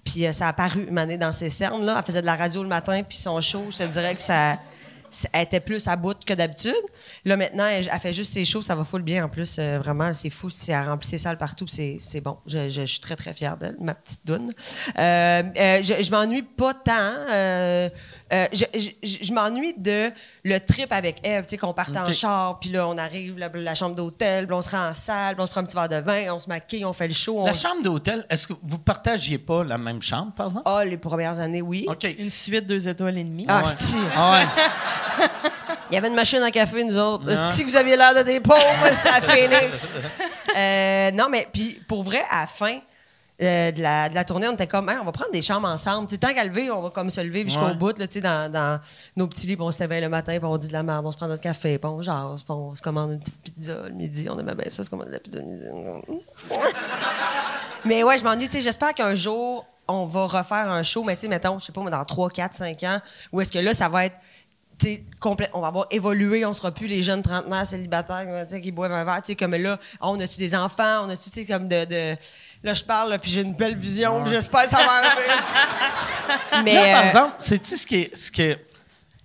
[0.05, 1.97] Puis euh, ça a apparu une année dans ses cernes, là.
[1.99, 4.59] Elle faisait de la radio le matin, puis son show, je te dirais que ça...
[5.33, 6.75] Elle était plus à bout que d'habitude.
[7.25, 9.57] Là, maintenant, elle, elle fait juste ses shows, ça va full bien en plus.
[9.59, 10.51] euh, vraiment, c'est fou.
[10.51, 12.37] Si elle remplit ses salles partout, c'est c'est bon.
[12.47, 14.53] Je, je- suis très, très fière d'elle, ma petite doune.
[14.99, 16.93] Euh, euh, je je m'ennuie pas tant.
[18.33, 20.11] Euh, je je- je- je m'ennuie de
[20.45, 22.13] le trip avec Eve, tu sais, qu'on parte en Ok.
[22.13, 25.35] char, puis là, on arrive, la, la chambre d'hôtel, puis on se rend en salle,
[25.35, 27.15] puis on se prend un petit verre de vin, on se maquille, on fait le
[27.15, 27.45] show.
[27.47, 30.65] La chambre d'hôtel, est-ce que vous partagiez pas la même chambre, par exemple?
[30.69, 31.85] Ah, les premières années, oui.
[31.89, 32.05] OK.
[32.19, 33.45] Une suite deux étoiles et demie.
[33.49, 33.67] Ah, Ouais.
[33.67, 33.97] c'ti.
[34.17, 34.47] Ah ouais.
[35.91, 37.25] Il y avait une machine à café, nous autres.
[37.25, 37.51] Non.
[37.53, 38.59] Si vous aviez l'air de des pauvres,
[38.93, 39.89] c'était à Phoenix.
[40.57, 42.79] Euh, non, mais puis pour vrai, à la fin
[43.43, 45.67] euh, de, la, de la tournée, on était comme, Hey, on va prendre des chambres
[45.69, 46.07] ensemble.
[46.19, 47.75] Tant qu'à lever, on va comme se lever jusqu'au Ouais.
[47.75, 48.81] bout, là, dans, dans
[49.17, 51.05] nos petits lits, puis on se réveille le matin, puis on dit de la merde,
[51.05, 53.75] on se prend notre café, puis on jase, puis on se commande une petite pizza
[53.89, 54.29] le midi.
[54.31, 55.65] On aimait bien ça, se commander de la pizza le midi.
[57.85, 58.47] Mais ouais, je m'ennuie.
[58.49, 61.67] Tu sais, j'espère qu'un jour, on va refaire un show, mais tu sais, mettons, je
[61.67, 62.99] sais pas, dans 3, 4, 5 ans,
[63.33, 64.17] où est-ce que là, ça va être.
[65.53, 69.21] on va avoir évolué, on sera plus les jeunes trentenaires célibataires qui boivent un verre,
[69.23, 72.17] tu sais, comme là, on a-tu des enfants, on a-tu, tu sais, comme de, de-
[72.65, 76.63] Là, je parle, là, puis j'ai une belle vision, puis j'espère que ça va arriver.
[76.65, 78.17] Mais, Là, par euh, exemple, sais-tu ce qui est.
[78.17, 78.67] Ce qui est-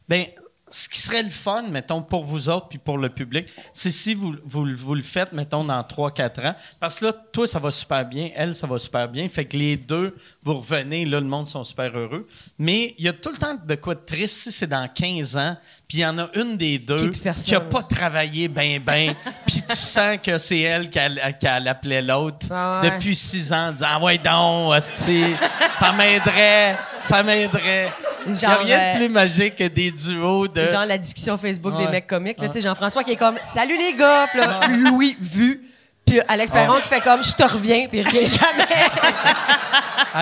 [0.07, 0.25] ben,
[0.71, 4.13] ce qui serait le fun, mettons, pour vous autres puis pour le public, c'est si
[4.13, 6.55] vous, vous, vous le faites, mettons, dans 3-4 ans.
[6.79, 9.27] Parce que là, toi, ça va super bien, elle, ça va super bien.
[9.29, 12.27] Fait que les deux, vous revenez, là, le monde sont super heureux.
[12.59, 15.37] Mais il y a tout le temps de quoi de triste si c'est dans 15
[15.37, 15.57] ans,
[15.89, 17.45] puis il y en a une des Qui deux personne.
[17.45, 19.11] qui a pas travaillé ben ben,
[19.47, 22.91] puis tu sens que c'est elle qui a- qui a appelé l'autre Ah ouais.
[22.91, 25.33] depuis 6 ans, en disant ah ouais donc, hostie,
[25.79, 27.89] ça m'aiderait, ça m'aiderait.
[28.27, 30.67] Il n'y a rien euh, de plus magique que des duos de.
[30.67, 32.39] Genre la discussion Facebook des mecs comiques.
[32.39, 34.27] Là, tu sais, Jean-François qui est comme Salut les gars!
[34.27, 35.63] Puis là, Louis vu.
[36.05, 38.67] Puis Alex Perron qui fait comme Je te reviens, puis il revient jamais.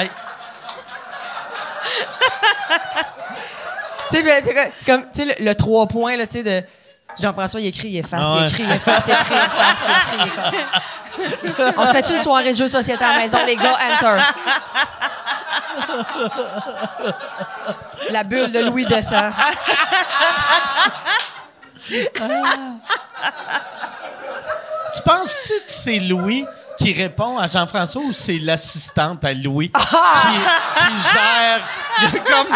[4.09, 4.23] Tu sais,
[4.85, 6.61] comme- tu sais, le, le trois points là, tu sais, de
[7.19, 9.77] Jean-François, il écrit, il efface, il écrit, il efface, il écrit, il efface,
[10.13, 10.41] il écrit.
[11.43, 13.37] il est comme- On se fait une soirée de jeux de société à la maison,
[13.45, 13.71] les gars?
[13.71, 14.21] Enter.
[18.11, 19.33] La bulle de Louis descend.
[24.93, 26.45] tu penses-tu que c'est Louis
[26.77, 31.59] qui répond à Jean-François ou c'est l'assistante à Louis qui, qui gère
[31.99, 32.47] il y a comme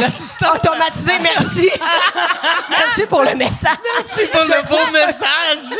[0.00, 1.70] l'assistante Automatisé, merci.
[2.70, 3.76] merci pour le message.
[4.04, 5.78] c'est pour le beau message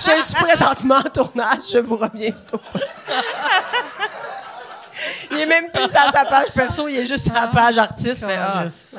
[0.00, 2.98] Je suis présentement en tournage, je vous reviens, c'est au poste.
[5.30, 8.26] Il est même plus dans sa page perso, il est juste sur la page artiste.
[8.26, 8.64] Fait, ah.
[8.66, 8.98] Je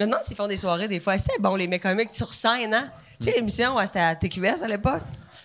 [0.00, 1.16] demande s'ils font des soirées des fois.
[1.18, 2.90] C'était bon, les mécomiques sur scène, hein?
[3.20, 5.02] Tu sais, l'émission, c'était à TQS à l'époque.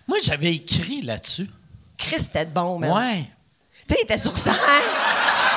[0.07, 1.49] Moi, j'avais écrit là-dessus.
[1.97, 2.91] Chris, c'était bon, man.
[2.91, 3.29] Ouais.
[3.87, 4.55] Tu sais, il était sur scène.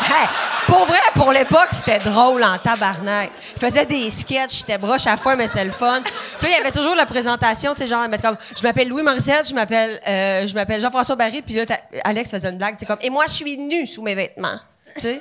[0.03, 0.27] Hey,
[0.67, 3.31] pour vrai, pour l'époque, c'était drôle en tabarnak.
[3.55, 6.01] Il faisait des sketchs, c'était broche à fois, mais c'était le fun.
[6.03, 9.03] Puis il y avait toujours la présentation, tu sais, genre, mettre comme, je m'appelle Louis
[9.03, 11.65] Morissette, je m'appelle, euh, je m'appelle Jean-François Barry, puis là,
[12.03, 14.59] Alex faisait une blague, tu sais, comme, et moi, je suis nu sous mes vêtements.
[14.95, 15.21] Tu sais,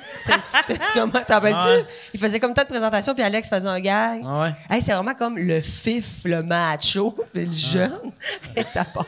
[0.94, 1.86] t'en rappelles-tu?
[2.14, 4.22] Il faisait comme tant de présentations, puis Alex faisait un gag.
[4.26, 4.52] Ah ouais.
[4.68, 8.12] Hey, c'était vraiment comme le fif, le macho, puis le jeune.
[8.56, 9.06] Et ça passe.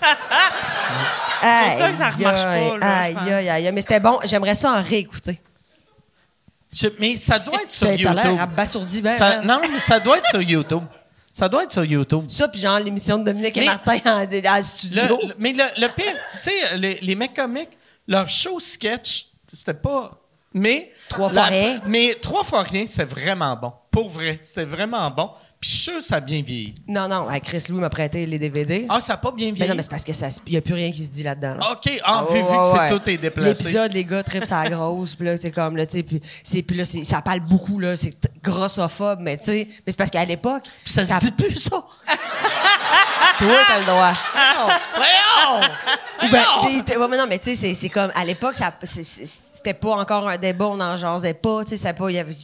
[1.42, 2.42] C'est pour ça que ça remarche
[2.80, 3.72] pas, Aïe, aïe, aïe.
[3.72, 4.18] Mais c'était bon.
[4.24, 5.40] J'aimerais ça en réécouter.
[6.72, 8.40] Je- mais ça doit être sur T'as t'as l'air YouTube.
[8.40, 10.82] abasourdi, ben, Ça- non, mais ça doit être sur YouTube.
[11.34, 12.24] Ça doit être sur YouTube.
[12.28, 15.18] Ça, puis genre l'émission de Dominique et Martin en, en Le- studio.
[15.22, 17.70] le- mais le, le pire, tu sais, les, les mecs comiques,
[18.08, 20.18] leur show sketch, c'était pas.
[20.54, 20.92] Mais.
[21.08, 21.80] Trois fois la- rien.
[21.86, 23.72] Mais trois fois rien, c'est vraiment bon.
[23.92, 25.30] Pour vrai, c'était vraiment bon.
[25.60, 26.74] Puis je suis sûr que ça a bien vieilli.
[26.88, 28.86] Non, non, Chris Louis m'a prêté les DVD.
[28.88, 29.68] Ah, ça a pas bien Mais vieilli?
[29.68, 31.56] non, mais c'est parce que ça, il n'y a plus rien qui se dit là-dedans.
[31.60, 31.72] là.
[31.72, 33.62] OK, ah, vu, vu que c'est tout est déplacé.
[33.62, 36.62] L'épisode, les gars, trip sa grosse, puis là, c'est comme, là, tu sais, puis c'est-
[36.62, 39.96] puis là, c'est- ça parle beaucoup, là, c'est t- grossophobe, mais tu sais, mais c'est
[39.98, 41.84] parce qu'à l'époque, Puis ça, se dit plus, ça.
[43.38, 44.12] toi, t'as le droit.
[44.96, 45.68] Voyons!
[46.30, 48.72] Ben, t'es- t'es- ouais, mais non, mais tu sais, c'est- c'est comme, à l'époque, ça-
[48.82, 52.10] c'est- c'est- c'était pas encore un débat, on n'en jasait pas, tu sais, c'était pas,
[52.10, 52.34] il y avait,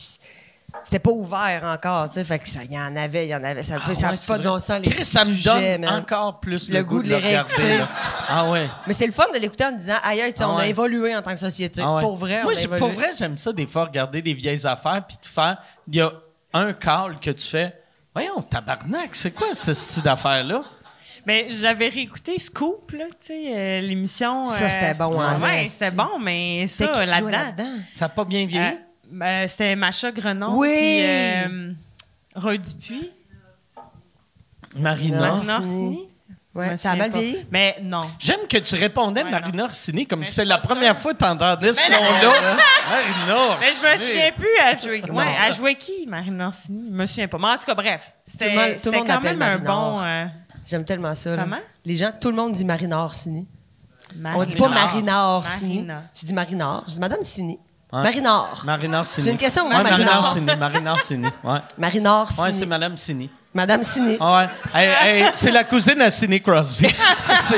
[0.85, 3.35] c'était pas ouvert encore, tu sais, fait que ça, il y en avait, il y
[3.35, 5.45] en avait, ça, Ah ça a ouais, pas de bon sens, les Chris, ça me
[5.45, 6.01] donne man.
[6.03, 7.53] encore plus le, goût de, les le regarder.
[7.55, 7.79] réécouter.
[7.79, 7.89] là.
[8.29, 8.69] Ah ouais.
[8.87, 10.61] Mais c'est le fun de l'écouter en disant, aïe, aïe, tu sais, Ah on a
[10.61, 10.71] ouais.
[10.71, 11.81] évolué en tant que société.
[11.85, 12.03] Ah ouais.
[12.03, 15.03] Pour vrai, Moi, on a pour vrai, j'aime ça des fois regarder des vieilles affaires
[15.07, 15.57] puis te faire.
[15.89, 16.13] Il y a
[16.53, 17.75] un call que tu fais.
[18.15, 20.63] Voyons, tabarnak, c'est quoi ce style d'affaire-là?
[21.27, 24.45] Mais j'avais réécouté Scoop, là, tu sais, euh, l'émission.
[24.45, 25.77] Ça, euh, c'était bon en Ouais, esti.
[25.79, 27.65] c'était bon, mais ça, là-dedans.
[27.95, 28.65] Ça n'a pas bien vieilli?
[28.67, 28.77] euh,
[29.11, 30.57] ben, c'était Macha Grenon.
[30.57, 30.69] Oui!
[30.77, 31.73] Puis, euh,
[32.37, 33.11] Roy Dupuis.
[34.77, 35.33] Marina.
[35.33, 35.53] Orsini.
[35.53, 35.99] Orsini.
[36.55, 37.47] Ouais, ça a mal vieilli?
[37.53, 38.09] Mais non.
[38.19, 41.19] J'aime que tu répondais Ouais, Marina Orsini comme Mais si c'était la première fois que
[41.19, 42.57] t'entendais ce nom-là.
[42.91, 43.59] Marina.
[43.61, 44.09] Mais je me Orsini.
[44.09, 45.03] souviens plus à jouer.
[45.07, 45.15] Non.
[45.15, 46.89] Ouais, à jouer qui, Marina Orsini?
[46.91, 47.39] Je me souviens pas.
[47.39, 48.13] Mais en tout cas, bref.
[48.27, 48.55] C'était
[49.07, 50.01] quand même un bon.
[50.01, 50.25] euh,
[50.67, 51.37] J'aime tellement ça.
[51.37, 51.43] là.
[51.45, 51.61] Comment?
[51.85, 53.47] Les gens, tout le monde dit Marina Orsini.
[54.17, 54.45] On Marina.
[54.47, 55.75] dit pas Marina Orsini.
[55.77, 56.03] Marina.
[56.13, 56.83] Tu dis Marina.
[56.89, 57.59] Je dis Madame Sini.
[57.91, 58.03] Ouais.
[58.03, 58.47] Marina.
[58.65, 59.25] Marina Orsini.
[59.25, 60.19] J'ai une question, Ouais, moi, Marina Marina.
[60.21, 60.47] Orsini.
[60.59, 61.27] Marina Orsini.
[61.43, 61.59] Ouais.
[61.79, 62.47] Marina Orsini.
[62.47, 63.31] Ouais, c'est Madame Sini.
[63.55, 64.17] Madame Sini.
[64.21, 64.49] Ah ouais.
[64.79, 66.87] Hey, hey, c'est la cousine à Sidney Crosby.
[67.21, 67.57] C'est-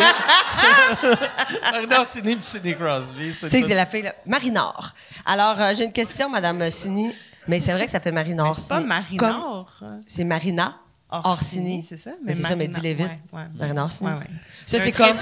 [1.73, 3.33] Marina Orsini et Sidney Crosby.
[3.33, 4.03] c'est Tu sais, c'est la fille.
[4.03, 4.15] là.
[4.27, 4.93] Marinor.
[5.27, 7.13] Alors, euh, j'ai une question, Madame Sini.
[7.49, 8.89] Mais c'est vrai que ça fait Marina Mais C'est pas Orsini.
[8.89, 9.19] Marina.
[9.81, 10.75] Comme- C'est Marina
[11.11, 11.85] Orsini.
[11.89, 12.11] C'est ça?
[12.25, 13.07] Mais c'est ça, mais Marina- dis-les vite.
[13.33, 13.47] ouais, ouais.
[13.59, 14.11] Marina Orsini.
[14.11, 14.27] Ouais, ouais.
[14.67, 15.17] Ça, c'est comme,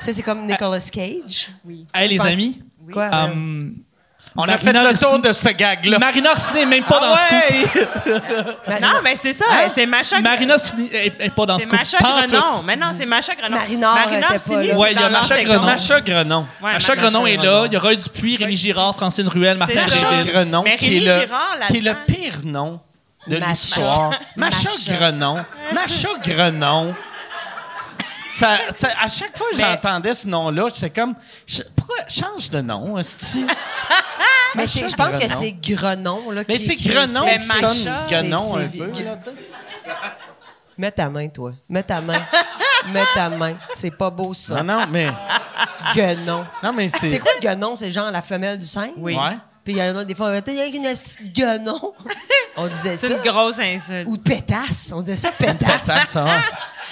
[0.00, 1.50] ça, c'est comme Nicolas Cage.
[1.94, 2.62] Hey, les pense- amis,
[2.92, 3.10] Quoi?
[4.36, 5.98] On a fait Marina le tour de ce gag-là.
[5.98, 8.10] Marina Orsini n'est même pas dans ce coup.
[8.68, 9.44] Marina- Non, mais c'est ça.
[9.50, 9.68] Hein?
[9.74, 10.20] C'est Macha.
[10.20, 11.76] Marina Orsini est, est pas dans ce C'est coup.
[11.76, 12.42] Macha Grenon.
[12.66, 13.56] Mais non, c'est Macha Grenon.
[13.56, 15.62] Pas Orsini, Ouais, il y a Macha Grenon.
[15.62, 16.46] Macha Grenon.
[16.62, 17.64] Ouais, Macha Grenon est là.
[17.66, 20.32] Il y a Roy Dupuis, Rémi Girard, Francine Ruel, Martin Gréville.
[20.32, 22.04] Grenon, qui est, Rémi le, Girard, qui est le là-dedans.
[22.06, 22.80] pire nom
[23.26, 24.10] de l'histoire.
[24.36, 24.68] Macha.
[24.88, 25.44] Grenon.
[25.72, 26.94] Macha Grenon.
[28.36, 31.14] Ça, ça- à chaque fois que j'entendais ce nom-là, j'étais comme,
[31.46, 33.44] je- pourquoi change de nom, esti?
[34.54, 36.30] Mais c'est- je pense que c'est Grenon.
[36.30, 38.92] Là, Mais c'est Grenon Mais qui sonne Grenon c'est- un peu.
[40.78, 41.52] Mets ta main, toi.
[41.68, 42.20] Mets ta main.
[42.92, 43.54] Mets ta main.
[43.74, 44.62] C'est pas beau, ça.
[44.62, 45.08] Non, non, mais,
[45.94, 46.44] Guenon.
[46.62, 47.08] non, mais c'est...
[47.08, 47.76] C'est quoi le guenon?
[47.76, 48.90] C'est genre la femelle du sein?
[48.96, 49.16] Oui.
[49.16, 49.36] Ouais.
[49.64, 51.94] Puis il y en a des fois, il y a une guenon.
[52.56, 53.08] On disait ça.
[53.08, 54.08] C'est une grosse insulte.
[54.08, 54.92] Ou pétasse.
[54.94, 55.82] On disait ça, pétasse.
[55.84, 56.26] Ça, ça.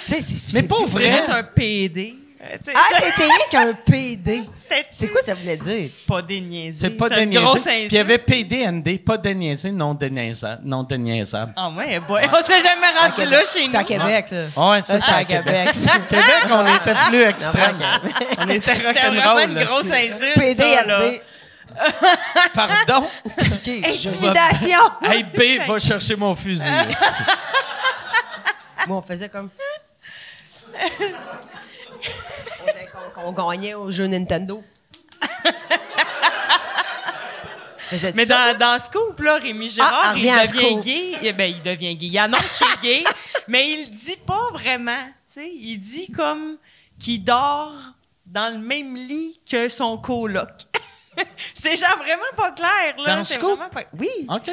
[0.05, 1.03] Tu sais, c'est- Mais pas vrai.
[1.05, 2.15] C'est juste un PD.
[2.39, 4.43] Euh, Ah, t'étais rien qu'un PD.
[4.57, 5.89] C'était C'était quoi ça voulait dire?
[6.07, 6.79] pas déniaisé.
[6.81, 7.69] C'est pas une grosse déniaisé.
[7.71, 7.87] insulte.
[7.87, 10.61] Puis il y avait PDND, pas déniaisé, non déniaisable.
[10.63, 11.53] Non déniaisable.
[11.55, 12.21] Ah ouais, boy.
[12.31, 13.71] On s'est jamais rendu là chez nous.
[13.71, 14.35] C'est à Québec, ça.
[14.69, 15.69] Ouais, ça, Ça, c'est c'est à Québec.
[16.09, 17.77] Québec, on était plus extrême.
[18.39, 19.49] On était C'était vraiment rock'n'roll.
[19.57, 20.33] une grosse insulte.
[20.35, 20.99] PD, ça, là.
[21.09, 21.21] ND.
[22.53, 23.07] Pardon?
[23.65, 24.79] Intimidation.
[25.03, 26.69] Hey, B, va chercher mon fusil.
[28.87, 29.49] Moi, on faisait comme.
[33.33, 34.63] Qu'on- gagnait au jeu Nintendo.
[38.15, 41.17] Mais ça, dans, dans Scoop, là, Rémi Girard, Ah, il devient gay.
[41.23, 42.07] Eh ben, il devient gay.
[42.07, 43.03] Il annonce qu'il est gay,
[43.47, 45.05] mais il dit pas vraiment.
[45.33, 46.57] Tu sais, il dit comme
[46.99, 47.73] qu'il dort
[48.25, 50.49] dans le même lit que son coloc.
[51.55, 53.15] c'est genre vraiment pas clair, là.
[53.17, 53.57] Dans Scoop?
[53.57, 53.83] vraiment pas...
[53.97, 54.09] Oui.
[54.27, 54.49] OK.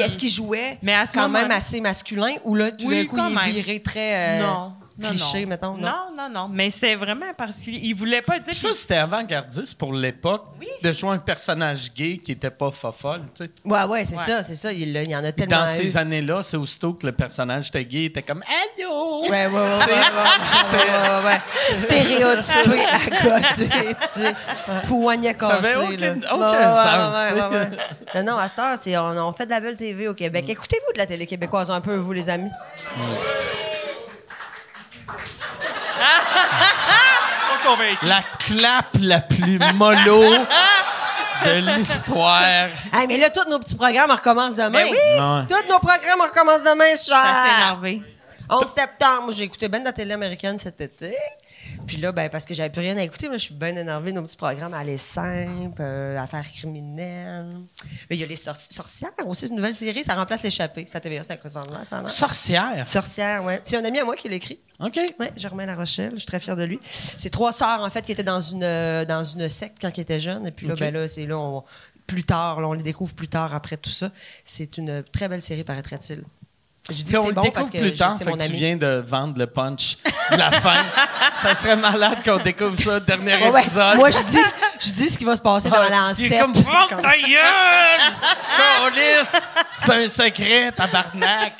[0.00, 3.08] Est-ce qu'il jouait Mais à ce quand même assez masculin ou là, tout Oui, d'un
[3.08, 4.38] coup, il virait très.
[4.38, 4.74] euh, Non.
[4.96, 5.48] Non, cliché, non.
[5.48, 5.74] mettons.
[5.76, 5.80] Non?
[5.80, 6.48] Non, non, non.
[6.48, 7.80] Mais c'est vraiment particulier.
[7.82, 8.54] Il voulait pas dire.
[8.54, 10.44] Ça, c'était avant-gardiste pour l'époque
[10.82, 13.50] de jouer un personnage gay qui était pas fofolle, tu sais.
[13.64, 14.22] Ouais, ouais, c'est Ouais.
[14.24, 14.72] ça, c'est ça.
[14.72, 15.64] Il, il y en a Puis tellement.
[15.64, 15.76] dans eu.
[15.76, 19.22] ces années-là, c'est aussitôt que le personnage était gay, il était comme Allô!
[19.22, 19.84] Ouais, ouais, ouais, ouais, ouais,
[20.72, 21.40] ouais, ouais, ouais.
[21.70, 22.98] Stéréotypé à
[23.50, 24.34] côté, tu sais.
[24.86, 27.68] Poignet Ça avait aucun- sens.
[28.14, 30.44] Non, non, à cette heure, c'est- on, on fait de la belle TV au Québec.
[30.48, 32.50] Écoutez-vous de la télé québécoise un peu, vous, les amis?
[38.02, 40.22] La clap la plus mollo
[41.44, 42.68] de l'histoire.
[42.92, 44.70] Hey, mais là, tous nos petits programmes recommencent demain.
[44.70, 44.98] Ben oui.
[44.98, 45.46] Ouais.
[45.48, 47.22] Tous nos programmes recommencent demain, cher.
[47.22, 48.02] Ça s'est énervé.
[48.50, 51.16] 11 septembre, j'ai écouté ben de la télé américaine cet été.
[51.86, 54.12] Puis là, ben, parce que j'avais plus rien à écouter, moi, je suis bien énervée.
[54.12, 57.60] Nos petits programmes Aller simple, euh, Affaires criminelles.
[58.10, 60.04] Mais il y a les Sor- sorcières aussi, une nouvelle série.
[60.04, 60.84] Ça remplace l'échappée.
[60.86, 62.00] C'est à TVA, c'est à présentement, ça.
[62.00, 62.06] non?
[62.06, 62.86] Sorcière?
[62.86, 63.60] Sorcière, ouais.
[63.62, 64.58] C'est un ami à moi qui l'a écrit.
[64.80, 64.98] OK.
[65.20, 66.80] Oui, Germain La Rochelle, je suis très fière de lui.
[67.16, 70.00] C'est trois sœurs, en fait, qui étaient dans une, euh, dans une secte quand ils
[70.00, 70.46] étaient jeunes.
[70.46, 71.62] Et puis là, ben là, c'est là, on-
[72.06, 74.10] plus tard, là, on les découvre plus tard après tout ça.
[74.44, 76.22] C'est une très belle série, paraîtrait-il.
[76.90, 78.42] Je dis Si on c'est le bon découvre parce que plus tard, c'est fait que
[78.44, 79.96] tu viens de vendre le punch
[80.32, 80.84] de la fin.
[81.42, 83.60] ça serait malade qu'on découvre ça, dernier Ouais, ouais.
[83.62, 83.96] épisode.
[83.96, 84.38] Moi, je dis,
[84.80, 86.30] je dis ce qui va se passer dans Ah, l'ancêtre.
[86.30, 88.12] Il est comme Franck ta gueule!
[88.56, 89.36] Câlisse!
[89.72, 91.54] C'est un secret, tabarnak!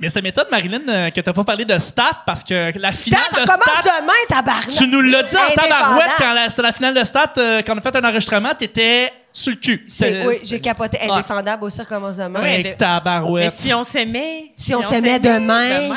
[0.00, 3.20] Mais ça m'étonne, Marilyn, euh, que t'as pas parlé de Stat parce que la finale
[3.32, 4.00] de on commence Stat.
[4.00, 4.68] demain, tabarnak!
[4.76, 7.78] Tu nous l'as dit en tabarouette quand c'était la finale de Stat, euh, quand on
[7.78, 9.84] a fait un enregistrement, t'étais sur le cul.
[9.86, 10.98] C'est- oui, j'ai capoté.
[10.98, 11.10] Ouais.
[11.10, 12.40] Indéfendable aussi, ça commence demain.
[12.42, 12.48] Oui.
[12.48, 13.52] Avec Mais tabarouette.
[13.56, 14.52] si on s'aimait.
[14.56, 15.90] Si on s'aimait demain.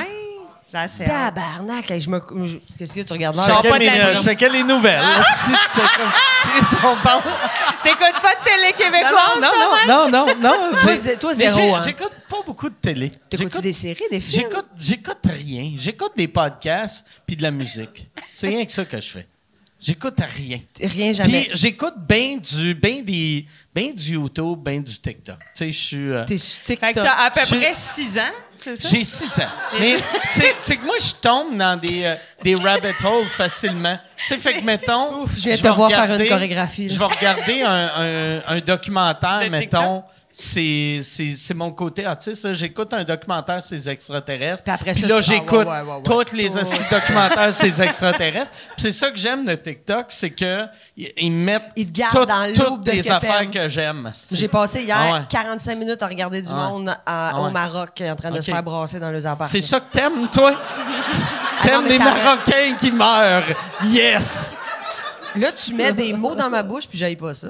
[0.77, 1.33] Assez hâte.
[1.35, 1.89] Tabarnak!
[1.89, 2.19] hey, je me...
[2.43, 3.55] je- Qu'est-ce que tu regardes Genre là?
[3.69, 5.05] pas Checkais la checkais les nouvelles.
[5.21, 6.11] Esti, j'étais comme,
[6.51, 7.23] Chris, on parle-
[7.81, 9.87] T'écoutes pas de télé québécoise, Non, non, toi, Mike?
[9.87, 10.77] non, non, non, non.
[10.81, 11.79] Toi, j'ai- zé- toi, mais zéro, j'ai- hein.
[11.85, 13.09] J'écoute pas beaucoup de télé.
[13.09, 14.49] T'écoutes-tu J'écoute- des séries, des films?
[14.49, 15.71] J'écoute, j'écoute rien.
[15.77, 18.09] J'écoute des podcasts puis de la musique.
[18.35, 19.27] C'est rien que ça que je fais.
[19.81, 20.59] J'écoute rien.
[20.81, 21.41] Rien, jamais.
[21.43, 25.37] Puis j'écoute bien du, ben des, ben du YouTube, ben du TikTok.
[25.37, 26.09] Tu sais, je suis.
[26.11, 27.03] euh, T'es sur Fait que TikTok.
[27.03, 28.21] t'as à peu près 6 ans,
[28.57, 28.89] c'est ça?
[28.89, 29.49] J'ai 6 ans.
[29.79, 29.95] Mais
[30.57, 33.97] c'est que moi, je tombe dans des, euh, des rabbit holes facilement.
[34.17, 35.21] Tu sais, fait que, mettons.
[35.23, 36.89] Ouf, je vais te voir faire une chorégraphie.
[36.89, 37.91] Je vais regarder un,
[38.47, 40.03] un, un documentaire, mettons.
[40.37, 42.51] C'est mon côté artiste.
[42.53, 44.63] J'écoute un documentaire sur les extraterrestres.
[44.63, 46.25] Puis après ça, là, j'écoute ouais, ouais, ouais, ouais.
[46.25, 46.59] tous les Tout.
[46.91, 48.51] documentaires sur les extraterrestres.
[48.75, 50.65] C'est ça que j'aime de TikTok, c'est que
[50.97, 54.11] ils mettent Ils te gardent toutes- dans toutes de que affaires que j'aime.
[54.31, 55.25] J'ai passé hier Ah ouais.
[55.29, 57.49] 45 minutes à regarder du Ah monde à- Ah au.
[57.51, 59.47] Maroc en train de se faire brasser dans les appartements.
[59.47, 60.53] C'est ça que t'aimes, toi?
[60.57, 61.97] Ah T'aimes les.
[61.97, 63.43] Marocains qui meurent.
[63.85, 64.57] Yes!
[65.37, 67.47] Là, tu mets des mots dans ma bouche, puis j'aille pas ça.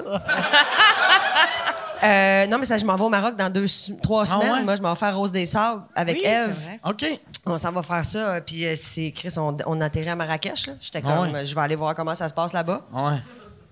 [2.06, 3.66] Euh, non, mais ça, je m'en vais au Maroc dans deux,
[4.02, 4.52] trois Ah semaines.
[4.52, 4.62] ouais?
[4.62, 6.56] Moi, je m'en vais faire Rose des Sables avec Eve.
[6.84, 7.04] OK.
[7.44, 8.40] On s'en va faire ça.
[8.40, 10.70] Puis euh, c'est Chris, on, on atterrit à Marrakech.
[10.80, 11.44] J'étais Ah comme, ouais.
[11.44, 12.82] je vais aller voir comment ça se passe là-bas.
[12.92, 13.16] Ouais.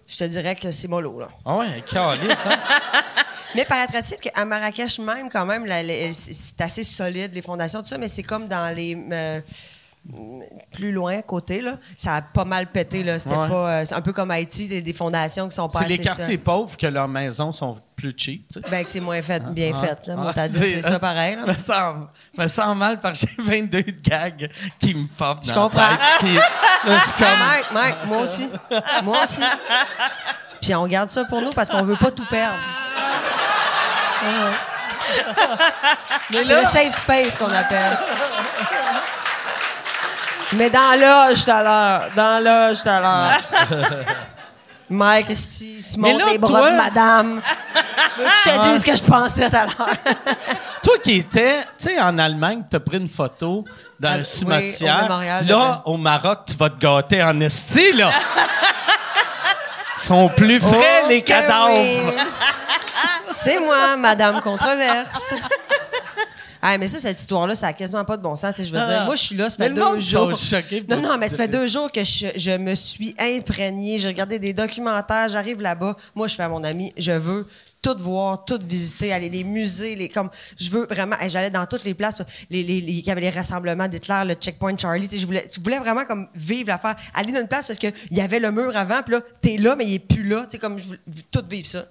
[0.06, 1.28] Je te dirais que c'est mollo, là.
[1.46, 2.58] Ah ouais, calice, hein?
[3.54, 5.64] Mais paraîtrait-il qu'à Marrakech même, quand même,
[6.12, 8.98] c'est assez solide, les fondations, tout ça, mais c'est comme dans les...
[9.12, 9.40] euh,
[10.72, 13.02] plus loin, à côté, là, ça a pas mal pété.
[13.02, 13.18] Là.
[13.18, 13.48] C'était Ouais.
[13.48, 13.70] pas...
[13.70, 16.36] euh, c'est un peu comme Haïti, des, des fondations qui sont pas C'est les quartiers
[16.38, 18.68] pauvres que leurs maisons sont plus cheap, tu sais.
[18.70, 19.86] Ben, que c'est moins fait, bien Ah.
[19.86, 20.06] fait.
[20.08, 20.16] Là.
[20.16, 21.38] Moi, Ah, t'as dit, c'est ça pareil.
[21.40, 21.52] Je Là.
[21.54, 21.96] me sens,
[22.36, 25.88] me sens mal parce que j'ai 22 gags qui me pop Je dans la comprends.
[25.88, 25.98] tête.
[26.18, 26.42] Puis là,
[26.98, 27.28] je suis comme...
[27.28, 28.48] Mike, Mike, moi aussi.
[29.04, 29.42] Moi aussi.
[30.60, 32.58] Puis on garde ça pour nous parce qu'on veut pas tout perdre.
[36.30, 37.98] C'est le safe space qu'on appelle.
[40.56, 42.08] Mais dans l'âge tout à l'heure.
[42.14, 43.40] Dans l'âge tout à l'heure.
[44.90, 47.40] Mike, si tu montes là, les bras toi- de madame,
[48.18, 49.96] je te dise ce que je pensais tout à l'heure?
[50.82, 53.64] Toi qui étais, tu sais, en Allemagne, tu as pris une photo
[53.98, 54.98] dans Ah, un oui, cimetière.
[54.98, 58.10] au mémorial, là, au Maroc, tu vas te gâter en esti, là.
[59.96, 61.70] Ils sont plus frais, Oh les que cadavres.
[61.80, 62.00] oui.
[63.24, 65.34] C'est moi, Madame Controverse.
[66.66, 68.54] Ah, mais ça, cette histoire-là, ça a quasiment pas de bon sens.
[68.54, 69.04] tu Je veux dire, ah.
[69.04, 70.38] moi, je suis là, ça fait deux jours.
[70.38, 73.98] choqués Non, non, mais ça fait deux jours que je, je me suis imprégnée.
[73.98, 75.94] J'ai regardé des documentaires, j'arrive là-bas.
[76.14, 77.46] Moi, je fais à mon ami, je veux
[77.82, 81.66] tout voir, tout visiter, aller les musées, les comme je veux vraiment hey, j'allais dans
[81.66, 85.06] toutes les places les les les- il y avait les rassemblements d'Hitler, le checkpoint Charlie,
[85.06, 87.78] tu sais, je voulais je voulais vraiment comme vivre l'affaire, aller dans une place parce
[87.78, 90.22] que il y avait le mur avant, puis là t'es là mais il est plus
[90.26, 90.98] là, tu sais comme je voulais
[91.30, 91.84] tout vivre ça.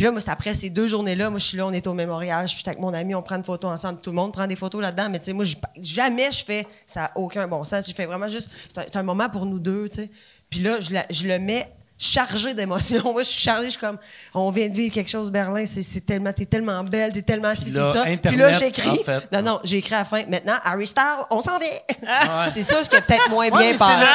[0.00, 1.92] Puis là, moi, c'est après ces deux journées-là, moi, je suis là, on est au
[1.92, 4.46] mémorial, je suis avec mon ami, on prend une photo ensemble, tout le monde prend
[4.46, 5.44] des photos là-dedans, mais tu sais, moi,
[5.78, 7.86] jamais je fais, ça aucun bon sens.
[7.86, 10.10] Je fais vraiment juste, c'est un, c'est un moment pour nous deux, tu sais.
[10.48, 11.70] Puis là, je, la- je le mets
[12.00, 13.02] chargée d'émotions.
[13.12, 13.98] Moi, je suis chargée, je suis comme,
[14.32, 17.54] on vient de vivre quelque chose, Berlin, c'est, tellement, t'es tellement belle, t'es tellement là,
[17.54, 18.02] c'est ça.
[18.02, 18.88] Puis Internet, là, j'écris.
[18.88, 19.32] en fait.
[19.32, 20.24] Non, non, j'ai écrit à la fin.
[20.26, 21.68] Maintenant, Harry Styles, on s'en vient.
[22.08, 22.50] Ah ouais.
[22.52, 24.06] c'est ça, ce qui a peut-être moins Ouais, bien passé.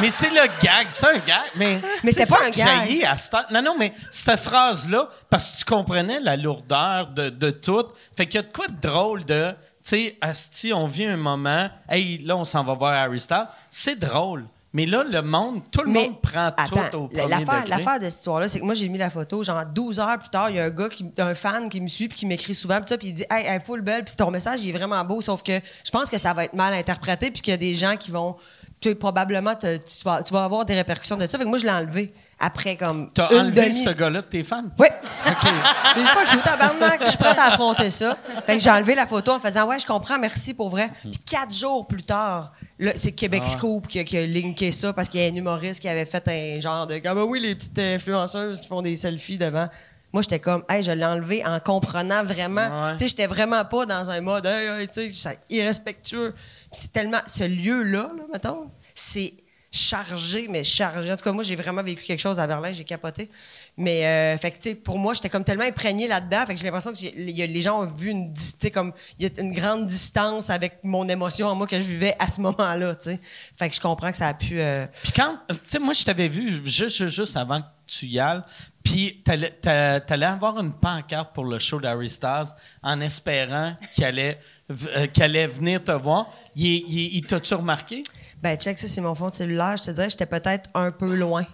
[0.00, 1.50] Mais c'est le gag, c'est un gag.
[1.56, 3.04] Mais, Mais c'était c'est pas un gag.
[3.04, 3.50] à cette.
[3.52, 7.84] Non, non, mais cette phrase-là, parce que tu comprenais la lourdeur de, de tout.
[8.16, 11.16] Fait qu'il y a de quoi de drôle de, tu sais, Asti, on vit un
[11.16, 13.46] moment, hey, là, on s'en va voir Harry Styles.
[13.70, 14.44] C'est drôle.
[14.74, 17.68] Mais là, le monde, tout le Mais monde prend attends, tout au premier l'affaire, degré.
[17.68, 20.30] l'affaire de cette histoire-là, c'est que moi, j'ai mis la photo, genre 12 heures plus
[20.30, 22.54] tard, il y a un gars, qui, un fan qui me suit puis qui m'écrit
[22.54, 25.20] souvent, puis il dit Hey, est full belle, puis ton message, il est vraiment beau,
[25.20, 25.52] sauf que
[25.84, 28.10] je pense que ça va être mal interprété, puis qu'il y a des gens qui
[28.10, 28.36] vont.
[28.80, 31.38] Tu sais, probablement, te- tu, vas, tu vas avoir des répercussions de ça.
[31.38, 32.12] Fait que moi, je l'ai enlevé
[32.42, 33.10] après comme.
[33.14, 34.64] T'as enlevé demi- ce gars-là de tes fans?
[34.78, 34.88] oui.
[35.24, 38.16] Une fois tabarnak, je suis prête à affronter ça.
[38.44, 40.90] Fait que j'ai enlevé la photo en faisant Ouais, je comprends, merci pour vrai.
[41.00, 42.52] Puis quatre jours plus tard,
[42.96, 45.80] c'est Québec Scoop qui a, qui a linké ça parce qu'il y a un humoriste
[45.80, 48.96] qui avait fait un genre de comme Ah oui, les petites influenceuses qui font des
[48.96, 49.68] selfies devant.
[50.12, 52.66] Moi, j'étais comme, hey, je l'ai enlevé en comprenant vraiment.
[52.88, 52.92] Ouais.
[52.96, 56.34] Tu sais, j'étais vraiment pas dans un mode, hey, hey, tu sais, c'est irrespectueux.
[56.70, 59.32] C'est tellement, ce lieu-là, là, mettons, c'est
[59.72, 61.10] chargé, mais chargé.
[61.10, 63.30] En tout cas, moi, j'ai vraiment vécu quelque chose à Berlin, j'ai capoté.
[63.78, 66.60] Mais, euh, fait que, tu sais, pour moi, j'étais comme tellement imprégné là-dedans, fait que
[66.60, 69.54] j'ai l'impression que les gens ont vu une, tu sais, comme, il y a une
[69.54, 73.20] grande distance avec mon émotion en moi que je vivais à ce moment-là, tu sais.
[73.56, 74.60] Fait que je comprends que ça a pu.
[74.60, 78.20] euh, Puis quand, tu sais, moi, je t'avais vu juste, juste, avant que tu y
[78.20, 78.42] ailles,
[78.84, 82.14] puis t'allais, t'a- t'allais avoir une pancarte pour le show d'Harry
[82.82, 86.30] en espérant euh, qu'il allait venir te voir.
[86.56, 88.02] Il, il t'a-tu remarqué?
[88.42, 89.76] Ben, check, ça, c'est mon fond de cellulaire.
[89.76, 91.44] Je te dirais, j'étais peut-être un peu loin.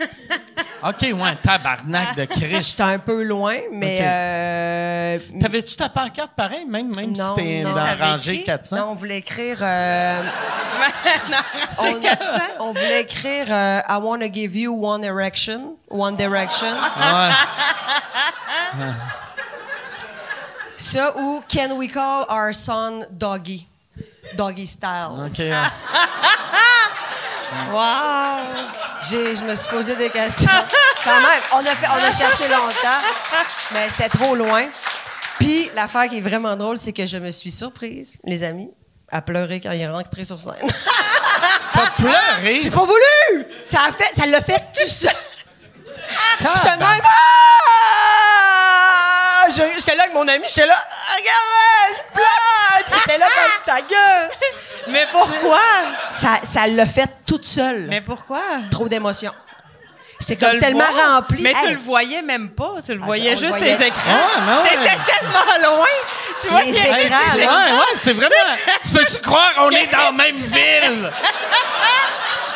[0.84, 2.70] OK, ouais, tabarnak de Christ.
[2.70, 3.98] J'étais un peu loin, mais.
[4.02, 7.70] Euh, T'avais-tu ta pancarte pareil, même, même Non, si t'es non.
[7.70, 8.44] dans la rangée écrit?
[8.44, 8.76] 400?
[8.76, 9.58] Non, on voulait écrire.
[9.62, 10.22] euh,
[11.78, 12.00] on,
[12.60, 16.66] on voulait écrire euh, I wanna give you one erection, one direction.
[16.66, 17.30] Ouais.
[20.76, 23.68] Ça ou Can we call our son Doggy?
[24.36, 25.26] Doggy style.
[25.26, 25.40] OK.
[27.70, 28.70] Wow!
[29.10, 30.48] J'ai, je me suis posé des questions.
[31.04, 33.00] Quand même, on a, fait, on a cherché longtemps,
[33.72, 34.66] mais c'était trop loin.
[35.38, 38.70] Puis l'affaire qui est vraiment drôle, c'est que je me suis surprise, les amis,
[39.10, 40.54] à pleurer quand il est rentré sur scène.
[41.74, 42.60] T'as pleuré?
[42.60, 43.46] J'ai pas voulu!
[43.64, 45.10] Ça a fait, ça l'a fait tout seul.
[46.38, 47.02] J'étais même.
[47.04, 47.12] Ah!
[49.50, 50.74] J'étais là avec mon ami, j'étais là.
[51.08, 52.71] Regarde, je pleure!
[53.06, 54.30] J'étais là comme ta gueule.
[54.88, 55.60] Mais pourquoi?
[56.10, 57.86] Ça, ça l'a fait toute seule.
[57.88, 58.40] Mais pourquoi?
[58.70, 59.32] Trop d'émotions.
[60.20, 61.42] C'est comme le tellement rempli.
[61.42, 62.74] Mais Hey, tu le voyais même pas.
[62.84, 63.76] Tu le Ah, voyais on le juste voyait.
[63.76, 64.02] les écrans.
[64.08, 64.68] Ah, ouais.
[64.70, 65.86] T'étais tellement loin.
[66.40, 67.18] Tu voyais écrans, juste là.
[67.36, 68.56] les- Ouais, ouais, c'est vraiment.
[68.84, 71.10] tu peux-tu croire qu'on est dans la même ville?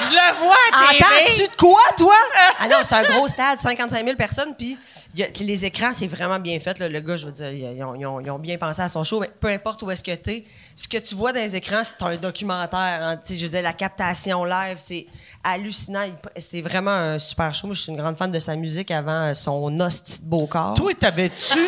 [0.00, 1.04] Je le vois à TV.
[1.04, 2.14] Entends-tu de quoi, toi?
[2.60, 4.78] Ah non, c'est un gros stade, 55 000 personnes, puis
[5.16, 6.78] y a- les écrans, c'est vraiment bien fait.
[6.78, 6.88] là.
[6.88, 9.02] Le gars, je veux dire, ils ont, ils ont- ils ont bien pensé à son
[9.04, 10.44] show, mais peu importe où est-ce que t'es,
[10.74, 12.98] ce que tu vois dans les écrans, c'est un documentaire.
[13.02, 13.16] hein.
[13.24, 15.06] Tu je veux dire, la captation live, c'est
[15.44, 16.04] hallucinant.
[16.36, 17.66] C'est vraiment un super show.
[17.68, 20.46] Moi, je suis une grande fan de sa musique avant euh, son hostie de beau
[20.46, 20.74] corps.
[20.74, 21.58] Toi, t'avais-tu.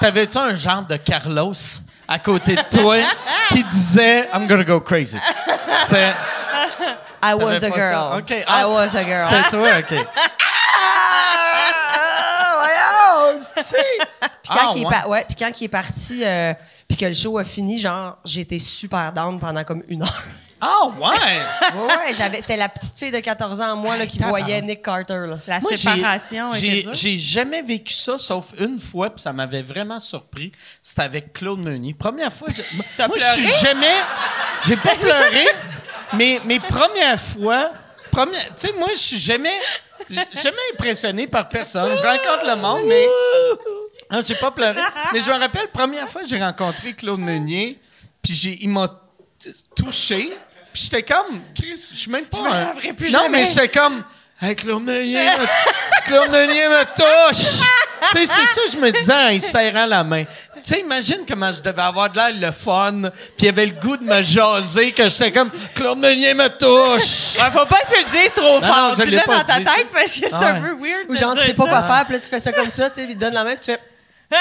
[0.00, 1.52] T'avais-tu un genre de Carlos
[2.06, 2.96] à côté de toi
[3.48, 5.18] qui disait I'm gonna go crazy?
[7.22, 8.18] I was the girl.
[8.18, 8.30] OK.
[8.30, 9.28] I Ah, was the girl.
[9.30, 10.06] C'est toi, OK.
[13.56, 13.62] Ah,
[14.42, 14.90] Puis quand, Ah, il est ouais.
[15.02, 16.54] pa- ouais, puis quand il est parti, euh,
[16.88, 20.22] puis que le show a fini, genre, j'étais super down pendant comme une heure.
[20.60, 20.96] Ah, ouais!
[21.74, 24.80] ouais, ouais, j'avais, c'était la petite fille de 14 ans, moi, là, qui voyait Nick
[24.82, 25.38] Carter, là.
[25.46, 30.00] La Moi, séparation était j'ai, jamais vécu ça, sauf une fois, puis ça m'avait vraiment
[30.00, 30.52] surpris.
[30.82, 31.92] C'était avec Claude Meunier.
[31.92, 33.96] Première fois, j'ai- moi, je suis jamais.
[34.66, 35.46] J'ai pas pleuré,
[36.14, 37.70] mais mes premières fois.
[38.16, 39.52] Première, tu sais, moi, je suis jamais.
[40.08, 41.90] Jamais impressionné par personne.
[41.96, 43.04] Je rencontre le monde, mais.
[44.10, 44.80] Non, j'ai pas pleuré.
[45.12, 47.78] Mais je me rappelle, première fois que j'ai rencontré Claude Meunier,
[48.22, 48.88] puis il m'a
[49.74, 50.32] touché,
[50.72, 52.38] puis j'étais comme, Chris, je suis même pas.
[52.38, 53.40] un- plus non, jamais.
[53.40, 54.02] mais j'étais comme,
[54.40, 57.66] hey, Claude Meunier, me, Claude Meunier me touche.
[58.12, 60.24] tu sais, c'est ça que je me disais en serrant la main.
[60.66, 63.66] Tu sais, imagine comment je devais avoir de l'air le fun, puis il y avait
[63.66, 67.36] le goût de me jaser, que j'étais comme, Claude Meunier me touche.
[67.40, 68.88] Ouais, faut pas que tu le dises trop Non, fort.
[68.88, 69.64] non, je l'ai Dis-le pas dans ta dit.
[69.64, 71.08] tête parce que c'est Ah un peu weird.
[71.08, 71.70] Ou genre, tu dire sais pas ça.
[71.70, 73.44] quoi faire, puis là, tu fais ça comme ça, tu sais, il te donne la
[73.44, 73.80] main, puis tu fais.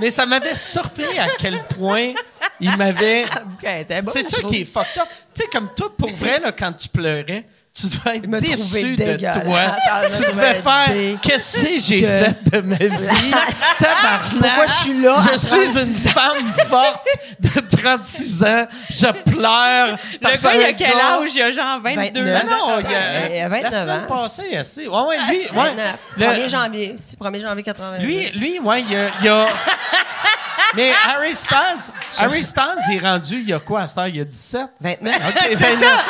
[0.00, 2.12] Mais ça m'avait surpris à quel point
[2.60, 3.24] il m'avait.
[4.12, 5.08] C'est ça qui est fucked up.
[5.34, 7.44] Tu sais, comme toi, pour vrai, là, quand tu pleurais,
[7.78, 9.58] tu devais être me déçu de toi.
[9.90, 12.88] Ah, tu devais faire qu'est-ce que j'ai fait de ma vie?
[13.78, 14.30] Tabarnak!
[14.30, 17.02] Pourquoi je suis là Je suis 36 une femme forte
[17.40, 19.96] de 36 ans, je pleure.
[20.22, 21.30] Le gars, il a quel âge?
[21.34, 22.42] Il a genre 22 29.
[22.42, 24.16] Ah non, il y a, Euh, il a 29 la semaine ans.
[24.16, 24.88] passée, assez.
[24.88, 25.48] Ouais, ouais, lui, ouais.
[25.52, 25.94] 29.
[26.16, 26.94] Le- 1er janvier.
[26.96, 28.04] C'est 1er janvier 88.
[28.06, 29.46] lui, lui, ouais, il y a, il y a-
[30.74, 34.08] Mais Harry Styles, Harry Styles, il est rendu, il y a quoi à cette heure?
[34.08, 34.66] Il y a 17?
[34.80, 35.20] 29.
[35.28, 36.04] OK, 29.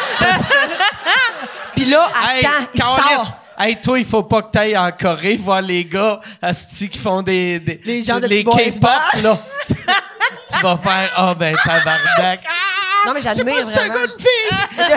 [1.75, 3.37] Puis là, Hey, attends, il Carlis, sort.
[3.59, 7.23] Hey, toi, il faut pas que t'ailles en Corée voir les gars asti, qui font
[7.23, 8.91] des, des Les gens de les K-pop,
[9.23, 9.39] là.
[9.69, 12.41] tu vas faire ah ben tabarnak.
[13.07, 13.95] Non, mais j'admire pas si c'est un vraiment.
[13.95, 14.95] gars de fille.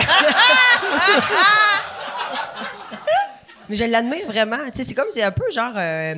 [3.68, 4.56] Mais je l'admire vraiment.
[4.66, 5.72] Tu sais, c'est comme, c'est un peu genre...
[5.76, 6.14] euh,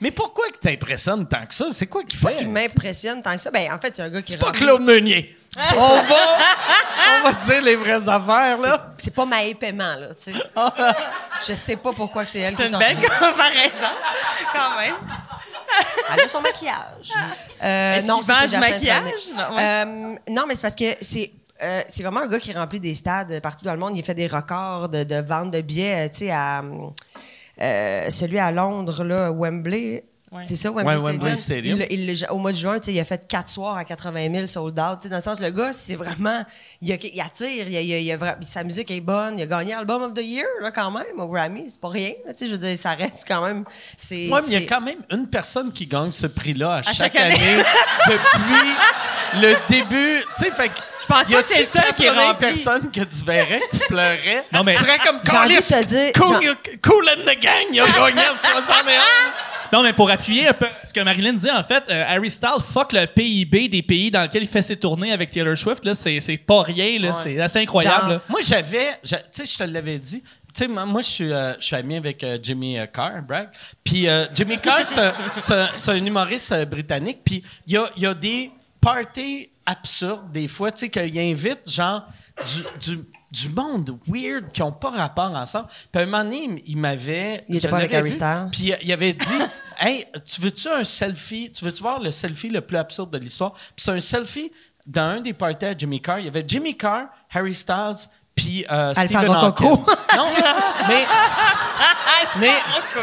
[0.00, 1.66] Mais pourquoi que t'impressionnes tant que ça?
[1.72, 2.36] C'est quoi qui fait?
[2.36, 3.50] qui m'impressionne tant que ça.
[3.50, 4.32] Ben, en fait, c'est un gars qui...
[4.32, 5.36] C'est pas Claude Meunier.
[5.56, 6.16] On va
[7.18, 8.94] on va se dire les vraies affaires là.
[8.98, 10.38] C'est pas Maë Paiement, là, tu sais.
[11.48, 13.94] je sais pas pourquoi que c'est elle qui C'est est une belle comparaison,
[14.52, 14.94] quand même.
[16.12, 17.12] Elle a son maquillage.
[17.60, 19.02] Euh, Est-ce non, qu'il ça, c'est maquillage?
[19.36, 19.62] Non, ouais.
[19.62, 22.94] Euh, non, mais c'est parce que c'est euh, c'est vraiment un gars qui remplit des
[22.94, 23.96] stades partout dans le monde.
[23.96, 26.62] Il fait des records de, de vente de billets, tu sais, à
[27.60, 30.04] euh, celui à Londres, là, Wembley.
[30.30, 30.42] Ouais.
[30.44, 31.80] C'est ça, Wembley Ouais, Wembley Stadium.
[31.88, 34.30] Il- il- au mois de juin, tu sais, il a fait quatre soirs à 80
[34.30, 34.98] 000 sold out.
[35.00, 36.44] Tu sais, Dans le sens, le gars, c'est vraiment.
[36.82, 39.38] Il, a- il attire, il a- il a- il a vra- sa musique est bonne.
[39.38, 41.64] Il a gagné Album of the Year, là, quand même, au Grammy.
[41.70, 42.10] C'est pas rien.
[42.26, 43.64] là, tu sais, je veux dire, ça reste quand même.
[43.96, 46.82] c'est Ouais, mais il y a quand même une personne qui gagne ce prix-là à,
[46.82, 47.62] chaque, chaque année, année.
[48.06, 48.74] depuis
[49.40, 50.22] le début.
[50.36, 50.70] Tu sais, fait
[51.08, 52.46] pense y pas que c'est ça qui 80 remplit?
[52.48, 54.44] personnes que tu verrais, que tu pleurais?
[54.52, 57.40] Non, mais- Tu serais comme J'ai envie de Carlis, te dire- Cool, cool and the
[57.40, 59.02] gang, il a gagné en 71.
[59.70, 62.62] Non, mais pour appuyer un peu ce que Marilyn disait, en fait, euh, Harry Styles
[62.72, 65.84] fuck le PIB des pays dans lesquels il fait ses tournées avec Taylor Swift.
[65.84, 66.98] Là, c'est, c'est pas rien.
[66.98, 68.00] Là, C'est assez incroyable.
[68.00, 68.20] Genre- là.
[68.30, 70.22] Moi, j'avais, j'a- tu sais, je te l'avais dit.
[70.22, 73.20] Tu sais, moi, moi, je suis, euh, je suis ami avec euh, Jimmy euh, Carr,
[73.20, 73.48] brag.
[73.84, 77.18] Puis euh, Jimmy Carr, c'est un, c'est un- c'est un humoriste euh, britannique.
[77.22, 81.18] Puis il y a, il y a des parties absurdes des fois, tu sais, qu'il
[81.18, 82.06] invite genre
[82.80, 85.68] du, du, du monde weird qui ont pas rapport ensemble.
[85.92, 88.16] Puis à un moment donné, il m'avait, Il était pas avec Harry.
[88.50, 89.38] Puis il avait dit,
[89.78, 91.50] hey, tu veux-tu un selfie?
[91.52, 94.50] Tu veux-tu voir le selfie le plus absurde de l'histoire Puis c'est un selfie
[94.86, 96.20] dans un des parties à Jimmy Carr.
[96.20, 98.08] Il y avait Jimmy Carr, Harry Styles,
[98.38, 99.68] puis euh, Alpha Stephen Rococo.
[99.68, 99.94] Hawking.
[100.16, 100.24] Non,
[100.88, 101.06] mais
[102.36, 102.52] mais,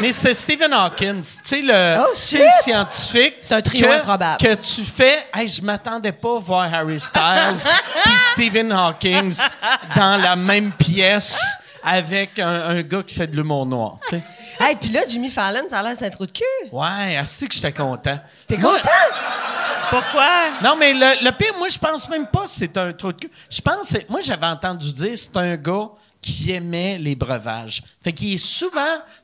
[0.00, 3.36] mais c'est Stephen Hawkins, tu sais le, Oh, le scientifique.
[3.40, 4.38] C'est un trio que, improbable.
[4.38, 7.70] Que tu fais, hey, je m'attendais pas à voir Harry Styles
[8.04, 9.36] puis Stephen Hawkins
[9.94, 11.40] dans la même pièce
[11.82, 14.22] avec un, un gars qui fait de l'humour noir, tu sais.
[14.60, 16.44] Hey, puis là, Jimmy Fallon, ça a l'air c'est un trou de cul.
[16.72, 18.18] Ouais, assez que j'étais content.
[18.48, 18.90] T'es Moi- content?
[19.90, 20.28] Pourquoi?
[20.62, 23.20] Non, mais le, le pire, moi, je pense même pas que c'est un trou de
[23.20, 23.30] cul.
[23.50, 25.88] Je pense, que c'est- moi, j'avais entendu dire c'est un gars
[26.20, 27.82] qui aimait les breuvages.
[28.02, 28.80] Fait qu'il est souvent,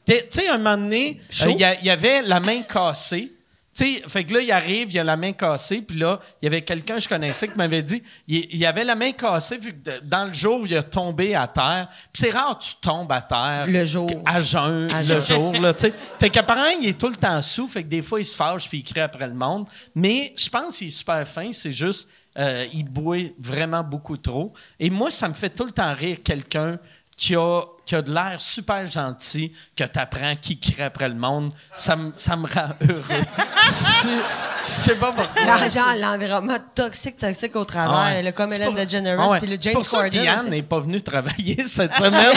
[0.06, 3.32] tu sais, un moment donné, euh, il y, a- il y avait la main cassée.
[3.74, 6.44] Tu sais, fait que là, il arrive, il a la main cassée, puis là, il
[6.44, 9.56] y avait quelqu'un que je connaissais qui m'avait dit, il, il avait la main cassée,
[9.56, 11.88] vu que de- dans le jour, il a tombé à terre.
[12.12, 13.64] Puis c'est rare que tu tombes à terre.
[13.66, 14.10] Le jour.
[14.26, 15.22] À jeun, À le jeun.
[15.22, 15.94] jour, là, tu sais.
[16.20, 18.68] Fait qu'apparemment, il est tout le temps sous, fait que des fois, il se fâche
[18.68, 19.66] puis il crie après le monde.
[19.94, 22.08] Mais je pense qu'il est super fin, c'est juste,
[22.38, 24.52] euh, il boit vraiment beaucoup trop.
[24.78, 26.78] Et moi, ça me fait tout le temps rire quelqu'un
[27.16, 31.52] qui a, qui a de l'air super gentil, que t'apprends qui crie après le monde.
[31.74, 33.24] Ça me, ça me rend heureux.
[33.66, 35.44] Je sais pas pourquoi.
[35.44, 38.12] L'argent, l'environnement toxique, toxique au travail.
[38.14, 38.22] Ah ouais.
[38.22, 39.38] Le comme Ellen pour- DeGeneres, Ah ouais.
[39.40, 40.24] puis le James pour ça que Corden.
[40.24, 42.36] Yann n'est pas venu travailler cette semaine.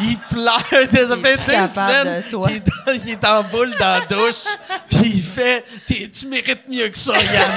[0.00, 0.58] Il pleure.
[0.70, 2.48] Ça fait deux semaines de toi.
[2.48, 4.44] qu'il est, dans- il est en boule dans la douche.
[4.90, 7.52] Puis il fait T'es- Tu mérites mieux que ça, Yann.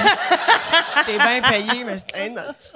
[1.06, 2.16] T'es bien payé, mais c'est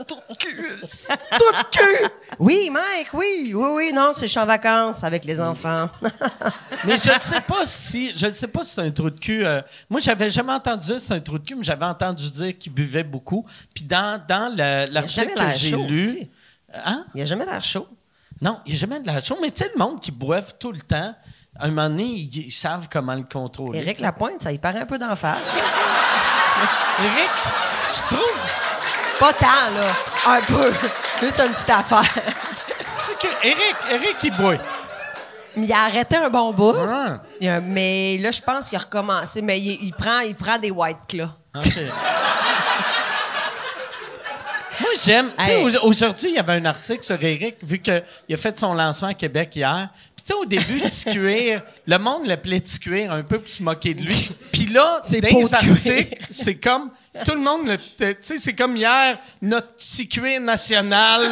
[0.01, 0.66] un tout de cul.
[0.80, 2.06] Tout de cul!
[2.39, 5.88] Oui, Mike, oui, oui, oui, non, c'est je suis en vacances avec les enfants.
[6.84, 9.18] mais je ne sais pas si je ne sais pas si c'est un trou de
[9.18, 9.44] cul.
[9.46, 9.60] euh,
[9.90, 12.56] moi, j'avais jamais entendu dire que c'est un trou de cul, mais j'avais entendu dire
[12.58, 13.44] qu'il buvait beaucoup.
[13.74, 16.28] Puis dans, dans le- l'article que l'air j'ai chaud, lu.
[16.84, 17.04] Hein?
[17.14, 17.86] Il a jamais l'air chaud.
[18.40, 19.38] Non, il n'y a jamais de la chose.
[19.40, 21.14] Mais tu sais, le monde qui boive tout le temps,
[21.58, 23.78] à un moment donné, ils, ils savent comment le contrôler.
[23.80, 25.52] Éric Lapointe, ça y paraît un peu d'en face.
[27.04, 27.30] Éric,
[27.88, 28.40] tu trouves?
[29.20, 29.94] Pas tant, là.
[30.26, 30.72] Un peu.
[31.20, 32.02] Juste une petite affaire.
[33.23, 34.57] Que Éric, Éric, il boit.
[35.57, 36.74] Mais il a arrêté un bon bout.
[36.78, 37.19] Ah.
[37.40, 39.43] Il a- mais là, je pense qu'il a recommencé.
[39.43, 41.28] Mais il, il prend, il prend des white claws.
[41.55, 41.73] OK.
[44.81, 45.31] Moi, j'aime.
[45.39, 45.65] Tu sais, Hey.
[45.78, 49.09] au- aujourd'hui, il y avait un article sur Éric, vu qu'il a fait son lancement
[49.09, 49.89] à Québec hier.
[50.23, 53.93] Puis, tu sais, au début, Ticuir, le monde l'appelait Ticuir un peu pour se moquer
[53.94, 54.31] de lui.
[54.53, 56.90] Puis là, C'est dans les articles, c'est comme...
[57.27, 61.23] Tout le monde, le- tu sais, c'est comme hier, notre Ticuir national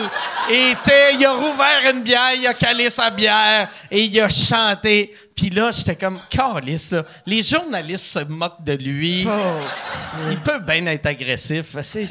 [0.51, 1.15] était...
[1.15, 5.15] Il a rouvert une bière, il a calé sa bière et il a chanté.
[5.35, 7.05] Puis là, j'étais comme, calice, là.
[7.25, 9.27] Les journalistes se moquent de lui.
[10.31, 11.77] Il peut bien être agressif.
[11.93, 12.05] Tu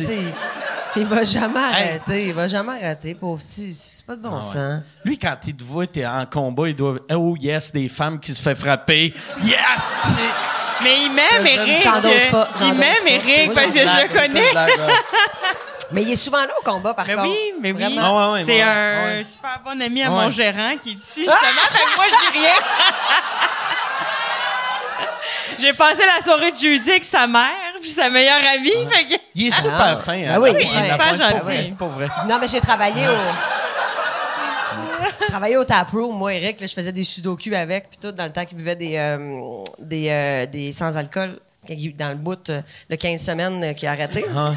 [0.95, 2.27] il va jamais arrêter.
[2.27, 3.73] Il va jamais arrêter, pauvre petit.
[3.73, 4.43] C'est pas de bon Ah ouais.
[4.43, 4.81] sens.
[5.05, 6.95] Lui, quand il te voit, t'es en combat, il doit.
[7.13, 9.13] Oh yes, des femmes qui se fait frapper.
[9.43, 9.57] Yes!
[10.03, 10.19] tu sais.
[10.83, 11.83] Mais il m'aime, Eric.
[12.31, 13.09] Pas, Il m'aime, pas.
[13.09, 14.55] Eric, parce que je le connais.
[14.55, 14.93] ouais.
[15.91, 17.29] Mais il est souvent là au combat, par Mais contre.
[17.29, 17.81] oui, mais oui.
[17.83, 18.01] Vraiment.
[18.03, 19.23] Ah ouais, ouais, c'est ouais, un ouais.
[19.23, 20.15] super bon ami à Ouais.
[20.17, 21.67] mon gérant qui est ici, justement.
[21.71, 22.51] fait que moi, je dis rien.
[25.59, 28.71] J'ai passé la soirée de jeudi avec sa mère puis sa meilleure amie.
[28.91, 29.21] Fait que...
[29.35, 29.97] Il est super Ah.
[29.97, 30.13] fin.
[30.17, 31.71] Ben hein, oui, la il est super gentil.
[31.77, 32.07] Pour vrai.
[32.27, 33.11] Non, mais j'ai travaillé au.
[35.21, 36.59] Je travaillais au taproom, moi, Eric.
[36.59, 39.63] Là, je faisais des sudoku avec, puis tout, dans le temps qu'il buvait des, euh,
[39.77, 41.39] des, euh, des sans-alcool.
[41.97, 44.25] Dans le bout, euh, le 15 semaines euh, qu'il a arrêté.
[44.35, 44.53] Ah.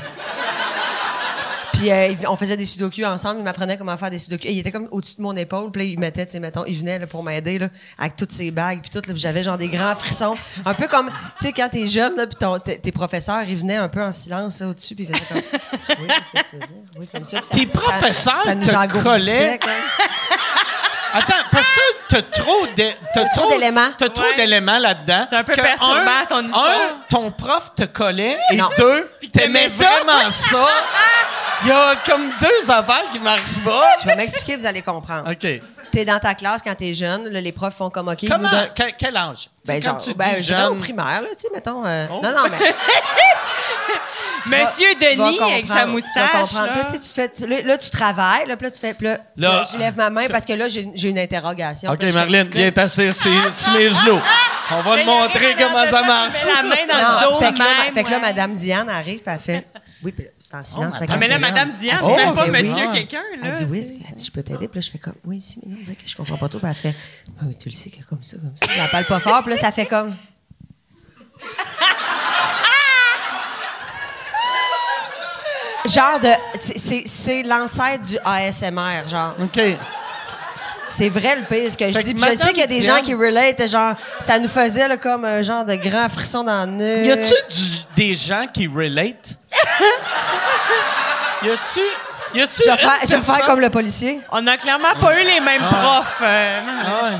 [1.82, 3.40] Puis euh, on faisait des sudoku ensemble.
[3.40, 4.46] Il m'apprenait comment faire des sudoku.
[4.46, 5.70] Et il était comme au-dessus de mon épaule.
[5.72, 7.68] Puis là, il mettait, tu sais, mettons, il venait là, pour m'aider là,
[7.98, 8.80] avec toutes ses bagues.
[8.82, 10.36] Puis tout, là, j'avais genre des grands frissons.
[10.64, 11.10] Un peu comme,
[11.40, 14.02] tu sais, quand t'es jeune, là, puis ton- tes tes professeurs, ils venaient un peu
[14.02, 14.94] en silence là, au-dessus.
[14.94, 15.42] Puis ils faisaient comme,
[16.00, 16.76] oui, qu'est-ce que tu veux dire?
[16.98, 17.40] Oui, comme ça.
[17.40, 19.58] Puis ça- Tes ça- professeurs ça nous te collaient?
[21.14, 22.66] Attends, parce que t'as trop
[23.14, 23.88] t'as trop d'éléments.
[23.98, 24.36] T'as trop Ouais.
[24.36, 25.26] d'éléments là-dedans.
[25.28, 26.66] C'est un peu que perturbant, un- ton histoire.
[26.70, 28.68] Un, ton prof te collait et Non.
[28.76, 30.66] deux, t'aimais vraiment ça.
[31.62, 33.84] Il y a comme deux affaires qui marchent pas.
[34.02, 35.30] Je vais m'expliquer, vous allez comprendre.
[35.30, 35.46] OK.
[35.92, 37.28] T'es dans ta classe quand t'es jeune.
[37.28, 38.48] là, les profs font comme, OK, Comment?
[38.98, 39.36] quel âge?
[39.42, 40.78] Tu Ben, quand genre, tu ben, dis au jeune...
[40.78, 41.84] primaire, là, tu sais, mettons.
[41.86, 42.20] euh, Oh.
[42.22, 42.58] Non, non, mais.
[44.44, 46.66] tu Monsieur tu vas Denis avec sa comprendre, tu vas moustache, comprendre.
[46.66, 46.84] là.
[46.84, 48.94] Puis tu tu fais, tu- là, tu travailles, là, puis là, tu fais.
[48.94, 49.06] Puis
[49.36, 51.92] là, je lève ma main parce que là, j'ai une interrogation.
[51.92, 54.20] OK, Marlène, viens t'asseoir sur mes genoux.
[54.72, 56.36] On va te montrer comment ça marche.
[56.40, 57.38] Tu la main dans Non, le dos
[57.94, 58.18] fait que là.
[58.18, 59.66] Madame Diane arrive, puis elle fait.
[60.04, 60.98] Oui, puis c'est en silence.
[60.98, 62.68] fait Ah, mais là, Madame Diane, Oh, même pas ben oui.
[62.70, 62.92] monsieur Ah.
[62.92, 63.48] quelqu'un, là.
[63.48, 64.66] Elle dit oui, c'est- elle dit je peux t'aider.
[64.68, 66.58] Puis là, je fais comme oui, si, mais non, que je comprends pas trop.
[66.58, 66.94] Puis elle fait
[67.38, 68.66] ah oui, tu le sais que comme ça, comme ça.
[68.66, 69.42] Puis elle parle pas fort.
[69.42, 70.14] Puis là, ça fait comme.
[75.84, 76.28] Genre de.
[76.60, 79.34] c'est- C'est c'est l'ancêtre du ASMR, genre.
[79.42, 79.60] OK.
[80.94, 82.14] C'est vrai le pire, ce que je Fait dis.
[82.14, 84.48] que Puis je sais qu'il y a des Diane- gens qui relate, genre, ça nous
[84.48, 87.06] faisait là, comme un genre de grand frisson dans le nez.
[87.06, 87.34] Y a-tu
[87.96, 89.38] des gens qui relate?
[91.42, 91.80] y a-tu.
[92.34, 92.62] Y a-tu.
[92.62, 94.20] Je vais une faire, je vais faire comme le policier.
[94.30, 96.18] On a clairement pas eu les mêmes profs.
[96.22, 96.72] euh, non.
[96.86, 97.18] Ah ouais.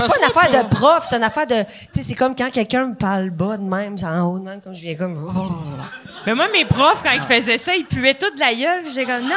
[0.00, 1.62] C'est pas une affaire de prof, c'est une affaire de.
[1.92, 4.60] Tu sais, c'est comme quand quelqu'un me parle bas de même, en haut de même,
[4.60, 5.16] comme je viens comme.
[6.26, 8.84] Mais moi, mes profs, quand ils faisaient ça, ils puaient tout de la gueule.
[8.94, 9.28] J'ai comme, non!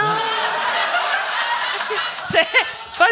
[2.32, 2.48] C'est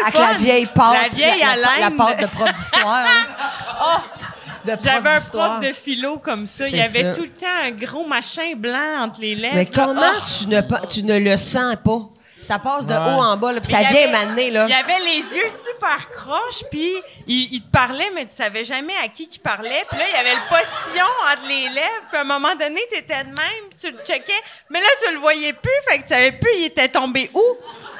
[0.02, 0.32] Avec fun.
[0.32, 1.02] la vieille pâte.
[1.02, 3.04] La vieille la, la, la pâte de prof d'histoire.
[3.06, 4.02] hein.
[4.64, 5.58] De prof J'avais un d'histoire.
[5.58, 6.68] prof de philo comme ça.
[6.68, 7.12] Il y avait ça.
[7.14, 9.54] tout le temps un gros machin blanc entre les lèvres.
[9.54, 10.20] Mais comment Oh.
[10.38, 11.98] tu, ne, tu le sens pas?
[12.42, 12.98] Ça passe de Ouais.
[13.00, 14.66] haut en bas, là, puis ça il vient m'amener, là.
[14.66, 16.90] Il avait les yeux super croches, puis
[17.26, 19.84] il, il te parlait, mais tu savais jamais à qui qu'il parlait.
[19.88, 22.04] Puis là, il y avait le postillon entre les lèvres.
[22.08, 24.32] Puis à un moment donné, t'étais de même, puis tu le checkais.
[24.70, 27.42] Mais là, tu le voyais plus, fait que tu savais plus il était tombé où.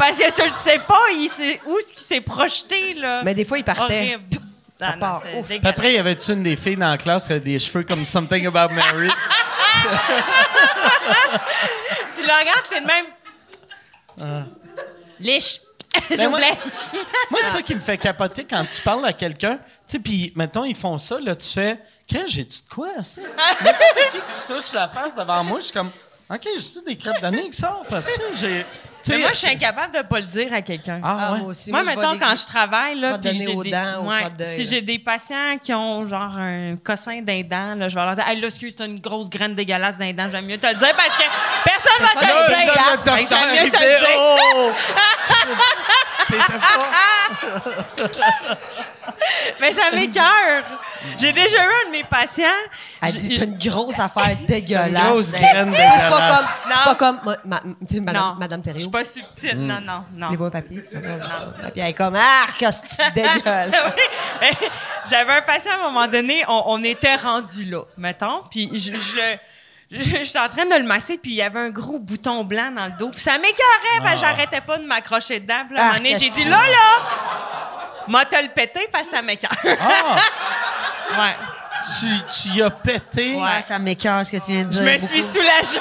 [0.01, 3.23] Parce que tu le sais pas, il s'est- où est-ce qu'il s'est projeté, là.
[3.25, 4.15] Mais des fois, il partait.
[4.15, 4.25] Horrible.
[4.81, 5.23] Ça Ah non, part.
[5.45, 8.07] c'est après, y avait-tu une des filles dans la classe qui avait des cheveux comme
[8.07, 9.11] Something About Mary?
[12.15, 14.47] Tu le regardes, t'es de même.
[15.21, 15.61] Liche.
[16.09, 16.39] S'il vous moi-.
[17.31, 19.57] Moi, c'est ça qui me fait capoter quand tu parles à quelqu'un.
[19.57, 23.21] Tu sais, puis, mettons, ils font ça, là, tu fais, Crème, j'ai-tu de quoi, ça?
[23.61, 25.91] N'importe qui qui se touche la face devant moi, je suis comme,
[26.31, 27.89] OK, j'ai-tu des crêpes d'année qui sortent?
[27.89, 28.65] Fait ça, j'ai.
[29.03, 31.01] Tu Mais moi, je suis incapable de pas le dire à quelqu'un.
[31.03, 31.39] Ah, Ah, ouais.
[31.41, 31.71] moi aussi.
[31.71, 34.23] Moi, mettons, quand je travaille, là, crottes de puis nez j'ai aux des, dents, ouais,
[34.47, 38.15] si j'ai des patients qui ont, genre, un cossin d'un dent, là, je vais leur
[38.15, 40.75] dire, hey, là, excuse, t'as une grosse graine dégueulasse d'un dent, j'aime mieux te le
[40.75, 41.25] dire parce que
[41.65, 42.75] personne va te le dire.
[42.95, 44.75] docteur J'aime mieux te le dire.
[49.61, 50.63] Mais ça m'écœure.
[51.19, 52.45] J'ai déjà eu un de mes patients.
[53.03, 54.89] Elle dit, t'as une grosse affaire dégueulasse.
[54.89, 56.37] Une grosse Ben, graine sais, C'est pas dégueulasse.
[56.37, 56.77] comme, c'est Non.
[56.85, 59.67] pas comme, ma- ma- tu sais, madame, non, madame Je suis pas subtile.
[59.67, 60.31] Non, non, non.
[60.31, 60.81] Les voix papier.
[60.81, 61.01] Puis
[61.77, 63.73] elle est comme, ah, qu'est-ce que tu dégueules.
[64.43, 64.49] Oui.
[65.11, 68.93] J'avais un patient à un moment donné, on, on était rendu là, mettons, puis je,
[68.97, 69.37] je
[69.93, 72.71] je- J'étais en train de le masser, puis il y avait un gros bouton blanc
[72.71, 73.09] dans le dos.
[73.11, 75.65] Puis ça m'écœurait, que j'arrêtais pas de m'accrocher dedans.
[75.67, 78.89] Puis là, à un Ah, moment donné, j'ai dit, là, là, m'a te le pété,
[78.93, 79.51] parce que ça m'écœure.
[79.65, 80.17] Ah!
[81.19, 81.35] Ouais.
[81.99, 82.07] Tu,
[82.43, 83.35] tu y as pété?
[83.35, 83.43] Ouais.
[83.45, 84.93] Ah, ça m'écœure ce que tu viens de Je dire.
[84.93, 85.81] me suis soulagée.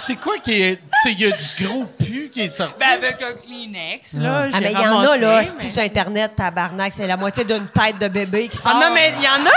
[0.00, 0.80] C'est quoi qui est.
[1.06, 2.74] Il y a du gros pu qui est sorti?
[2.80, 4.44] Ben, avec un Kleenex, là.
[4.44, 7.16] Ah, j'ai mais il y en a, là, mais- si sur Internet, tabarnak, c'est la
[7.16, 8.72] moitié d'une tête de bébé qui sort.
[8.74, 9.50] Ah non, mais il y en a.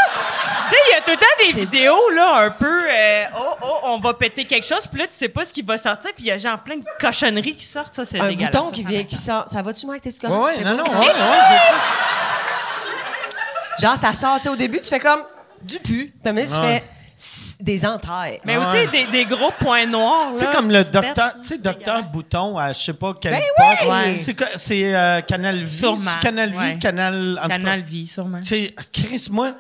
[0.70, 2.84] Tu sais, il y a tout le temps des C'est- vidéos, là, un peu.
[2.90, 5.62] euh, oh, oh, on va péter quelque chose, puis là, tu sais pas ce qui
[5.62, 8.28] va sortir, puis il y a genre plein de cochonneries qui sortent, ça, c'est Un
[8.30, 8.52] dégueulasse.
[8.52, 9.44] bouton qui ça vient, qui sort.
[9.48, 10.02] Ça va-tu, Mike?
[10.04, 10.58] T'es-tu Ouais, correct?
[10.58, 11.14] ouais, T'es non, non, ouais, ouais,
[13.80, 15.24] j'ai- Genre, ça sort, tu sais, au début, tu fais comme
[15.62, 16.14] du pu.
[16.24, 16.46] Puis tu Ouais.
[16.46, 16.84] fais
[17.60, 18.40] des entrailles.
[18.44, 20.38] Mais tu sais, des, des gros points noirs, là.
[20.38, 22.04] Tu sais, comme le docteur, tu sais, docteur.
[22.04, 23.82] Bouton à je sais pas quel Ben poste.
[23.84, 23.90] oui!
[23.90, 24.48] Ouais.
[24.56, 25.82] C'est euh, Canal Vie.
[26.22, 26.78] Canal Vie, ouais.
[26.80, 27.40] Canal.
[27.40, 28.40] en tout cas, Canal Vie, sûrement.
[28.40, 29.54] Tu sais, Chris, moi,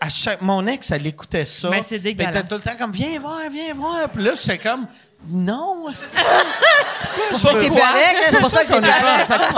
[0.00, 1.70] à chaque, mon ex, elle écoutait ça.
[1.70, 2.34] Ben, c'est Ben, dégueulasse.
[2.34, 4.08] Elle était tout le temps comme, viens voir, viens voir.
[4.08, 4.86] Puis là, j'étais comme,
[5.28, 6.10] non, c'est
[7.30, 8.80] pour ça que t'es avec, hein, c'est pour ça que c'est.
[9.26, 9.52] Ça te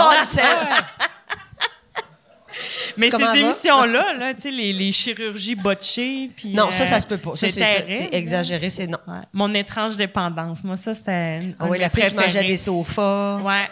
[2.97, 6.49] Mais Comment ces émissions-là, là, tu sais, les, les chirurgies botchées, puis...
[6.53, 7.35] Non, euh, ça, ça se peut pas.
[7.35, 8.97] Ça, c'est ça, c'est exagéré, c'est non.
[9.07, 9.21] Ouais.
[9.33, 11.41] Mon étrange dépendance, moi, ça, c'était...
[11.59, 13.41] Ah oui, la fille qui mangeait des sofas.
[13.43, 13.69] Ouais.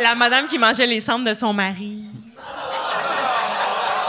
[0.00, 2.04] La madame qui mangeait les cendres de son mari.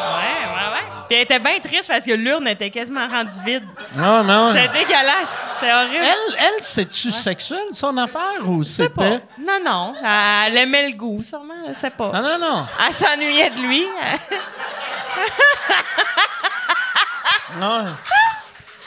[0.08, 0.86] Ouais, ouais, ouais.
[1.12, 3.66] Puis elle était bien triste parce que l'urne était quasiment rendue vide.
[3.98, 4.54] Non, non.
[4.56, 5.28] C'est dégueulasse.
[5.60, 6.06] C'est horrible.
[6.06, 9.22] Elle, elle c'est-tu sexuel, son affaire, ou c'était.
[9.38, 9.94] Non, non.
[10.02, 11.54] Elle aimait le goût, sûrement.
[11.68, 12.14] Je sais pas.
[12.14, 12.66] Non, non, non.
[12.88, 13.86] Elle s'ennuyait de lui.
[17.60, 17.88] non.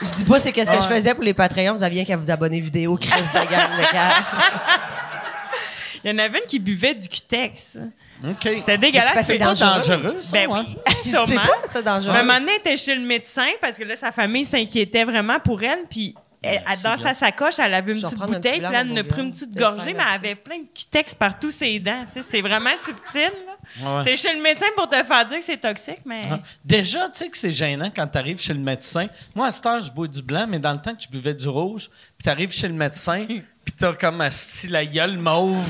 [0.01, 0.83] Je dis pas c'est qu'est-ce que Ouais.
[0.83, 3.39] je faisais pour les Patreons, vous aviez qu'à vous abonner vidéo, Chris de.
[6.05, 7.77] Il y en avait une qui buvait du cutex.
[8.23, 8.37] OK.
[8.43, 9.27] C'était dégueulasse.
[9.27, 10.19] C'est pas dangereux.
[10.21, 12.13] ça, Ben oui, C'est pas ça dangereux.
[12.13, 15.05] Mais un moment donné, elle était chez le médecin parce que là, sa famille s'inquiétait
[15.05, 15.81] vraiment pour elle.
[15.91, 18.41] Puis elle, elle- dans sa sacoche, elle avait une petite un bouteille.
[18.41, 21.51] petit Puis elle beau pris une petite gorgée, mais elle avait plein de cutex partout
[21.51, 22.05] ses dents.
[22.13, 23.31] Tu sais, c'est vraiment subtil.
[23.47, 23.53] là.
[23.99, 24.05] Ouais.
[24.05, 26.21] T'es chez le médecin pour te faire dire que c'est toxique, mais.
[26.31, 26.39] Ah.
[26.65, 29.07] Déjà, tu sais que c'est gênant quand tu arrives chez le médecin.
[29.35, 31.33] Moi, à cette heure, je bois du blanc, mais dans le temps que je buvais
[31.35, 33.43] du rouge, puis tu arrives chez le médecin, puis
[33.79, 35.67] t'as comme asti la gueule mauve.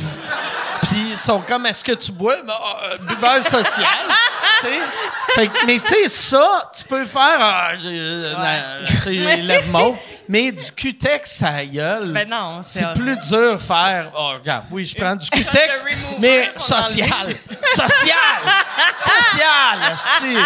[0.85, 2.37] Puis ils sont comme, est-ce que tu bois?
[2.43, 3.87] Ben, euh, buveur social.
[5.35, 9.97] Fait mais tu sais, ça, tu peux faire, ah, j'ai euh, lèvres mauves,
[10.29, 12.13] mais du cutex à la gueule.
[12.13, 14.11] Ben non, c'est c'est plus dur faire.
[14.17, 15.85] Oh, regarde, oui, je prends du cutex,
[16.19, 17.35] mais social.
[17.75, 18.17] Social!
[19.05, 20.39] Social!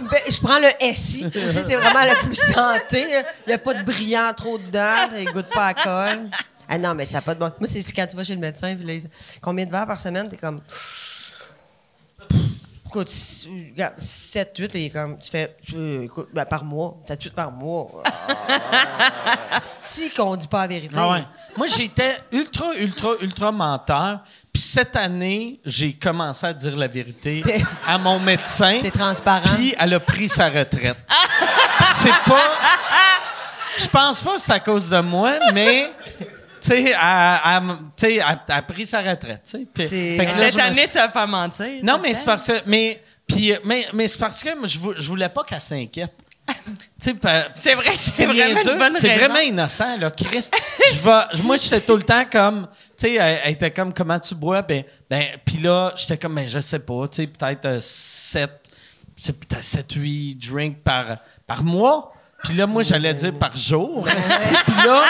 [0.00, 1.26] Ben, je prends le SI.
[1.26, 3.06] Aussi, c'est vraiment le plus santé.
[3.46, 5.08] Il n'y a pas de brillant trop dedans.
[5.16, 6.30] Il goûte pas à colle.
[6.68, 7.50] Ah non, mais ça n'a pas de bon.
[7.58, 9.08] Moi, c'est quand tu vas chez le médecin, puis là, ils
[9.40, 10.28] combien de verres par semaine?
[10.28, 10.58] T'es comme.
[12.86, 15.18] Écoute, 7, 8, il est comme.
[15.18, 15.54] Tu fais.
[15.62, 16.96] tu- écoute, ben, par mois.
[17.06, 17.86] 7, 8 par mois.
[19.50, 19.60] Ah.
[19.60, 20.94] si qu'on dit pas la vérité.
[20.96, 21.24] Ah ouais.
[21.56, 24.20] Moi, j'étais ultra, ultra, ultra menteur.
[24.52, 27.42] Puis cette année, j'ai commencé à dire la vérité
[27.86, 28.80] à mon médecin.
[28.82, 29.54] T'es transparent.
[29.56, 30.96] Puis elle a pris sa retraite.
[31.96, 32.52] c'est pas.
[33.78, 35.90] Je pense pas que c'est à cause de moi, mais.
[36.68, 39.42] Tu sais, elle, elle- tu sais, elle- elle a pris sa retraite.
[39.44, 40.16] tu sais.
[40.50, 41.66] Cette année, tu vas pas mentir.
[41.82, 42.52] Non, mais c'est parce que.
[42.66, 46.14] Mais, puis, mais, mais c'est parce que je, je voulais pas qu'elle s'inquiète.
[46.98, 47.12] C'est
[47.74, 50.10] vrai, c'est vraiment niaiseux, une bonne C'est vraiment innocent, là.
[50.10, 50.48] Chris,
[50.94, 52.66] je vais, moi, j'étais tout le temps comme,
[52.98, 54.62] tu sais, elle, elle était comme, comment tu bois?
[54.62, 58.50] Ben, ben, puis là, j'étais comme, ben, je sais pas, tu sais, peut-être 7,
[59.14, 62.14] c'est peut-être 7, 8 drinks par, par mois.
[62.44, 64.04] Puis là, moi, j'allais dire par jour.
[64.04, 65.02] Puis là,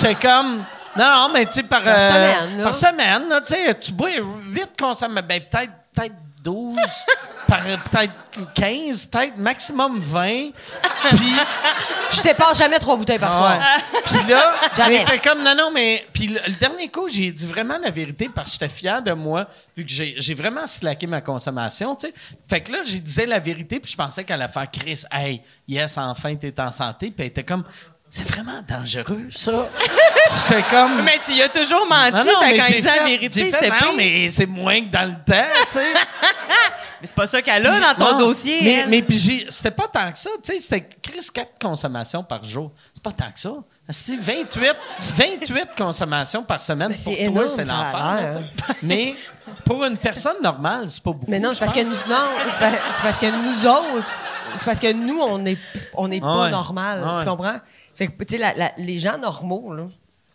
[0.00, 0.64] j'étais comme,
[0.96, 2.64] non, mais tu sais, par, Par euh, semaine, là.
[2.64, 6.76] Par semaine, là, tu sais, tu bois 8 consommations, ben, peut-être, peut-être 12,
[7.48, 8.12] par, peut-être
[8.54, 10.50] 15, peut-être maximum 20.
[11.10, 11.32] Puis,
[12.10, 13.58] Je dépasse jamais trois bouteilles par soir.
[13.60, 14.00] ah ouais.
[14.04, 16.06] Puis là, t'es comme, non, non, mais.
[16.12, 19.12] Puis le, le dernier coup, j'ai dit vraiment la vérité parce que j'étais fier de
[19.12, 19.46] moi,
[19.76, 22.14] vu que j'ai j'ai vraiment slacké ma consommation, tu sais.
[22.48, 25.42] Fait que là, j'ai disais la vérité, puis je pensais qu'elle allait faire Chris, hey,
[25.68, 27.06] yes, enfin, t'es en santé.
[27.06, 27.64] Puis elle était comme,
[28.14, 29.68] c'est vraiment dangereux, ça.
[30.48, 31.02] J'étais comme.
[31.02, 33.04] Mais tu y as toujours menti, non, non, mais quand j'ai il dit la fait-
[33.06, 35.92] vérité, j'ai fait, c'est non, mais c'est moins que dans le temps, tu sais.
[37.00, 38.60] Mais c'est pas ça qu'elle a dans ton Non, dossier.
[38.62, 38.88] Mais, elle.
[38.88, 40.30] mais puis j'ai- c'était pas tant que ça.
[40.40, 42.70] Tu sais, c'était Chris 4 consommations par jour.
[42.92, 43.50] C'est pas tant que ça.
[43.88, 44.76] C'est 28,
[45.16, 46.90] 28 consommations par semaine.
[46.90, 48.40] Mais pour c'est toi, c'est l'enfer.
[48.84, 49.16] Mais
[49.64, 51.24] pour une personne normale, c'est pas beaucoup.
[51.26, 52.28] Mais non, c'est parce que nous, non,
[52.92, 54.06] c'est parce que nous autres,
[54.54, 55.58] c'est parce que nous, on n'est
[55.94, 57.02] on est Ah pas normal.
[57.04, 57.56] Ah Tu comprends?
[58.06, 59.84] Fait que, tu sais, la- la- les gens normaux, là,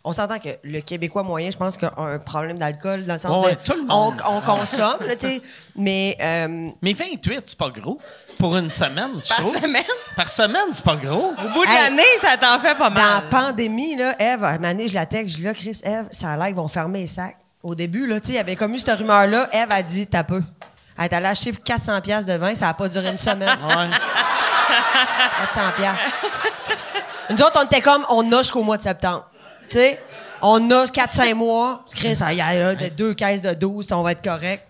[0.04, 3.18] on s'entend que le Québécois moyen, je pense, qu'il a un problème d'alcool dans le
[3.20, 3.60] sens Ouais, de.
[3.62, 4.22] tout le on, monde.
[4.26, 5.40] on consomme, là, tu.
[5.76, 6.16] Mais.
[6.20, 7.98] euh, Mais 28, c'est pas gros.
[8.38, 9.60] Pour une semaine, je Par trouve.
[9.60, 9.82] semaine?
[10.16, 11.32] Par semaine, c'est pas gros.
[11.32, 11.82] Au bout de Hey.
[11.90, 13.28] l'année, ça t'en fait pas dans la mal.
[13.28, 16.36] pandémie, là, Eve, à donné, je la texte, je dis là, Chris, Eve, ça a
[16.36, 17.36] l'air qu'ils vont fermer les sacs.
[17.62, 19.48] Au début, là, tu sais, il y avait comme eu cette rumeur-là.
[19.52, 20.42] Eve a dit, t'as peu.
[20.96, 23.58] Elle est allée acheter 400 pièces de vin, ça n'a pas duré une semaine.
[23.66, 23.88] Ouais.
[25.52, 26.52] 400 pièces.
[27.30, 29.26] Nous autres, on était comme, on a jusqu'au mois de septembre.
[29.68, 30.02] Tu sais,
[30.40, 31.84] on a 4-5 mois.
[31.94, 34.66] Chris, ça y a là, deux caisses de 12, on va être correct.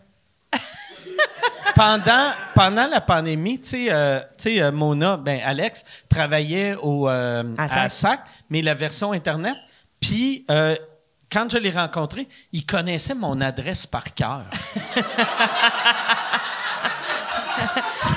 [1.75, 7.65] pendant, pendant la pandémie, tu sais, euh, euh, Mona, ben Alex, travaillait au, euh, À
[7.65, 7.93] à, Sac.
[7.93, 8.21] SAC,
[8.51, 9.57] mais la version Internet.
[10.01, 10.77] Puis, euh,
[11.31, 14.45] quand je l'ai rencontré, il connaissait mon adresse par cœur.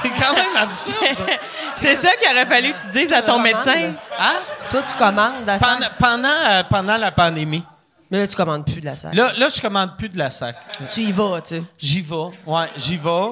[0.01, 1.29] C'est quand même absurde.
[1.77, 3.93] C'est ça qu'il aurait fallu que tu dises à ton médecin.
[4.19, 4.33] Hein?
[4.69, 5.91] Toi, tu commandes de la Pendant, sac?
[5.97, 7.63] pendant, euh, pendant la pandémie.
[8.11, 9.13] Mais là, tu commandes plus de la sac.
[9.13, 10.55] Là, là, je commande plus de la SAC.
[10.93, 11.63] Tu y vas, tu sais.
[11.79, 12.15] J'y vais.
[12.45, 13.27] Ouais, j'y vais.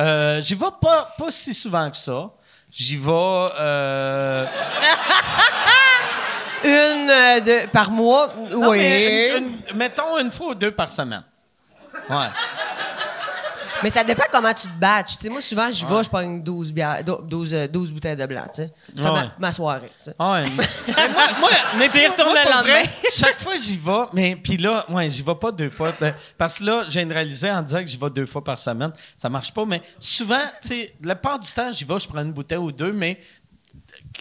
[0.00, 2.30] Euh, j'y vais pas, pas si souvent que ça.
[2.70, 3.10] J'y vais.
[3.12, 4.44] euh,
[6.64, 8.78] Une euh, de, par mois, oui.
[8.78, 11.22] mais une- une- mettons une fois ou deux par semaine.
[12.08, 12.26] Ouais.
[13.82, 15.22] Mais ça dépend comment tu te batches.
[15.28, 18.46] Moi, souvent, j'y vais, je prends 12, bières, do- 12, euh, 12 bouteilles de blanc.
[18.56, 19.12] Je fais Ouais.
[19.12, 19.90] ma, ma soirée.
[20.18, 20.44] Ah ouais.
[20.86, 22.90] mais moi, moi, mais Tu retournes le pour vrai, lendemain.
[23.12, 24.04] chaque fois, j'y vais.
[24.12, 25.92] Mais puis là, ouais, j'y vais pas deux fois.
[26.00, 28.92] Ben, Parce que là, j'ai réalisé en disant que j'y vais deux fois par semaine.
[29.18, 29.64] Ça marche pas.
[29.64, 32.72] Mais souvent, tu sais, la part du temps, j'y vais, je prends une bouteille ou
[32.72, 32.92] deux.
[32.92, 33.20] Mais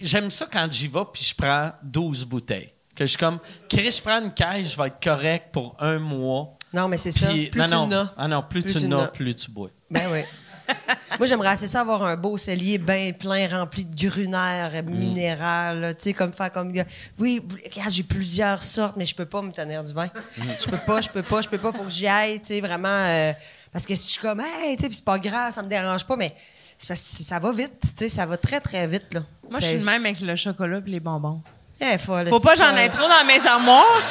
[0.01, 2.71] j'aime ça quand j'y vais puis je prends 12 bouteilles.
[2.95, 5.97] Que je suis comme, Chris, je prends une caisse, je vais être correct pour un
[5.97, 6.52] mois.
[6.73, 7.27] Non, mais c'est ça.
[7.27, 7.81] Plus non, tu non.
[7.83, 8.13] en as.
[8.17, 9.07] Ah non, plus, Plus tu tu en en as, as.
[9.09, 9.69] plus tu bois.
[9.89, 10.21] Ben oui.
[11.19, 15.81] Moi, j'aimerais assez ça avoir un beau cellier bien plein, rempli de grunaire, euh, minéral,
[15.81, 16.73] là, tu sais, comme faire comme...
[17.19, 20.07] Oui, regarde, j'ai plusieurs sortes, mais je peux pas me tenir du vin.
[20.37, 22.61] Je peux pas, je peux pas, je peux pas, faut que j'y aille, tu sais,
[22.61, 22.87] vraiment...
[22.87, 23.33] euh,
[23.71, 25.67] parce que si je suis comme, hey, tu sais, puis c'est pas grave, ça me
[25.67, 26.33] dérange pas, mais
[26.77, 29.23] c'est parce que ça va vite, tu sais, ça va très, très vite, là.
[29.51, 31.41] Moi, je suis le même avec le chocolat et les bonbons.
[31.85, 34.01] Eh, folle, Faut pas j'en ai trop dans mes armoires.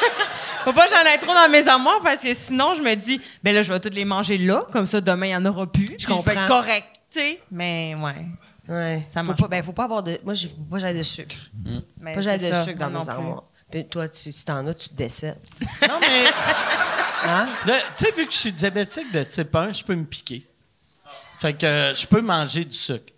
[0.64, 3.54] Faut pas j'en ai trop dans mes armoires parce que sinon, je me dis, ben
[3.54, 4.66] là, je vais toutes les manger là.
[4.72, 5.88] Comme ça, demain, il y en aura plus.
[5.98, 6.22] Je comprends.
[6.22, 7.40] vais être correct, tu sais.
[7.50, 8.26] Mais, ouais.
[8.68, 9.02] Ouais.
[9.10, 10.20] Ça faut marche pas, ben, faut pas avoir de...
[10.24, 11.34] Moi, j'ai faut pas j'aille de sucre.
[12.00, 13.44] Mais Pas j'aille c'est de ça, sucre dans mes armoires.
[13.70, 15.40] Puis toi, tu- si t'en as, tu te décèdes.
[15.82, 16.24] Non, mais,
[17.24, 17.46] Hein?
[17.64, 17.72] tu
[18.04, 20.46] sais, vu que je suis diabétique de type 1, je peux me piquer.
[21.40, 23.12] Fait que euh, je peux manger du sucre.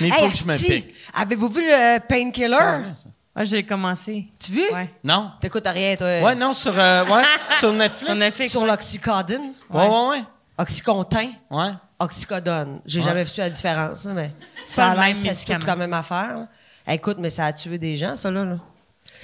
[0.00, 0.94] Mais il faut que je me pique.
[1.14, 2.92] Avez-vous vu le Painkiller?
[3.40, 4.26] Ah, j'ai commencé.
[4.40, 4.62] Tu vu?
[4.72, 4.92] Ouais.
[5.04, 5.30] Non?
[5.40, 6.06] T'écoutes rien, toi.
[6.22, 7.22] Ouais, non, sur, euh, ouais,
[7.60, 8.06] sur Netflix.
[8.06, 8.50] Sur Netflix.
[8.50, 10.24] Sur l'oxycodone, Ouais, ouais, ouais.
[10.58, 11.70] oxycontin, ouais.
[12.00, 12.80] oxycodone.
[12.84, 13.06] J'ai Ouais.
[13.06, 14.32] jamais vu la différence, là, mais
[14.64, 16.36] ça a l'air c'est toute la même affaire.
[16.38, 16.48] là.
[16.94, 18.44] Écoute, mais ça a tué des gens, ça, là.
[18.44, 18.56] là.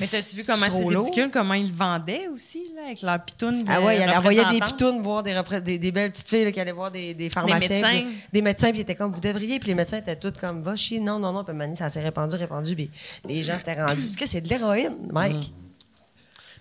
[0.01, 3.63] Mais t'as-tu vu comment c'est ridicule, comment ils le vendaient aussi, là, avec leur pitoune
[3.65, 6.45] de Ah ouais, il envoyait des pitounes voir des, repré- des, des belles petites filles
[6.45, 7.69] là, qui allaient voir des, des pharmaciens.
[7.69, 7.91] médecins.
[8.05, 9.59] puis Des, médecins, puis ils étaient comme, vous devriez.
[9.61, 11.45] Puis les médecins étaient tous comme, va chier, non, non, non.
[11.45, 12.75] Puis Mani, ça s'est répandu, répandu.
[12.75, 12.91] Puis
[13.29, 14.07] les gens s'étaient rendus.
[14.07, 15.53] Est-ce que c'est de l'héroïne, Mike?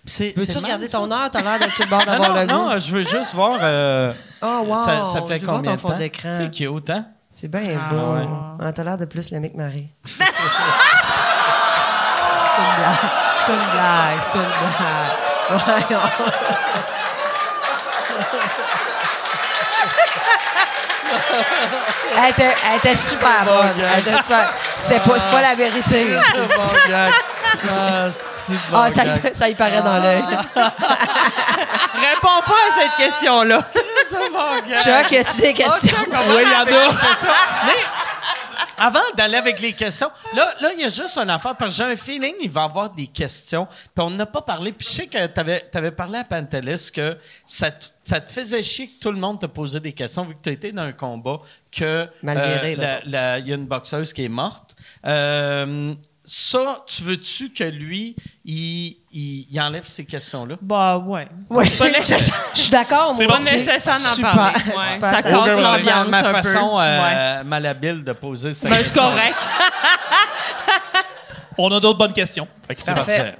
[0.06, 1.30] C'est- Peux-tu c'est regarder ton heure?
[1.30, 2.52] T'as l'air d'être sur le bord Non, d'avoir non, le goût.
[2.52, 3.58] non, je veux juste voir.
[3.62, 4.12] euh,
[4.42, 4.76] Oh, wow.
[4.84, 5.96] ça, ça fait combien ton de fond temps?
[5.98, 6.36] d'écran.
[6.38, 7.06] C'est cute, hein?
[7.32, 8.14] C'est bien Ah, beau.
[8.14, 8.28] ouais.
[8.60, 9.88] Ah, T'as l'air de plus l'aimer que Marie.
[13.46, 14.20] c'est une blague.
[14.20, 14.52] C'est une blague.
[15.48, 15.90] C'est une blague.
[15.90, 16.10] Voyons.
[22.16, 23.72] elle, était, elle était super bonne.
[23.94, 24.52] Elle était super.
[24.76, 26.06] C'était pas, c'est pas la vérité.
[27.70, 30.22] Ah, c'est bon Ah, ça, y- ça y paraît dans l'œil.
[30.56, 33.58] Réponds pas à cette question-là.
[34.82, 35.96] Chuck, as-tu des questions?
[36.28, 36.92] Oui, il y en a.
[37.66, 37.78] Mais
[38.78, 41.84] avant d'aller avec les questions, là, là, il y a juste une affaire, parce que
[41.84, 43.66] j'ai un feeling qu'il va y avoir des questions.
[43.66, 44.72] Puis on n'a pas parlé.
[44.72, 48.62] Puis je sais que tu avais, parlé à Pantelis que ça te, ça te faisait
[48.62, 50.92] chier que tout le monde te posait des questions, vu que tu été dans un
[50.92, 51.40] combat,
[51.70, 54.76] que euh, il y a une boxeuse qui est morte.
[55.06, 55.94] Euh,
[56.26, 60.56] ça, tu veux-tu que lui, il, il, il enlève ces questions-là?
[60.62, 61.28] Bah, ouais.
[61.50, 62.34] Oui, Pas nécessaire.
[62.54, 64.58] je suis d'accord, moi C'est pas nécessaire d'en Super, parler.
[64.58, 66.32] super, Ouais, ça ça casse C'est l'ambiance ma un peu.
[66.42, 67.44] façon euh, Ouais.
[67.44, 69.02] malhabile de poser cette Ben, c'est question.
[69.02, 69.36] correct.
[71.58, 72.48] On a d'autres bonnes questions.
[72.66, 73.18] Fait que c'est Parfait.
[73.18, 73.38] Parfait.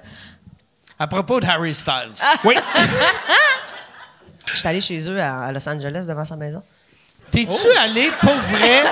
[0.99, 2.13] À propos de Harry Styles.
[2.45, 2.55] Oui.
[4.47, 6.63] Je suis allé chez eux à à Los Angeles devant sa maison.
[7.31, 8.83] T'es-tu allé pour vrai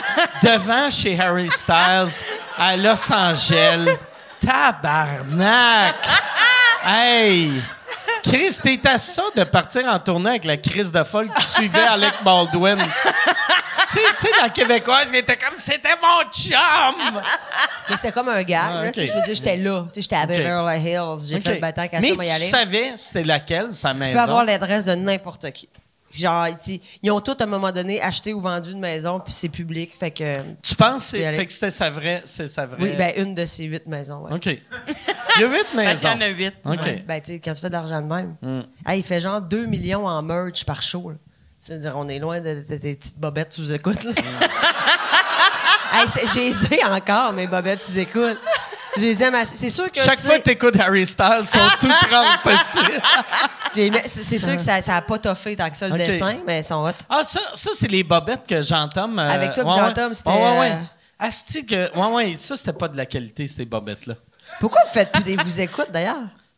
[0.42, 2.08] devant chez Harry Styles?
[2.58, 3.96] À Los Angeles?
[4.44, 5.94] Tabarnak!
[6.84, 7.50] Hey!
[8.24, 11.82] Chris, t'es à ça de partir en tournée avec la crise de folle qui suivait
[11.82, 12.78] Alec Baldwin.
[12.78, 17.20] tu sais, tu sais, dans le Québécois, j'étais comme c'était mon chum!
[17.88, 18.62] Mais c'était comme un gars.
[18.68, 18.92] Ah, là, ok.
[18.94, 19.82] tu sais, Je veux dire, j'étais là.
[19.82, 21.28] Tu sais, J'étais à Beverly Hills.
[21.28, 22.46] J'ai fait le bataille à Mais ça, moi y tu aller.
[22.46, 24.10] savais c'était laquelle, sa maison?
[24.10, 25.68] Tu peux avoir l'adresse de n'importe qui.
[26.12, 26.46] Genre,
[27.02, 29.96] ils ont tous, à un moment donné, acheté ou vendu une maison, puis c'est public.
[29.98, 30.34] Fait que.
[30.62, 32.78] Tu penses c'est- fait que c'était sa vraie, c'est sa vraie.
[32.82, 34.24] Oui, ben, une de ces huit maisons.
[34.26, 34.34] Ouais.
[34.34, 34.46] OK.
[34.46, 35.98] Il y a huit Parce maisons.
[36.00, 36.54] qu'il y en a huit.
[36.66, 36.80] OK.
[36.82, 37.04] Ouais.
[37.08, 38.36] Ben, tu sais, quand tu fais de l'argent de même.
[38.42, 38.60] Mm.
[38.86, 41.10] Hey, il fait genre 2 millions en merch par show.
[41.10, 41.16] là.
[41.58, 44.02] C'est-à-dire, on est loin de, de- de- des petites bobettes sous-écoute.
[44.04, 44.12] là.
[45.92, 48.38] hey, c'est- j'ai essayé encore, mes bobettes sous-écoute.
[48.96, 49.56] Je les aime assez.
[49.56, 50.00] C'est sûr que.
[50.00, 52.58] Chaque tu fois sais, que t'écoutes Harry Styles, ils sont tous trempés.
[54.06, 56.84] C'est sûr que ça n'a pas toffé tant que ça le dessin, mais ils sont
[56.84, 56.90] hot.
[57.08, 59.18] Ah, ça, ça c'est les bobettes que Jean-Tom...
[59.18, 60.14] euh, Avec toi, ouais, ouais.
[60.14, 60.72] c'était, Ouais, ouais, ouais.
[60.72, 60.82] euh,
[61.18, 61.96] Asti que...
[61.96, 64.14] Ouais, ouais, ça, c'était pas de la qualité, ces bobettes-là.
[64.60, 66.16] Pourquoi vous faites plus des vous écoutes d'ailleurs?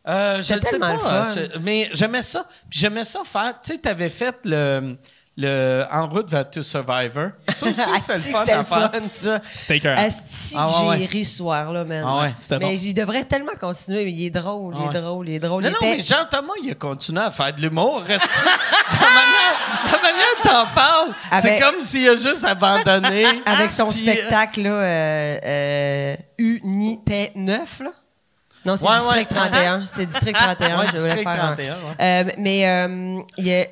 [0.09, 0.97] Euh, je le sais pas,
[1.35, 2.45] je- mais j'aimais ça.
[2.69, 3.55] Puis j'aimais ça faire.
[3.63, 4.97] Tu sais, t'avais fait le,
[5.37, 7.31] le En route vers to Survivor.
[7.55, 8.91] Ça aussi, c'était le fun C'était à le faire.
[8.93, 9.41] fun, ça.
[9.57, 9.95] C'était
[10.57, 12.05] Ah, ouais, j'ai ri ce soir-là, man.
[12.07, 12.69] Ah ouais, c'était bon.
[12.69, 15.01] Mais il devrait tellement continuer, mais il est drôle, il Ah est ouais.
[15.03, 15.63] drôle, il est drôle.
[15.65, 18.03] Non, il non, était- mais Jean-Thomas, il a continué à faire de l'humour.
[18.07, 18.29] Reste...
[18.93, 23.25] la manière, la manière dont t'en parles, c'est Avec- comme s'il a juste abandonné.
[23.47, 27.91] Avec son Puis, euh, spectacle, là, euh, euh, Unité 9, là.
[28.67, 29.37] Non, c'est Ouais, District ouais.
[29.37, 29.87] 31.
[29.87, 30.79] C'est District 31.
[30.79, 31.79] Ouais, je voulais District faire un- 31, ouais.
[32.01, 33.67] Euh, mais euh, il y a-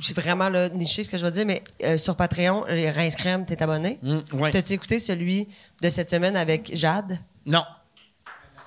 [0.00, 3.16] c'est vraiment là, niché ce que je veux dire, mais euh, sur Patreon, euh, Rince
[3.16, 3.98] Crème, t'es abonné?
[4.02, 4.50] Mm, ouais.
[4.50, 5.48] T'as-tu écouté celui
[5.80, 7.18] de cette semaine avec Jade?
[7.46, 7.64] Non.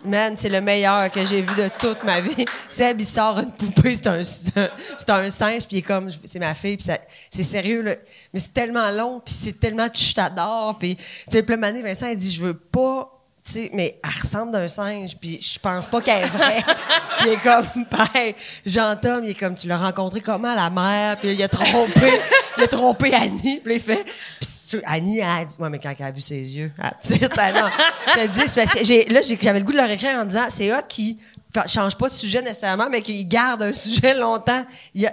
[0.04, 2.46] Man, c'est le meilleur que j'ai vu de toute ma vie.
[2.70, 4.22] Seb, il sort une poupée, c'est un,
[4.98, 7.00] c'est un singe, puis il est comme, c'est ma fille, puis ça-
[7.32, 7.96] c'est sérieux, là.
[8.34, 12.18] Mais c'est tellement long, puis c'est tellement, tu je t'adore, puis, tu sais, Vincent, il
[12.18, 13.15] dit, je veux pas,
[13.52, 16.64] sais, mais elle ressemble d'un singe, puis je pense pas qu'elle est vraie.
[17.20, 18.34] puis il est comme, ben,
[18.66, 22.12] Jean-Tom, il est comme, tu l'as rencontré comment, la mère, puis il a trompé,
[22.58, 24.04] il a trompé Annie, puis il fait,
[24.40, 26.92] puis tu- Annie, elle a dit, ouais, mais quand elle a vu ses yeux, elle
[27.02, 27.68] petite, ah non.
[28.08, 30.20] Je te dis, c'est parce que j'ai, là, j'ai- j'avais le goût de leur écrire
[30.20, 31.20] en disant, c'est hot qui
[31.68, 34.66] change pas de sujet nécessairement, mais qui garde un sujet longtemps.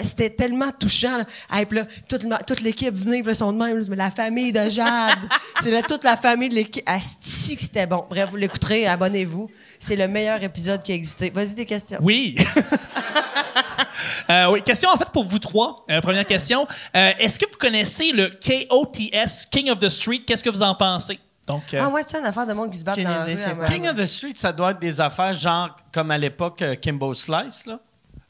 [0.03, 1.19] C'était tellement touchant.
[1.19, 1.25] Là.
[1.53, 5.19] Hey, là, toute, toute l'équipe venait, ils sont de même, là, la famille de Jade.
[5.61, 6.83] c'est là, toute la famille de l'équipe.
[6.87, 8.05] Asti que c'était bon.
[8.09, 9.51] Bref, vous l'écouterez, abonnez-vous.
[9.79, 11.31] C'est le meilleur épisode qui a existé.
[11.31, 11.99] Vas-y, des questions.
[12.01, 12.37] Oui.
[14.31, 15.85] Euh, oui, question en fait pour vous trois.
[15.91, 16.67] Euh, première question.
[16.97, 20.23] Euh, Est-ce que vous connaissez le KOTS, King of the Street?
[20.27, 21.19] Qu'est-ce que vous en pensez?
[21.53, 23.37] Donc, euh, Ah ouais, c'est une affaire de monde qui se bat dans la rue.
[23.67, 27.13] King of the Street, ça doit être des affaires genre comme à l'époque euh, Kimbo
[27.15, 27.79] Slice, là.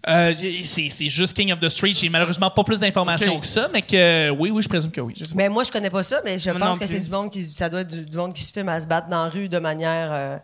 [0.09, 0.35] euh,
[0.65, 1.93] c'est c'est juste King of the Street.
[1.95, 5.15] J'ai malheureusement pas plus d'informations que ça, mais que oui, oui, je présume que oui.
[5.35, 7.43] Mais moi, je connais pas ça, mais je pense non que c'est du monde qui
[7.43, 9.49] ça doit être du, du monde qui se filme à se battre dans la rue
[9.49, 10.37] de manière euh,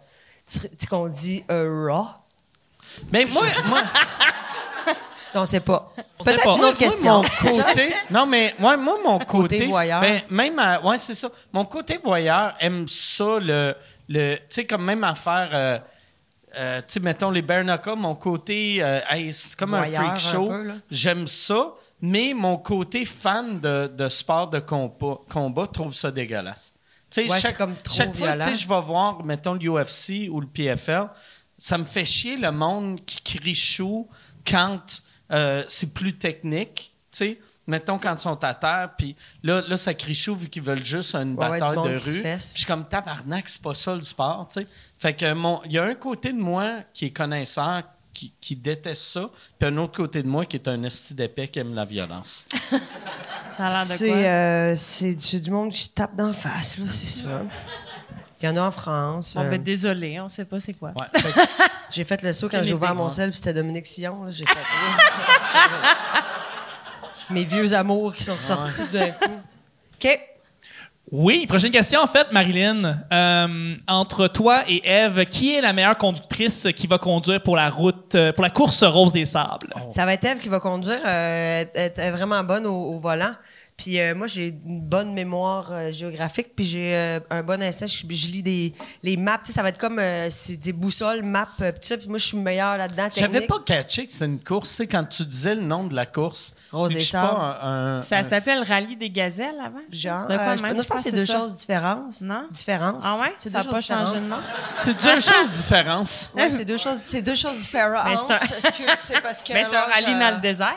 [0.51, 2.07] tu sais qu'on dit euh, raw.
[3.13, 3.81] Mais moi, moi,
[5.35, 5.93] On sait pas.
[6.25, 7.23] Peut-être une autre moi, question.
[7.23, 7.95] mon côté.
[8.11, 9.67] non, mais ouais, moi, mon côté.
[9.67, 10.01] voyeur.
[10.01, 11.29] ben, même à- ouais, c'est ça.
[11.53, 13.75] Mon côté voyeur aime ça, le.
[14.09, 15.51] le tu sais, comme même à faire.
[15.53, 15.79] euh,
[16.59, 18.79] euh, tu sais, mettons les knuckles, mon côté.
[18.83, 20.51] euh, hey, c'est comme Voyeur, un freak show.
[20.91, 26.73] J'aime ça, mais mon côté fan de, de sport de combat, combat trouve ça dégueulasse.
[27.11, 28.57] Tu sais, Ouais, chaque, comme trop chaque fois, tu sais, violent.
[28.59, 31.09] je vais voir, mettons, l'UFC ou le PFL,
[31.57, 34.09] ça me fait chier le monde qui crie chou
[34.47, 35.03] quand
[35.33, 37.39] euh, c'est plus technique, tu sais.
[37.67, 40.83] Mettons quand ils sont à terre, puis là, là, ça crie chou vu qu'ils veulent
[40.83, 42.23] juste une Ouais, bataille de rue.
[42.23, 44.67] Puis je suis comme tabarnak, c'est pas ça le sport, tu sais.
[44.99, 47.83] Fait que mon, il y a un côté de moi qui est connaisseur,
[48.15, 49.29] qui, qui déteste ça,
[49.59, 52.47] puis un autre côté de moi qui est un esti d'épais qui aime la violence.
[53.85, 54.75] C'est euh,
[55.41, 57.43] du monde qui se tape d'en face, là, c'est ça.
[58.41, 59.35] Il y en a en France.
[59.35, 60.91] Bon, euh, ben, désolé, on sait pas c'est quoi.
[60.91, 63.87] Ouais, fait que- j'ai fait le saut quand j'ai ouvert mon sel, puis c'était Dominique
[63.87, 64.25] Sillon.
[64.25, 64.55] là, J'ai fait.
[67.31, 69.41] Mes vieux amours qui sont ressortis d'un coup.
[69.95, 70.21] OK.
[71.11, 72.99] Oui, prochaine question en fait, Marilyn.
[73.13, 77.71] Euh, entre toi et Eve, qui est la meilleure conductrice qui va conduire pour la
[77.71, 79.73] route, euh, pour la course Rose des Sables?
[79.91, 80.99] Ça va être Eve qui va conduire.
[81.07, 83.33] euh, elle est vraiment bonne au, au volant.
[83.79, 87.87] Puis euh, moi, j'ai une bonne mémoire euh, géographique, puis j'ai euh, un bon instinct.
[87.87, 88.75] Je, je lis des
[89.05, 89.39] les maps.
[89.39, 91.97] Tu sais, ça va être comme euh, c'est des boussoles, maps, euh, pis tout ça.
[91.97, 93.09] Puis moi, je suis meilleure là-dedans.
[93.17, 95.95] J'avais pas catché que c'était une course, tu sais, quand tu disais le nom de
[95.95, 96.55] la course.
[96.73, 99.79] Rose des pas un- un- Ça un- s'appelle Rallye des Gazelles avant?
[99.91, 100.77] Genre, quoi euh, je, même?
[100.77, 101.39] non, je pense que c'est deux ça.
[101.39, 102.21] choses différentes.
[102.21, 102.43] Non?
[102.51, 103.01] Différentes.
[103.05, 103.33] Ah ouais?
[103.39, 104.41] C'est Ça n'a deux pas choses changé de différentes.
[104.43, 104.47] nom?
[104.77, 106.31] C'est deux choses différentes.
[106.35, 108.05] Ouais, c'est deux choses, c'est deux choses différentes.
[108.29, 108.61] Mais c'est
[108.97, 109.53] c'est parce que.
[109.53, 110.75] Mais c'est un rallye dans le désert?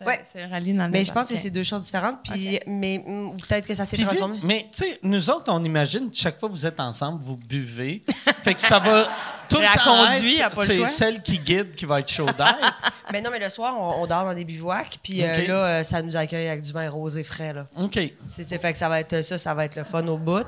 [0.00, 0.20] C'est- Ouais.
[0.32, 2.16] C'est un rallye dans le Mais je pense que c'est deux choses différentes.
[2.24, 4.38] Puis, mais ou peut-être que ça s'est vu- transformé.
[4.42, 8.02] mais tu sais, nous autres, on imagine chaque fois que vous êtes ensemble, vous buvez.
[8.42, 9.04] fait que ça va
[9.48, 12.00] tout le temps conduit, elle a être- pas le c'est celle qui guide qui va
[12.00, 12.78] être chaud d'air.
[13.12, 14.98] Mais non, mais le soir, on, on dort dans des bivouacs.
[15.02, 17.52] Puis euh, là, euh, ça nous accueille avec du vin rosé frais.
[17.52, 17.66] Là.
[17.76, 17.98] OK.
[18.28, 20.46] C'est, fait que ça va être ça, ça va être le fun au bout.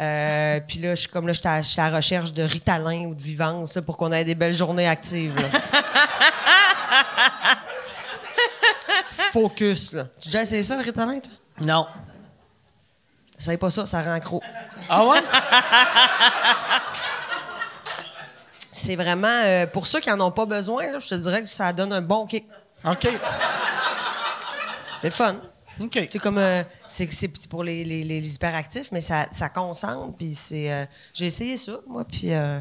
[0.00, 3.04] Euh, puis là, je suis comme là, j'étais à, j'étais à la recherche de Ritalin
[3.04, 5.36] ou de Vivance là, pour qu'on ait des belles journées actives.
[9.34, 10.04] Focus, là.
[10.20, 11.32] Tu as déjà essayé ça, le Ritalin, toi?
[11.60, 11.88] Non.
[13.36, 14.40] Essaye pas ça, ça rend accro.
[14.88, 15.18] Ah ouais?
[18.70, 19.26] C'est vraiment...
[19.26, 21.92] euh, pour ceux qui en ont pas besoin, là, je te dirais que ça donne
[21.92, 22.46] un bon kick.
[22.84, 23.08] OK.
[25.00, 25.34] C'est le fun.
[25.80, 25.98] OK.
[26.12, 30.16] C'est comme euh, c'est c'est petit pour les, les, les hyperactifs, mais ça, ça concentre.
[30.16, 32.60] Puis c'est euh, j'ai essayé ça moi, puis euh,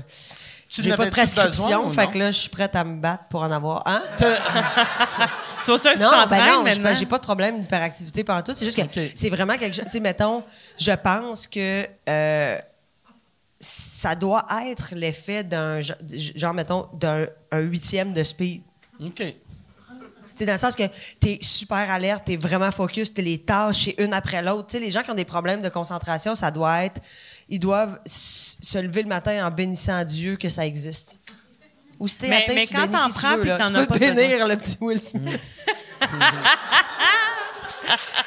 [0.76, 3.26] Tu j'ai pas de besoin prescription, fait que là je suis prête à me battre
[3.30, 3.84] pour en avoir.
[3.86, 4.02] Hein?
[5.62, 6.94] C'est pour ça que tu Non, t'entraînes ben non, je- maintenant.
[6.96, 8.52] j'ai pas de problème d'hyperactivité pendant tout.
[8.54, 9.86] C'est juste que c'est vraiment quelque chose.
[9.86, 10.44] Tu sais, mettons,
[10.78, 12.58] je pense que euh,
[13.60, 15.94] ça doit être l'effet d'un ge-
[16.36, 18.62] genre, mettons, d'un un huitième de speed.
[19.02, 19.16] OK.
[19.16, 19.34] Tu
[20.36, 20.84] sais, dans le sens que
[21.22, 24.68] tu es super alerte, tu es vraiment focus, tu les tâches une après l'autre.
[24.68, 27.00] Tu sais, les gens qui ont des problèmes de concentration, ça doit être.
[27.48, 28.00] Ils doivent
[28.64, 31.20] se lever le matin en bénissant Dieu que ça existe.
[32.00, 33.58] Ou si t'es Mais- mais tu quand t'en qui tu prends veux, là.
[33.58, 35.40] t'en Tu as peux pas bénir le petit Will Smith.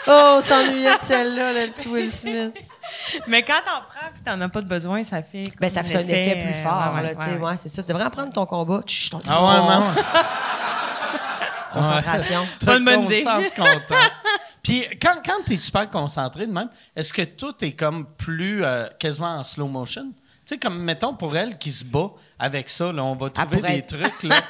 [0.06, 2.54] oh, on s'ennuyait de celle-là, le petit Will Smith.
[3.26, 5.44] Mais quand t'en prends puis t'en as pas de besoin, ça fait.
[5.60, 7.30] Ben, ça fait un effet euh, plus fort, ouais, là, ouais, tu sais.
[7.32, 7.38] ouais.
[7.38, 7.82] Ouais, c'est ça.
[7.82, 8.82] Tu devrais en prendre ton combat.
[8.86, 10.02] Chut, ton petit Ah ouais, ouais.
[11.72, 12.40] Concentration.
[12.40, 13.24] Tu te Pas une bonne idée.
[14.62, 18.64] Puis quand, quand tu es super concentré de même, est-ce que tout est comme plus
[18.64, 20.12] euh, quasiment en slow motion?
[20.46, 23.62] Tu sais, comme mettons pour elle qui se bat avec ça, là, on va trouver
[23.62, 24.22] des trucs.
[24.22, 24.36] Là.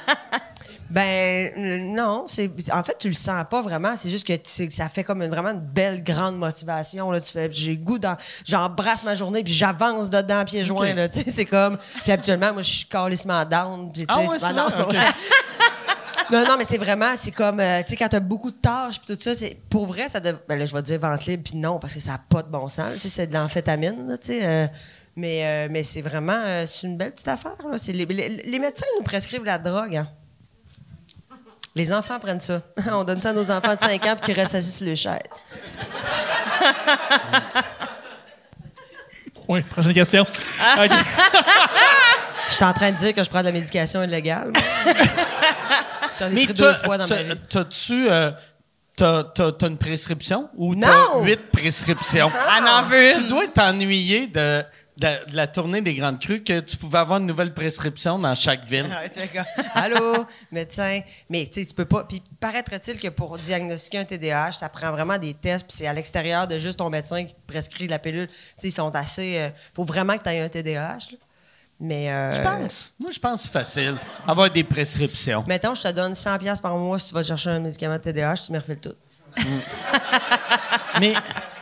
[0.89, 4.33] Ben euh, non, c'est en fait tu le sens pas vraiment, c'est juste que
[4.69, 8.15] ça fait comme une vraiment une belle grande motivation là, tu fais j'ai goût dans
[8.45, 12.53] j'embrasse ma journée puis j'avance dedans pieds joints là, tu sais c'est comme puis habituellement
[12.53, 15.07] moi je suis calissement down puis tu Ah sais ouais, ben non, vrai?
[16.31, 18.99] Non, non, mais c'est vraiment, c'est comme, euh, tu sais, quand t'as beaucoup de tâches
[18.99, 21.43] puis tout ça, c'est, pour vrai, ça dev- ben là, je vais dire vente libre,
[21.43, 24.17] puis non, parce que ça n'a pas de bon sens, tu sais, c'est de l'amphétamine,
[24.21, 24.67] tu sais, euh,
[25.15, 27.75] mais, euh, mais c'est vraiment, c'est une belle petite affaire, là.
[27.87, 30.07] Les, les- les médecins nous prescrivent la drogue, hein.
[31.75, 32.61] Les enfants prennent ça.
[32.91, 34.95] On donne ça à nos enfants de 5 ans pour qu'ils restent assis sur les
[34.95, 35.19] chaises.
[39.47, 40.25] Oui, prochaine question.
[42.49, 44.51] Je suis en train de dire que je prends de la médication illégale.
[46.19, 47.39] J'en ai Mais pris deux fois dans ma t'as- vie.
[47.49, 48.31] t'as-tu euh,
[48.95, 50.49] t'as, t'as- t'as une prescription?
[50.55, 50.87] Ou Non!
[50.87, 52.31] t'as huit prescriptions?
[52.57, 53.27] Elle en veut Tu une.
[53.27, 54.63] dois t'ennuyer de,
[54.97, 58.33] de, de la tournée des Grandes Crues que tu pouvais avoir une nouvelle prescription dans
[58.33, 58.85] chaque ville.
[58.85, 59.45] Ouais, tu fais comme,
[59.75, 61.01] Allô, médecin?
[61.29, 62.03] Mais tu sais, tu peux pas.
[62.05, 65.93] Puis paraîtrait-il que pour diagnostiquer un TDAH, ça prend vraiment des tests, puis c'est à
[65.93, 68.27] l'extérieur de juste ton médecin qui te prescrit la pilule.
[68.27, 69.37] Tu sais, ils sont assez.
[69.37, 70.97] euh, faut vraiment que tu aies un TDAH.
[71.11, 71.17] là.
[71.79, 72.11] Mais.
[72.11, 72.93] euh, Tu penses?
[72.99, 73.97] Moi, je pense que c'est facile.
[74.27, 75.43] Avoir des prescriptions.
[75.47, 77.99] Mettons, je te donne 100$ piastres par mois si tu vas chercher un médicament de
[78.01, 78.93] TDAH, tu me refiles tout.
[80.99, 81.13] Mais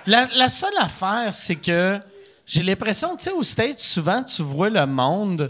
[0.06, 2.00] la, la seule affaire, c'est que
[2.46, 5.50] j'ai l'impression, tu sais, aux States, souvent, tu vois le monde.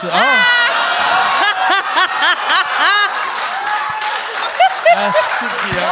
[0.00, 0.20] tu- ah!
[4.96, 5.10] Ah,
[5.40, 5.88] c'est bien.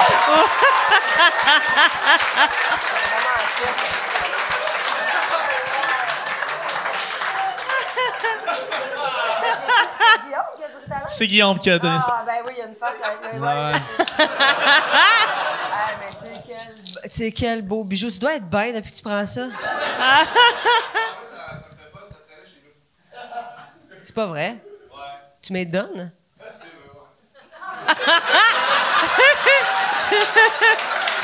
[11.07, 12.07] C'est Guillaume qui a donné ça.
[12.21, 13.73] Ah, ben oui, il y a une face avec Ouais.
[15.75, 18.11] Ah, mais tu sais, quel, c'est quel beau bijou.
[18.11, 19.47] Tu dois être bien depuis que tu prends ça.
[24.03, 24.57] C'est pas vrai?
[25.41, 26.13] Tu me donnes?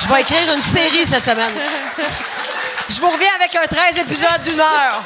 [0.01, 1.53] Je vais écrire une série cette semaine.
[2.89, 5.03] Je vous reviens avec un 13 épisodes d'une heure.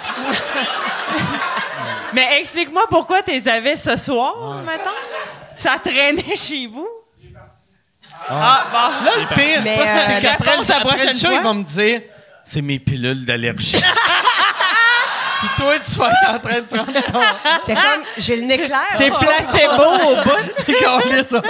[2.13, 4.91] Mais explique-moi pourquoi tu les avais ce soir, mettons.
[5.57, 6.89] Ça traînait chez vous.
[8.29, 9.05] Ah, bon.
[9.05, 12.03] Là, le pire, Mais, euh, c'est qu'après le prochaine show, ils vont me dire
[12.43, 13.77] c'est mes pilules d'allergie.
[15.41, 17.21] Puis toi, tu vas être en train de prendre ton.
[17.65, 18.79] C'est comme, j'ai le nez clair.
[18.97, 20.53] C'est placebo au bout.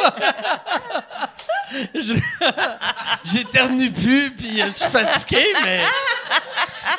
[3.25, 5.83] J'éternue plus, puis je suis fatigué, mais.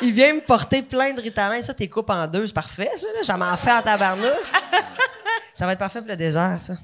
[0.02, 1.62] Il vient me porter plein de Ritalin.
[1.62, 3.06] Ça, t'es coupes en deux, c'est parfait, ça.
[3.08, 3.20] Là.
[3.26, 4.28] J'en m'en fais en tabarnouche.
[5.52, 6.74] ça va être parfait pour le désert, ça.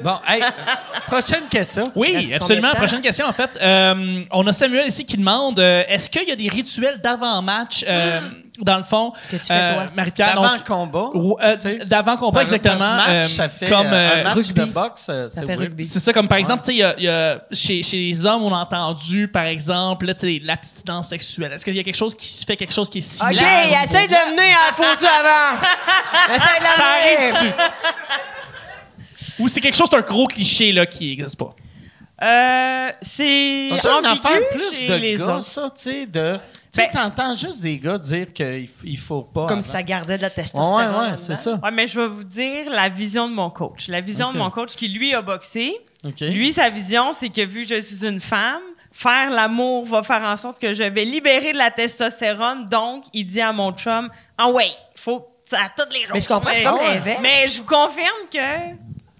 [0.00, 0.42] Bon, hey,
[1.06, 1.84] prochaine question.
[1.94, 2.72] Oui, absolument.
[2.72, 3.58] Prochaine question, en fait.
[3.62, 7.84] Euh, on a Samuel ici qui demande euh, est-ce qu'il y a des rituels d'avant-match,
[7.88, 8.20] euh,
[8.60, 9.86] dans le fond euh?
[9.96, 11.10] Marie-Pierre, D'avant combat.
[11.42, 12.76] euh, d'avant-combat, par- exactement.
[12.78, 14.60] parce que match, ça fait comme, un match rugby.
[14.60, 15.82] de boxe, Ça c'est.
[15.84, 18.24] C'est ça, comme par exemple, tu sais, il y a- y a- chez, chez les
[18.26, 21.52] hommes, on a entendu, par exemple, là, tu sais, l'abstinence sexuelle.
[21.52, 23.82] Est-ce qu'il y a quelque chose qui se fait quelque chose qui est OK, similaire?
[23.84, 26.34] essaye de le mener à la photo avant.
[26.34, 27.26] essaye de Ça l'amener.
[27.50, 27.52] arrive-tu?
[29.40, 31.54] Ou c'est quelque chose d'un gros cliché, là, qui n'existe pas?
[32.22, 35.42] Euh, c'est C'est ambigu affaire plus de les gars, autres.
[35.44, 36.38] ça, tu sais, de.
[36.74, 39.42] Tu sais, Ben- t'entends juste des gars dire qu'il il faut pas.
[39.46, 39.60] Comme avant.
[39.60, 40.80] si ça gardait de la Ouais, testostérone.
[40.80, 41.16] ouais, là-dedans.
[41.18, 41.54] c'est ça.
[41.62, 43.86] Ouais, mais je vais vous dire la vision de mon coach.
[43.88, 45.72] La vision de mon coach qui, lui, a boxé.
[46.20, 48.60] Lui, sa vision, c'est que vu que je suis une femme,
[48.90, 52.66] faire l'amour va faire en sorte que je vais libérer de la testostérone.
[52.66, 56.10] Donc, il dit à mon chum, ah ouais, faut ça à tous les jours.
[56.14, 57.20] Mais je comprends, c'est comme l'inverse.
[57.22, 58.72] Mais je vous confirme que,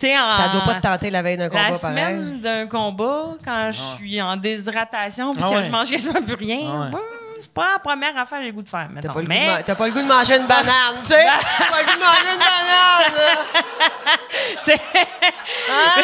[0.06, 1.78] en- Ça doit pas te tenter la veille d'un La combat pareil.
[1.80, 5.64] semaine d'un combat, quand je suis en déshydratation puis Ah que ouais.
[5.66, 7.00] je mange quasiment plus rien, Ah ouais.
[7.44, 9.28] C'est pas la première affaire que j'ai le goût de faire, T'as pas, le goût
[9.28, 11.24] Mais de ma- t'as pas le goût de manger une banane, tu sais?
[11.58, 13.14] T'as pas le goût de manger une banane!
[15.70, 16.02] Hein?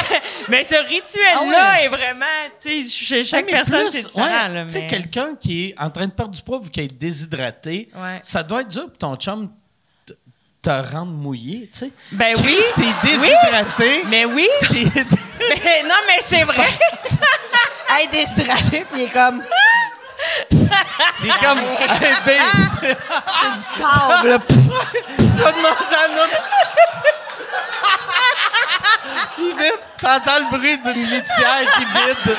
[0.48, 2.26] mais ce rituel-là Ah est vraiment,
[2.60, 4.24] tu sais, chez chaque personne, c'est différent.
[4.26, 6.82] ouais, Tu sais, mais- quelqu'un qui est en train de perdre du poids vu qu'il
[6.84, 8.20] est déshydraté, Ouais.
[8.22, 9.50] ça doit être dur pour ton chum
[10.62, 11.90] te rendre mouillé, tu sais.
[12.12, 12.58] Ben oui.
[12.60, 14.46] Si t'es déshydraté, Mais oui.
[14.70, 16.68] mais non, mais c'est vrai.
[17.92, 19.42] Hey, déshydraté, pis il est comme...
[20.50, 21.58] t'es comme...
[21.58, 22.96] Hey, babe,
[23.40, 24.22] C'est du sable,
[25.18, 26.40] je vais te manger un autre...
[29.38, 29.80] Il vide.
[29.98, 32.36] T'entends le bruit d'une litière qui vide.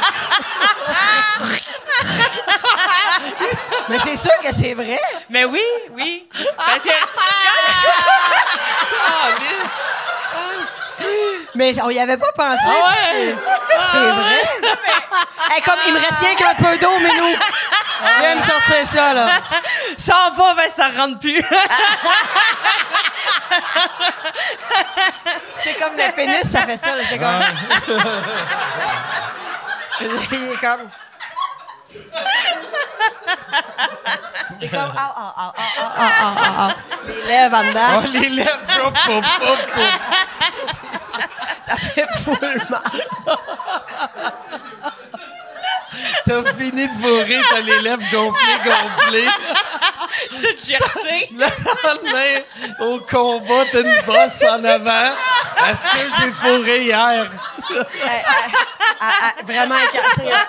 [3.90, 5.00] Mais c'est sûr que c'est vrai.
[5.30, 6.28] mais oui, oui.
[6.58, 6.90] Parce que
[11.56, 12.64] Mais on y avait pas pensé.
[12.66, 12.96] Ah ouais?
[13.12, 13.36] c'est-
[13.92, 14.42] C'est vrai.
[15.54, 17.36] Hey, comme il me reste rien qu'un peu d'eau, mais nous.
[18.20, 19.28] Viens me sortir ça, là.
[19.98, 21.42] ça en va, ben, ça rentre plus.
[25.64, 27.04] C'est comme le pénis, ça fait ça, là.
[27.08, 27.44] C'est comme.
[30.00, 30.90] il est comme.
[34.62, 34.94] Est comme.
[34.96, 36.70] Ah, ah, ah, ah, ah, ah, ah, ah, ah.
[37.08, 39.60] Les lèvres en dedans, Oh, les lèvres, hop, hop, hop.
[41.62, 42.82] ça fait full mal.
[46.26, 49.28] T'as fini de fourrer, t'as les lèvres gonflées, gonflées.
[50.30, 51.30] Tout gercé.
[51.32, 51.46] Le
[51.88, 52.42] lendemain,
[52.80, 55.14] au combat, t'as une bosse en avant.
[55.70, 57.32] Est-ce que j'ai fourré hier?
[57.72, 58.22] Hey,
[59.00, 60.32] ah, ah, vraiment écarté.
[60.34, 60.48] Ah,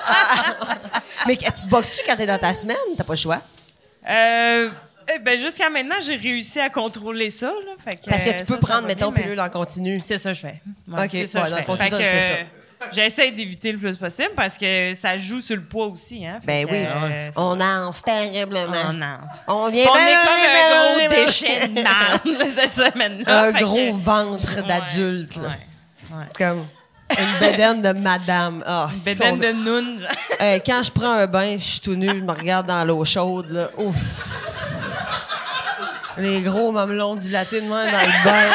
[0.95, 1.01] ah.
[1.27, 2.77] Mais tu boxes-tu quand t'es dans ta semaine?
[2.97, 3.41] T'as pas le choix.
[4.09, 4.69] Euh,
[5.15, 7.47] eh ben, jusqu'à maintenant, j'ai réussi à contrôler ça.
[7.47, 9.51] Là, fait que, Parce que euh, tu peux ça prendre, mettons, bien, mais- pilule en
[9.51, 10.01] continu.
[10.05, 10.61] C'est ça que je fais.
[10.89, 11.85] Ouais, Ok, c'est ça ouais, que dans je le fond, fais.
[11.89, 12.33] c'est ça,
[12.91, 16.27] J'essaie d'éviter le plus possible parce que ça joue sur le poids aussi.
[16.27, 16.79] Hein, Ben que, oui.
[16.85, 18.77] euh, c'est- On enfle terriblement.
[18.89, 23.43] on en- On vient On est comme un gros déchet de merde cette semaine-là.
[23.45, 25.37] Un Fait que- gros ventre d'adulte.
[25.37, 26.27] ouais.
[26.37, 26.67] Comme
[27.19, 28.63] une bedaine de madame.
[28.67, 30.07] Ah, Une bédaine de noun.
[30.41, 33.05] Hey, quand je prends un bain, je suis tout nu, je me regarde dans l'eau
[33.05, 33.51] chaude.
[33.51, 33.69] Là.
[33.79, 33.95] Ouf.
[36.19, 38.51] Les gros mamelons dilatés de moi dans le bain.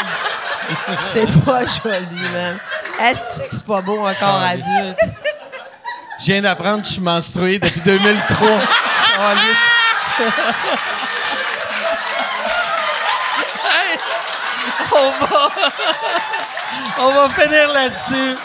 [1.04, 2.58] C'est pas joli, man.
[3.02, 4.98] Est-ce que c'est pas beau un corps Ah, adulte?
[6.19, 8.48] Je viens d'apprendre que je suis menstrué depuis 2003.
[8.49, 10.28] Oh, lisse.
[13.69, 13.98] Hey,
[14.91, 15.49] on va...
[16.99, 18.36] On va finir là-dessus.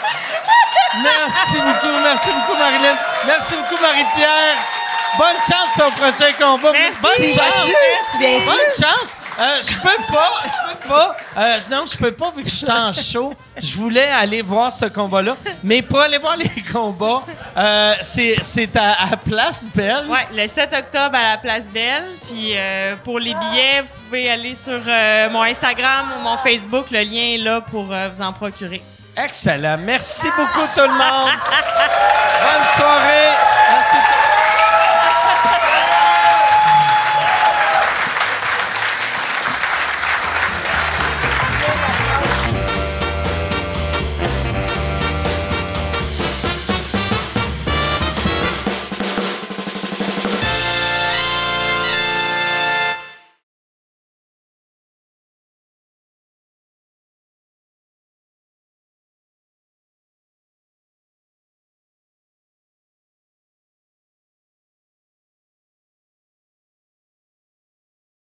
[1.01, 2.95] Merci beaucoup, merci beaucoup, Marilyn.
[3.25, 4.57] Merci beaucoup, Marie-Pierre.
[5.17, 6.71] Bonne chance au prochain combat.
[6.71, 7.01] Merci.
[7.01, 7.69] Bonne Tu chance.
[8.11, 8.45] Tu viens-tu?
[8.45, 9.09] Bonne chance.
[9.39, 11.15] Euh, je peux pas, je peux pas.
[11.37, 13.33] Euh, non, je peux pas vu que je suis en show.
[13.57, 17.23] Je voulais aller voir ce combat-là, mais pour aller voir les combats,
[17.57, 20.05] euh, c'est à, à Place Belle.
[20.07, 22.05] Ouais, le 7 octobre à la Place Belle.
[22.29, 22.53] Puis
[23.03, 24.79] pour les billets, vous pouvez aller sur
[25.31, 26.91] mon Instagram ou mon Facebook.
[26.91, 28.83] Le lien est là pour vous en procurer.
[29.15, 29.77] Excellent.
[29.79, 31.31] Merci beaucoup tout le monde.
[32.41, 33.33] Bonne soirée.